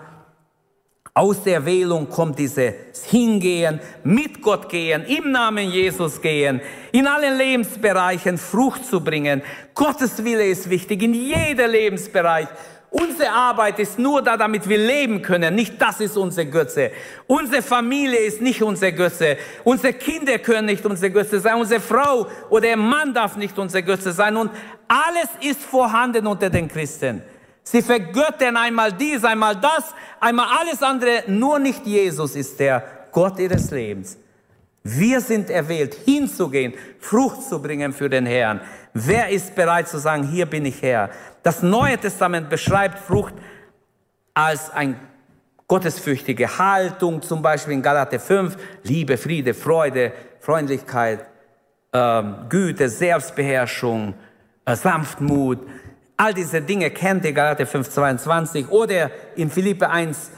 Aus 1.15 1.43
der 1.43 1.67
Wählung 1.67 2.09
kommt 2.09 2.39
dieses 2.39 2.73
Hingehen, 3.05 3.81
mit 4.03 4.41
Gott 4.41 4.67
gehen, 4.71 5.05
im 5.05 5.31
Namen 5.31 5.71
Jesus 5.71 6.23
gehen, 6.23 6.63
in 6.91 7.07
allen 7.07 7.37
Lebensbereichen 7.37 8.39
Frucht 8.39 8.87
zu 8.87 9.05
bringen. 9.05 9.43
Gottes 9.75 10.25
Wille 10.25 10.47
ist 10.47 10.71
wichtig, 10.71 11.03
in 11.03 11.13
jedem 11.13 11.71
Lebensbereich. 11.71 12.49
Unsere 12.89 13.31
Arbeit 13.31 13.79
ist 13.79 13.99
nur 13.99 14.23
da, 14.23 14.39
damit 14.39 14.67
wir 14.67 14.79
leben 14.79 15.21
können. 15.21 15.55
Nicht 15.55 15.81
das 15.81 16.01
ist 16.01 16.17
unsere 16.17 16.47
Götze. 16.47 16.93
Unsere 17.27 17.61
Familie 17.61 18.21
ist 18.21 18.41
nicht 18.41 18.63
unsere 18.63 18.95
Götze. 18.95 19.37
Unsere 19.65 19.93
Kinder 19.93 20.39
können 20.39 20.65
nicht 20.65 20.87
unsere 20.87 21.13
Götze 21.13 21.41
sein. 21.41 21.57
Unsere 21.57 21.81
Frau 21.81 22.27
oder 22.49 22.69
der 22.69 22.77
Mann 22.79 23.13
darf 23.13 23.37
nicht 23.37 23.59
unsere 23.59 23.83
Götze 23.83 24.13
sein. 24.13 24.35
Und 24.35 24.51
alles 24.89 25.29
ist 25.43 25.61
vorhanden 25.63 26.27
unter 26.27 26.49
den 26.49 26.69
Christen. 26.69 27.23
Sie 27.65 27.83
vergöttern 27.83 28.57
einmal 28.57 28.93
dies, 28.93 29.25
einmal 29.25 29.57
das, 29.57 29.95
einmal 30.21 30.47
alles 30.61 30.83
andere, 30.83 31.25
nur 31.29 31.59
nicht 31.59 31.87
Jesus 31.87 32.37
ist 32.37 32.59
der 32.59 32.83
Gott 33.13 33.39
ihres 33.39 33.71
Lebens. 33.71 34.19
Wir 34.85 35.21
sind 35.21 35.49
erwählt, 35.49 35.95
hinzugehen, 35.95 36.75
Frucht 36.99 37.43
zu 37.43 37.63
bringen 37.63 37.93
für 37.93 38.11
den 38.11 38.27
Herrn. 38.27 38.61
Wer 38.93 39.29
ist 39.29 39.55
bereit 39.55 39.89
zu 39.89 39.99
sagen, 39.99 40.25
hier 40.25 40.47
bin 40.47 40.65
ich 40.65 40.83
Herr? 40.83 41.11
Das 41.43 41.63
Neue 41.63 41.99
Testament 41.99 42.51
beschreibt 42.51 42.99
Frucht 42.99 43.35
als 44.35 44.71
eine 44.71 44.97
gottesfürchtige 45.69 46.59
Haltung, 46.59 47.23
zum 47.23 47.43
Beispiel 47.43 47.75
in 47.75 47.83
Galater 47.83 48.19
5, 48.19 48.57
Liebe, 48.83 49.17
Friede, 49.17 49.55
Freude, 49.55 50.13
Freundlichkeit, 50.41 51.27
ähm, 51.93 52.47
Güte, 52.49 52.89
Selbstbeherrschung, 52.89 54.15
äh, 54.65 54.75
Sanftmut, 54.75 55.61
All 56.23 56.33
diese 56.33 56.63
Dinge 56.63 56.89
kennt 56.91 57.25
ihr, 57.25 57.33
Galater 57.33 57.65
5,22 57.65 58.69
oder 58.69 59.11
in 59.35 59.51
Philippe 59.51 59.91
1, 59.91 60.31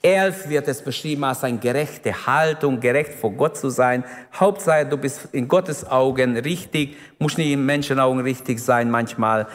11 0.00 0.48
wird 0.48 0.68
es 0.68 0.80
beschrieben 0.80 1.24
als 1.24 1.42
eine 1.42 1.58
gerechte 1.58 2.28
Haltung, 2.28 2.78
gerecht 2.78 3.12
vor 3.12 3.32
Gott 3.32 3.56
zu 3.56 3.68
sein. 3.68 4.04
Hauptsache, 4.32 4.86
du 4.86 4.96
bist 4.96 5.30
in 5.32 5.48
Gottes 5.48 5.84
Augen 5.84 6.36
richtig, 6.36 6.96
muss 7.18 7.36
nicht 7.38 7.50
in 7.50 7.66
Menschenaugen 7.66 8.20
richtig 8.20 8.60
sein 8.60 8.88
manchmal. 8.88 9.48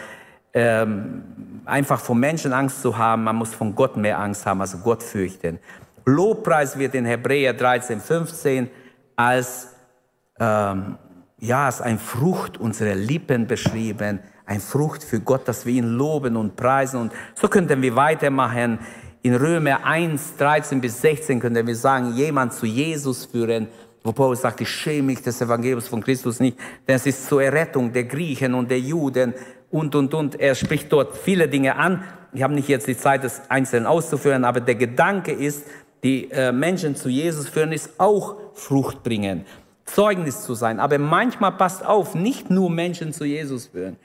Ähm, 0.53 1.61
einfach 1.63 2.01
vor 2.01 2.17
Menschen 2.17 2.51
Angst 2.51 2.81
zu 2.81 2.97
haben, 2.97 3.23
man 3.23 3.37
muss 3.37 3.53
von 3.53 3.73
Gott 3.73 3.95
mehr 3.95 4.19
Angst 4.19 4.45
haben, 4.45 4.59
also 4.59 4.77
Gott 4.79 5.01
fürchten. 5.01 5.57
Lobpreis 6.03 6.77
wird 6.77 6.95
in 6.95 7.05
Hebräer 7.05 7.53
13, 7.53 8.01
15 8.01 8.69
als, 9.15 9.69
ähm, 10.37 10.97
ja, 11.39 11.67
als 11.67 11.79
eine 11.79 11.97
Frucht 11.97 12.57
unserer 12.57 12.95
Lippen 12.95 13.47
beschrieben, 13.47 14.19
ein 14.51 14.59
Frucht 14.59 15.03
für 15.03 15.21
Gott, 15.21 15.47
dass 15.47 15.65
wir 15.65 15.73
ihn 15.73 15.87
loben 15.97 16.35
und 16.35 16.55
preisen. 16.57 16.99
Und 16.99 17.13
so 17.35 17.47
könnten 17.47 17.81
wir 17.81 17.95
weitermachen. 17.95 18.79
In 19.21 19.35
Römer 19.35 19.85
1, 19.85 20.35
13 20.37 20.81
bis 20.81 21.01
16 21.01 21.39
könnten 21.39 21.65
wir 21.65 21.75
sagen, 21.75 22.13
jemand 22.15 22.53
zu 22.53 22.65
Jesus 22.65 23.25
führen, 23.25 23.67
wo 24.03 24.11
Paulus 24.11 24.41
sagt, 24.41 24.59
ich 24.61 24.69
schäme 24.69 25.03
mich 25.03 25.21
des 25.21 25.39
Evangeliums 25.41 25.87
von 25.87 26.03
Christus 26.03 26.39
nicht, 26.39 26.57
denn 26.87 26.95
es 26.95 27.05
ist 27.05 27.27
zur 27.27 27.43
Errettung 27.43 27.93
der 27.93 28.05
Griechen 28.05 28.53
und 28.55 28.69
der 28.69 28.79
Juden 28.79 29.33
und, 29.69 29.95
und, 29.95 30.13
und. 30.13 30.39
Er 30.39 30.55
spricht 30.55 30.91
dort 30.91 31.15
viele 31.15 31.47
Dinge 31.47 31.75
an. 31.75 32.03
Ich 32.33 32.41
habe 32.43 32.53
nicht 32.53 32.67
jetzt 32.67 32.87
die 32.87 32.97
Zeit, 32.97 33.23
das 33.23 33.49
einzeln 33.49 33.85
auszuführen, 33.85 34.43
aber 34.43 34.59
der 34.59 34.75
Gedanke 34.75 35.31
ist, 35.31 35.65
die 36.03 36.29
äh, 36.31 36.51
Menschen 36.51 36.95
zu 36.95 37.09
Jesus 37.09 37.47
führen, 37.47 37.71
ist 37.71 37.91
auch 37.99 38.35
Frucht 38.55 39.03
bringen, 39.03 39.45
Zeugnis 39.85 40.41
zu 40.41 40.55
sein. 40.55 40.79
Aber 40.79 40.97
manchmal 40.97 41.51
passt 41.51 41.85
auf, 41.85 42.15
nicht 42.15 42.49
nur 42.49 42.69
Menschen 42.71 43.13
zu 43.13 43.23
Jesus 43.23 43.67
führen. 43.67 43.97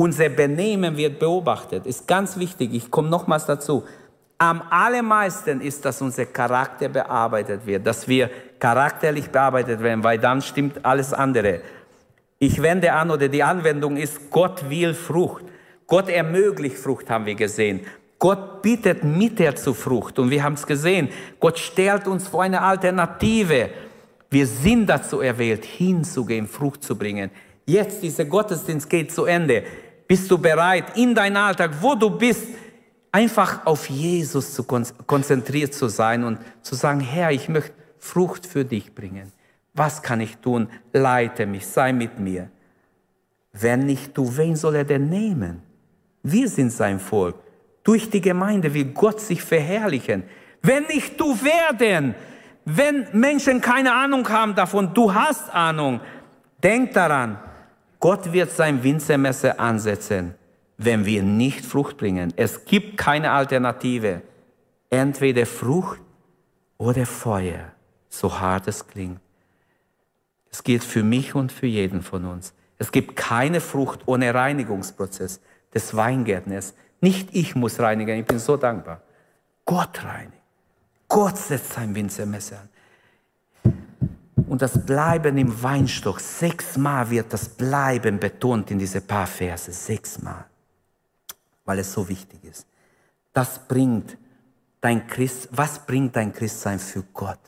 Unser 0.00 0.30
Benehmen 0.30 0.96
wird 0.96 1.18
beobachtet. 1.18 1.84
Ist 1.84 2.08
ganz 2.08 2.38
wichtig. 2.38 2.72
Ich 2.72 2.90
komme 2.90 3.10
nochmals 3.10 3.44
dazu. 3.44 3.84
Am 4.38 4.62
allermeisten 4.70 5.60
ist, 5.60 5.84
dass 5.84 6.00
unser 6.00 6.24
Charakter 6.24 6.88
bearbeitet 6.88 7.66
wird, 7.66 7.86
dass 7.86 8.08
wir 8.08 8.30
charakterlich 8.58 9.28
bearbeitet 9.28 9.82
werden, 9.82 10.02
weil 10.02 10.18
dann 10.18 10.40
stimmt 10.40 10.86
alles 10.86 11.12
andere. 11.12 11.60
Ich 12.38 12.62
wende 12.62 12.94
an 12.94 13.10
oder 13.10 13.28
die 13.28 13.42
Anwendung 13.42 13.98
ist, 13.98 14.30
Gott 14.30 14.70
will 14.70 14.94
Frucht. 14.94 15.44
Gott 15.86 16.08
ermöglicht 16.08 16.78
Frucht, 16.78 17.10
haben 17.10 17.26
wir 17.26 17.34
gesehen. 17.34 17.80
Gott 18.18 18.62
bietet 18.62 19.04
Mittel 19.04 19.54
zu 19.54 19.74
Frucht 19.74 20.18
und 20.18 20.30
wir 20.30 20.42
haben 20.42 20.54
es 20.54 20.66
gesehen. 20.66 21.10
Gott 21.38 21.58
stellt 21.58 22.06
uns 22.06 22.26
vor 22.26 22.42
eine 22.42 22.62
Alternative. 22.62 23.68
Wir 24.30 24.46
sind 24.46 24.86
dazu 24.86 25.20
erwählt, 25.20 25.66
hinzugehen, 25.66 26.46
Frucht 26.46 26.84
zu 26.84 26.96
bringen. 26.96 27.30
Jetzt, 27.66 28.02
dieser 28.02 28.24
Gottesdienst 28.24 28.88
geht 28.88 29.12
zu 29.12 29.26
Ende. 29.26 29.62
Bist 30.10 30.28
du 30.28 30.38
bereit, 30.38 30.96
in 30.96 31.14
deinem 31.14 31.36
Alltag, 31.36 31.70
wo 31.80 31.94
du 31.94 32.10
bist, 32.10 32.48
einfach 33.12 33.64
auf 33.64 33.88
Jesus 33.88 34.54
zu 34.54 34.64
konzentriert 34.64 35.72
zu 35.72 35.86
sein 35.86 36.24
und 36.24 36.40
zu 36.62 36.74
sagen, 36.74 36.98
Herr, 36.98 37.30
ich 37.30 37.48
möchte 37.48 37.70
Frucht 38.00 38.44
für 38.44 38.64
dich 38.64 38.92
bringen. 38.92 39.30
Was 39.72 40.02
kann 40.02 40.20
ich 40.20 40.38
tun? 40.38 40.66
Leite 40.92 41.46
mich, 41.46 41.64
sei 41.64 41.92
mit 41.92 42.18
mir. 42.18 42.50
Wenn 43.52 43.86
nicht 43.86 44.18
du, 44.18 44.36
wen 44.36 44.56
soll 44.56 44.74
er 44.74 44.84
denn 44.84 45.08
nehmen? 45.08 45.62
Wir 46.24 46.48
sind 46.48 46.72
sein 46.72 46.98
Volk. 46.98 47.36
Durch 47.84 48.10
die 48.10 48.20
Gemeinde 48.20 48.74
will 48.74 48.86
Gott 48.86 49.20
sich 49.20 49.40
verherrlichen. 49.40 50.24
Wenn 50.60 50.88
nicht 50.88 51.20
du, 51.20 51.38
wer 51.40 51.72
denn? 51.72 52.16
Wenn 52.64 53.06
Menschen 53.12 53.60
keine 53.60 53.94
Ahnung 53.94 54.28
haben 54.28 54.56
davon, 54.56 54.92
du 54.92 55.14
hast 55.14 55.54
Ahnung, 55.54 56.00
denk 56.60 56.94
daran, 56.94 57.38
Gott 58.00 58.32
wird 58.32 58.50
sein 58.50 58.82
Winzermesser 58.82 59.60
ansetzen, 59.60 60.34
wenn 60.78 61.04
wir 61.04 61.22
nicht 61.22 61.64
Frucht 61.64 61.98
bringen. 61.98 62.32
Es 62.36 62.64
gibt 62.64 62.96
keine 62.96 63.30
Alternative. 63.30 64.22
Entweder 64.88 65.44
Frucht 65.46 66.00
oder 66.78 67.04
Feuer, 67.04 67.72
so 68.08 68.40
hart 68.40 68.66
es 68.66 68.86
klingt. 68.86 69.20
Es 70.50 70.64
gilt 70.64 70.82
für 70.82 71.02
mich 71.02 71.34
und 71.34 71.52
für 71.52 71.66
jeden 71.66 72.02
von 72.02 72.24
uns. 72.24 72.54
Es 72.78 72.90
gibt 72.90 73.14
keine 73.14 73.60
Frucht 73.60 74.00
ohne 74.06 74.34
Reinigungsprozess 74.34 75.40
des 75.72 75.94
Weingärtners. 75.94 76.74
Nicht 77.02 77.28
ich 77.32 77.54
muss 77.54 77.78
reinigen, 77.78 78.18
ich 78.18 78.26
bin 78.26 78.38
so 78.38 78.56
dankbar. 78.56 79.02
Gott 79.66 80.02
reinigt. 80.02 80.42
Gott 81.06 81.36
setzt 81.36 81.74
sein 81.74 81.94
Winzermesser 81.94 82.60
an. 82.60 82.68
Und 84.50 84.62
das 84.62 84.84
Bleiben 84.84 85.38
im 85.38 85.62
Weinstock, 85.62 86.18
sechsmal 86.18 87.08
wird 87.08 87.32
das 87.32 87.48
Bleiben 87.48 88.18
betont 88.18 88.72
in 88.72 88.80
diese 88.80 89.00
paar 89.00 89.28
Verse, 89.28 89.70
sechsmal, 89.70 90.44
weil 91.64 91.78
es 91.78 91.92
so 91.92 92.08
wichtig 92.08 92.42
ist. 92.42 92.66
Das 93.32 93.60
bringt 93.68 94.18
dein 94.80 95.06
Christ, 95.06 95.50
was 95.52 95.86
bringt 95.86 96.16
dein 96.16 96.32
Christsein 96.32 96.80
für 96.80 97.04
Gott? 97.14 97.38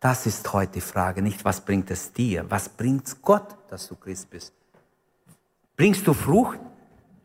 Das 0.00 0.26
ist 0.26 0.52
heute 0.52 0.72
die 0.72 0.80
Frage, 0.82 1.22
nicht 1.22 1.46
was 1.46 1.62
bringt 1.62 1.90
es 1.90 2.12
dir, 2.12 2.44
was 2.50 2.68
bringt 2.68 3.06
es 3.06 3.22
Gott, 3.22 3.56
dass 3.70 3.88
du 3.88 3.96
Christ 3.96 4.28
bist? 4.28 4.52
Bringst 5.78 6.06
du 6.06 6.12
Frucht? 6.12 6.60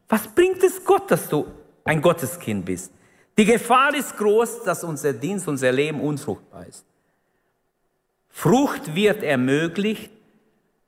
Was 0.07 0.29
bringt 0.29 0.63
es 0.63 0.81
Gott, 0.85 1.11
dass 1.11 1.27
du 1.27 1.45
ein 1.83 2.01
Gotteskind 2.01 2.63
bist? 2.63 2.93
Die 3.37 3.43
Gefahr 3.43 3.93
ist 3.93 4.15
groß, 4.15 4.63
dass 4.63 4.85
unser 4.85 5.11
Dienst, 5.11 5.45
unser 5.45 5.73
Leben 5.73 5.99
unfruchtbar 5.99 6.65
ist. 6.67 6.86
Frucht 8.39 8.93
wird 8.93 9.23
ermöglicht 9.23 10.11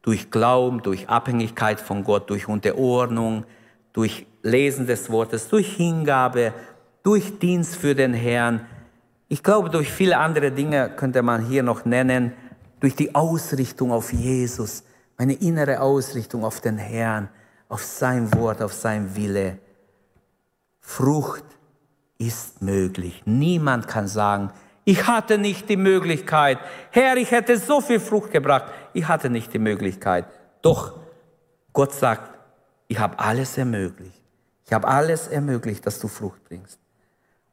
durch 0.03 0.29
Glauben, 0.29 0.83
durch 0.83 1.09
Abhängigkeit 1.09 1.79
von 1.81 2.03
Gott, 2.03 2.29
durch 2.29 2.47
Unterordnung, 2.47 3.43
durch 3.91 4.27
Lesen 4.43 4.85
des 4.85 5.09
Wortes, 5.09 5.47
durch 5.47 5.75
Hingabe, 5.75 6.53
durch 7.01 7.39
Dienst 7.39 7.75
für 7.75 7.95
den 7.95 8.13
Herrn. 8.13 8.67
Ich 9.29 9.41
glaube, 9.41 9.71
durch 9.71 9.91
viele 9.91 10.19
andere 10.19 10.51
Dinge 10.51 10.91
könnte 10.95 11.23
man 11.23 11.47
hier 11.47 11.63
noch 11.63 11.85
nennen, 11.85 12.33
durch 12.81 12.95
die 12.95 13.15
Ausrichtung 13.15 13.91
auf 13.91 14.13
Jesus, 14.13 14.83
meine 15.17 15.33
innere 15.33 15.79
Ausrichtung 15.79 16.45
auf 16.45 16.61
den 16.61 16.77
Herrn, 16.77 17.29
auf 17.67 17.83
sein 17.83 18.31
Wort, 18.35 18.61
auf 18.61 18.73
sein 18.73 19.15
Wille. 19.15 19.57
Frucht 20.81 21.45
ist 22.19 22.61
möglich. 22.61 23.23
Niemand 23.25 23.87
kann 23.87 24.07
sagen, 24.07 24.51
ich 24.85 25.07
hatte 25.07 25.37
nicht 25.37 25.69
die 25.69 25.77
Möglichkeit. 25.77 26.59
Herr, 26.91 27.17
ich 27.17 27.31
hätte 27.31 27.57
so 27.57 27.81
viel 27.81 27.99
Frucht 27.99 28.31
gebracht. 28.31 28.65
Ich 28.93 29.07
hatte 29.07 29.29
nicht 29.29 29.53
die 29.53 29.59
Möglichkeit. 29.59 30.25
Doch 30.61 30.99
Gott 31.73 31.93
sagt, 31.93 32.37
ich 32.87 32.99
habe 32.99 33.19
alles 33.19 33.57
ermöglicht. 33.57 34.21
Ich 34.65 34.73
habe 34.73 34.87
alles 34.87 35.27
ermöglicht, 35.27 35.85
dass 35.85 35.99
du 35.99 36.07
Frucht 36.07 36.43
bringst. 36.43 36.79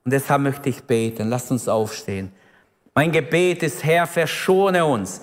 Und 0.05 0.13
deshalb 0.13 0.43
möchte 0.43 0.69
ich 0.69 0.85
beten. 0.85 1.29
Lasst 1.29 1.51
uns 1.51 1.69
aufstehen. 1.69 2.33
Mein 2.95 3.13
Gebet 3.13 3.63
ist, 3.63 3.85
Herr, 3.85 4.07
verschone 4.07 4.85
uns. 4.85 5.21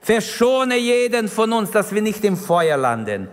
Verschone 0.00 0.76
jeden 0.76 1.28
von 1.28 1.52
uns, 1.52 1.70
dass 1.72 1.92
wir 1.92 2.02
nicht 2.02 2.22
im 2.24 2.36
Feuer 2.36 2.76
landen. 2.76 3.28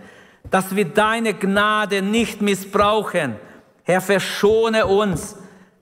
Dass 0.50 0.74
wir 0.74 0.86
deine 0.86 1.34
Gnade 1.34 2.02
nicht 2.02 2.40
missbrauchen. 2.40 3.36
Herr, 3.84 4.00
verschone 4.00 4.86
uns, 4.86 5.36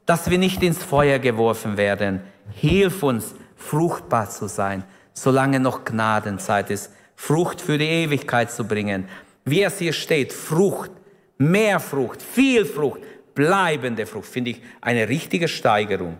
dass 0.04 0.28
wir 0.28 0.38
nicht 0.38 0.62
ins 0.62 0.82
Feuer 0.82 1.18
geworfen 1.18 1.76
werden. 1.76 2.20
Hilf 2.54 3.02
uns, 3.02 3.34
fruchtbar 3.56 4.30
zu 4.30 4.48
sein, 4.48 4.84
solange 5.12 5.60
noch 5.60 5.84
Gnadenzeit 5.84 6.70
ist. 6.70 6.90
Frucht 7.16 7.60
für 7.60 7.78
die 7.78 7.86
Ewigkeit 7.86 8.50
zu 8.50 8.64
bringen. 8.64 9.08
Wie 9.44 9.62
es 9.62 9.78
hier 9.78 9.92
steht, 9.92 10.32
Frucht, 10.32 10.90
mehr 11.38 11.80
Frucht, 11.80 12.22
viel 12.22 12.64
Frucht, 12.64 13.00
bleibende 13.34 14.06
Frucht, 14.06 14.28
finde 14.28 14.50
ich 14.50 14.62
eine 14.80 15.08
richtige 15.08 15.48
Steigerung. 15.48 16.18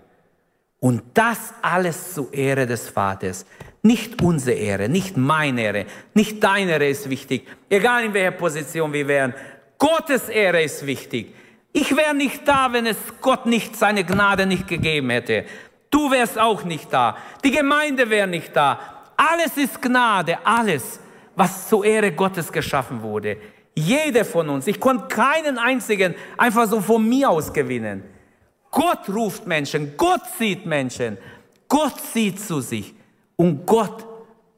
Und 0.80 1.02
das 1.14 1.54
alles 1.62 2.14
zur 2.14 2.32
Ehre 2.32 2.66
des 2.66 2.88
Vaters. 2.88 3.46
Nicht 3.82 4.22
unsere 4.22 4.56
Ehre, 4.56 4.88
nicht 4.88 5.16
meine 5.16 5.62
Ehre, 5.62 5.86
nicht 6.14 6.42
deine 6.42 6.72
Ehre 6.72 6.88
ist 6.88 7.10
wichtig. 7.10 7.46
Egal 7.68 8.04
in 8.04 8.14
welcher 8.14 8.32
Position 8.32 8.92
wir 8.92 9.08
wären. 9.08 9.34
Gottes 9.78 10.28
Ehre 10.28 10.62
ist 10.62 10.86
wichtig. 10.86 11.34
Ich 11.72 11.96
wäre 11.96 12.14
nicht 12.14 12.46
da, 12.46 12.72
wenn 12.72 12.86
es 12.86 12.96
Gott 13.20 13.46
nicht 13.46 13.76
seine 13.76 14.04
Gnade 14.04 14.46
nicht 14.46 14.68
gegeben 14.68 15.10
hätte. 15.10 15.44
Du 15.92 16.10
wärst 16.10 16.38
auch 16.38 16.64
nicht 16.64 16.90
da. 16.90 17.16
Die 17.44 17.50
Gemeinde 17.50 18.08
wäre 18.08 18.26
nicht 18.26 18.56
da. 18.56 18.80
Alles 19.14 19.56
ist 19.58 19.80
Gnade, 19.80 20.38
alles, 20.42 20.98
was 21.36 21.68
zur 21.68 21.84
Ehre 21.84 22.10
Gottes 22.10 22.50
geschaffen 22.50 23.02
wurde. 23.02 23.36
Jeder 23.74 24.24
von 24.24 24.48
uns. 24.48 24.66
Ich 24.66 24.80
konnte 24.80 25.06
keinen 25.08 25.58
einzigen 25.58 26.14
einfach 26.38 26.66
so 26.66 26.80
von 26.80 27.06
mir 27.06 27.28
aus 27.28 27.52
gewinnen. 27.52 28.02
Gott 28.70 29.06
ruft 29.10 29.46
Menschen, 29.46 29.92
Gott 29.98 30.22
sieht 30.38 30.64
Menschen, 30.64 31.18
Gott 31.68 32.00
sieht 32.00 32.40
zu 32.40 32.62
sich 32.62 32.94
und 33.36 33.66
Gott 33.66 34.06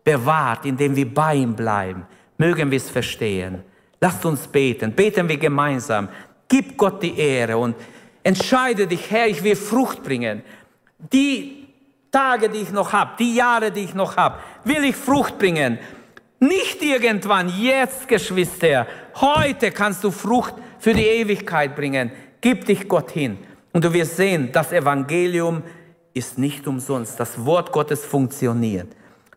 bewahrt, 0.05 0.65
indem 0.67 0.95
wir 0.95 1.13
bei 1.13 1.35
ihm 1.35 1.57
bleiben. 1.57 2.07
Mögen 2.39 2.71
wir 2.71 2.77
es 2.77 2.89
verstehen. 2.89 3.65
Lasst 4.01 4.25
uns 4.25 4.47
beten. 4.47 4.93
Beten 4.93 5.29
wir 5.29 5.37
gemeinsam. 5.37 6.09
Gib 6.49 6.77
Gott 6.77 7.03
die 7.03 7.19
Ehre 7.19 7.57
und 7.57 7.75
entscheide 8.23 8.87
dich, 8.87 9.11
Herr, 9.11 9.27
ich 9.27 9.43
will 9.43 9.57
Frucht 9.57 10.03
bringen. 10.03 10.43
Die 11.13 11.69
Tage, 12.11 12.49
die 12.49 12.59
ich 12.59 12.73
noch 12.73 12.93
habe, 12.93 13.13
die 13.19 13.35
Jahre, 13.35 13.71
die 13.71 13.81
ich 13.81 13.95
noch 13.95 14.17
habe, 14.17 14.39
will 14.65 14.85
ich 14.85 14.97
Frucht 14.97 15.39
bringen. 15.39 15.79
Nicht 16.41 16.83
irgendwann, 16.83 17.49
jetzt, 17.49 18.07
Geschwister. 18.07 18.87
Heute 19.17 19.71
kannst 19.71 20.05
du 20.05 20.11
Frucht 20.11 20.55
für 20.79 20.95
die 20.95 21.07
Ewigkeit 21.07 21.75
bringen. 21.75 22.13
Gib 22.41 22.67
dich 22.67 22.87
Gott 22.89 23.11
hin. 23.11 23.39
Und 23.73 23.85
du 23.85 23.93
wirst 23.93 24.17
sehen, 24.17 24.51
das 24.53 24.73
Evangelium 24.73 25.63
ist 26.13 26.39
nicht 26.39 26.67
umsonst. 26.67 27.19
Das 27.19 27.45
Wort 27.45 27.73
Gottes 27.73 28.05
funktioniert. 28.05 28.89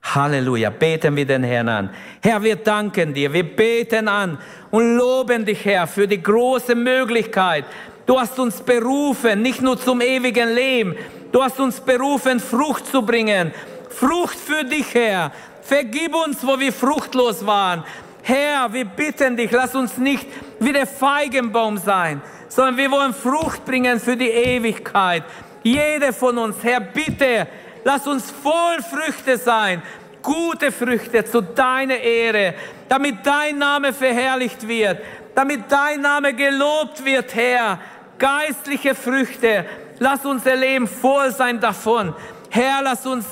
Halleluja. 0.03 0.69
Beten 0.69 1.15
wir 1.15 1.25
den 1.25 1.43
Herrn 1.43 1.69
an. 1.69 1.89
Herr, 2.21 2.41
wir 2.43 2.57
danken 2.57 3.13
dir. 3.13 3.31
Wir 3.33 3.43
beten 3.55 4.07
an 4.07 4.37
und 4.69 4.97
loben 4.97 5.45
dich, 5.45 5.65
Herr, 5.65 5.87
für 5.87 6.07
die 6.07 6.21
große 6.21 6.75
Möglichkeit. 6.75 7.65
Du 8.05 8.19
hast 8.19 8.39
uns 8.39 8.61
berufen, 8.61 9.41
nicht 9.41 9.61
nur 9.61 9.77
zum 9.77 10.01
ewigen 10.01 10.53
Leben. 10.53 10.95
Du 11.37 11.43
hast 11.43 11.59
uns 11.59 11.79
berufen, 11.79 12.39
Frucht 12.39 12.87
zu 12.87 13.03
bringen. 13.03 13.53
Frucht 13.91 14.39
für 14.39 14.63
dich, 14.63 14.91
Herr. 14.95 15.31
Vergib 15.61 16.15
uns, 16.15 16.39
wo 16.41 16.59
wir 16.59 16.73
fruchtlos 16.73 17.45
waren. 17.45 17.83
Herr, 18.23 18.73
wir 18.73 18.85
bitten 18.85 19.37
dich, 19.37 19.51
lass 19.51 19.75
uns 19.75 19.99
nicht 19.99 20.25
wie 20.59 20.73
der 20.73 20.87
Feigenbaum 20.87 21.77
sein, 21.77 22.23
sondern 22.47 22.77
wir 22.77 22.89
wollen 22.89 23.13
Frucht 23.13 23.63
bringen 23.65 23.99
für 23.99 24.17
die 24.17 24.29
Ewigkeit. 24.29 25.25
Jede 25.61 26.11
von 26.11 26.39
uns, 26.39 26.55
Herr, 26.63 26.79
bitte, 26.79 27.45
Lass 27.83 28.05
uns 28.05 28.31
voll 28.31 28.81
Früchte 28.81 29.37
sein, 29.37 29.81
gute 30.21 30.73
Früchte 30.73 31.23
zu 31.23 31.39
deiner 31.39 31.97
Ehre, 31.97 32.53
damit 32.89 33.25
dein 33.25 33.57
Name 33.59 33.93
verherrlicht 33.93 34.67
wird, 34.67 34.97
damit 35.33 35.61
dein 35.69 36.01
Name 36.01 36.33
gelobt 36.33 37.05
wird, 37.05 37.33
Herr. 37.33 37.79
Geistliche 38.19 38.95
Früchte, 38.95 39.65
lass 39.99 40.25
unser 40.25 40.55
Leben 40.55 40.87
voll 40.87 41.31
sein 41.31 41.59
davon. 41.59 42.13
Herr, 42.49 42.81
lass 42.83 43.05
uns 43.05 43.25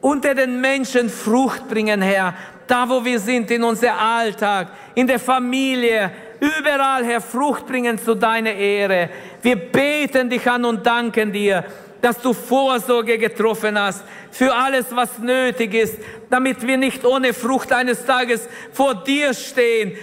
unter 0.00 0.34
den 0.34 0.60
Menschen 0.60 1.08
Frucht 1.08 1.68
bringen, 1.68 2.02
Herr. 2.02 2.34
Da, 2.66 2.88
wo 2.88 3.04
wir 3.04 3.18
sind, 3.18 3.50
in 3.50 3.64
unser 3.64 3.98
Alltag, 3.98 4.68
in 4.94 5.06
der 5.06 5.18
Familie, 5.18 6.10
überall, 6.40 7.04
Herr, 7.04 7.20
Frucht 7.20 7.66
bringen 7.66 7.98
zu 7.98 8.14
deiner 8.14 8.52
Ehre. 8.52 9.10
Wir 9.42 9.56
beten 9.56 10.30
dich 10.30 10.48
an 10.48 10.64
und 10.64 10.86
danken 10.86 11.32
dir 11.32 11.64
dass 12.02 12.20
du 12.20 12.34
Vorsorge 12.34 13.16
getroffen 13.16 13.78
hast 13.78 14.02
für 14.30 14.52
alles, 14.52 14.86
was 14.90 15.18
nötig 15.18 15.72
ist, 15.72 15.94
damit 16.28 16.66
wir 16.66 16.76
nicht 16.76 17.06
ohne 17.06 17.32
Frucht 17.32 17.72
eines 17.72 18.04
Tages 18.04 18.48
vor 18.72 18.96
dir 18.96 19.32
stehen. 19.32 19.96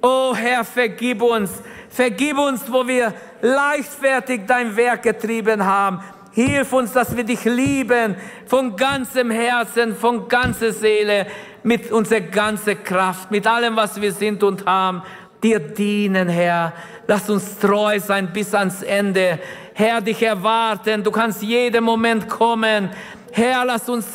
Oh 0.00 0.34
Herr, 0.34 0.64
vergib 0.64 1.22
uns, 1.22 1.50
vergib 1.92 2.38
uns, 2.38 2.62
wo 2.72 2.86
wir 2.86 3.12
leichtfertig 3.40 4.42
dein 4.46 4.74
Werk 4.76 5.02
getrieben 5.02 5.64
haben. 5.64 6.00
Hilf 6.32 6.72
uns, 6.72 6.92
dass 6.92 7.14
wir 7.14 7.24
dich 7.24 7.44
lieben 7.44 8.16
von 8.46 8.74
ganzem 8.74 9.30
Herzen, 9.30 9.94
von 9.94 10.28
ganzer 10.28 10.72
Seele, 10.72 11.26
mit 11.62 11.92
unserer 11.92 12.20
ganzen 12.20 12.82
Kraft, 12.82 13.30
mit 13.30 13.46
allem, 13.46 13.76
was 13.76 14.00
wir 14.00 14.12
sind 14.12 14.42
und 14.42 14.66
haben. 14.66 15.02
Dir 15.42 15.58
dienen, 15.60 16.28
Herr. 16.28 16.72
Lass 17.06 17.28
uns 17.28 17.58
treu 17.58 18.00
sein 18.00 18.32
bis 18.32 18.54
ans 18.54 18.82
Ende. 18.82 19.38
Herr, 19.74 20.00
dich 20.00 20.22
erwarten. 20.22 21.02
Du 21.02 21.10
kannst 21.10 21.42
jeden 21.42 21.84
Moment 21.84 22.28
kommen. 22.28 22.90
Herr, 23.32 23.64
lass 23.64 23.88
uns 23.88 24.06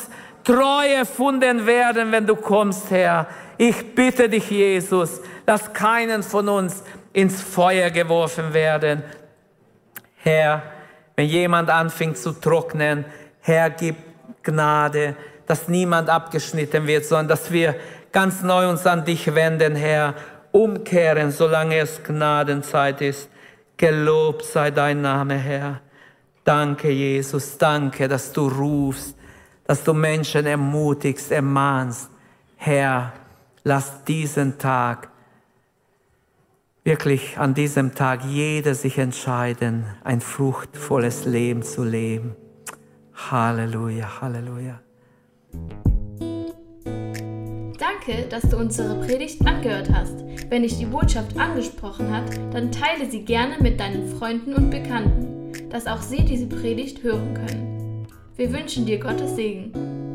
treu 0.42 0.86
erfunden 0.86 1.66
werden, 1.66 2.10
wenn 2.10 2.26
du 2.26 2.34
kommst, 2.34 2.90
Herr. 2.90 3.26
Ich 3.58 3.94
bitte 3.94 4.28
dich, 4.28 4.50
Jesus, 4.50 5.20
lass 5.46 5.72
keinen 5.72 6.22
von 6.22 6.48
uns 6.48 6.82
ins 7.12 7.40
Feuer 7.40 7.90
geworfen 7.90 8.54
werden. 8.54 9.02
Herr, 10.16 10.62
wenn 11.16 11.26
jemand 11.26 11.70
anfängt 11.70 12.18
zu 12.18 12.32
trocknen, 12.32 13.04
Herr, 13.40 13.70
gib 13.70 13.96
Gnade, 14.42 15.16
dass 15.46 15.68
niemand 15.68 16.10
abgeschnitten 16.10 16.86
wird, 16.86 17.04
sondern 17.04 17.28
dass 17.28 17.50
wir 17.50 17.74
ganz 18.12 18.42
neu 18.42 18.68
uns 18.68 18.86
an 18.86 19.04
dich 19.04 19.34
wenden, 19.34 19.74
Herr, 19.74 20.14
umkehren, 20.52 21.30
solange 21.30 21.78
es 21.78 22.02
Gnadenzeit 22.02 23.00
ist. 23.00 23.28
Gelobt 23.76 24.44
sei 24.44 24.70
dein 24.70 25.00
Name, 25.02 25.36
Herr. 25.36 25.80
Danke, 26.44 26.90
Jesus. 26.90 27.58
Danke, 27.58 28.08
dass 28.08 28.32
du 28.32 28.48
rufst, 28.48 29.16
dass 29.64 29.84
du 29.84 29.92
Menschen 29.92 30.46
ermutigst, 30.46 31.30
ermahnst. 31.30 32.10
Herr, 32.56 33.12
lass 33.64 34.02
diesen 34.04 34.58
Tag, 34.58 35.08
wirklich 36.88 37.36
an 37.36 37.52
diesem 37.52 37.94
Tag 37.94 38.24
jeder 38.24 38.74
sich 38.74 38.96
entscheiden, 38.96 39.84
ein 40.04 40.22
fruchtvolles 40.22 41.26
Leben 41.26 41.62
zu 41.62 41.84
leben. 41.84 42.34
Halleluja, 43.12 44.22
Halleluja. 44.22 44.80
Danke, 47.78 48.26
dass 48.30 48.48
du 48.48 48.56
unsere 48.56 49.04
Predigt 49.04 49.46
angehört 49.46 49.90
hast. 49.92 50.24
Wenn 50.48 50.62
dich 50.62 50.78
die 50.78 50.86
Botschaft 50.86 51.36
angesprochen 51.36 52.10
hat, 52.10 52.24
dann 52.54 52.72
teile 52.72 53.04
sie 53.10 53.22
gerne 53.22 53.56
mit 53.60 53.78
deinen 53.78 54.08
Freunden 54.16 54.54
und 54.54 54.70
Bekannten, 54.70 55.68
dass 55.68 55.86
auch 55.86 56.00
sie 56.00 56.24
diese 56.24 56.46
Predigt 56.46 57.02
hören 57.02 57.34
können. 57.34 58.06
Wir 58.36 58.50
wünschen 58.50 58.86
dir 58.86 58.98
Gottes 58.98 59.36
Segen. 59.36 60.07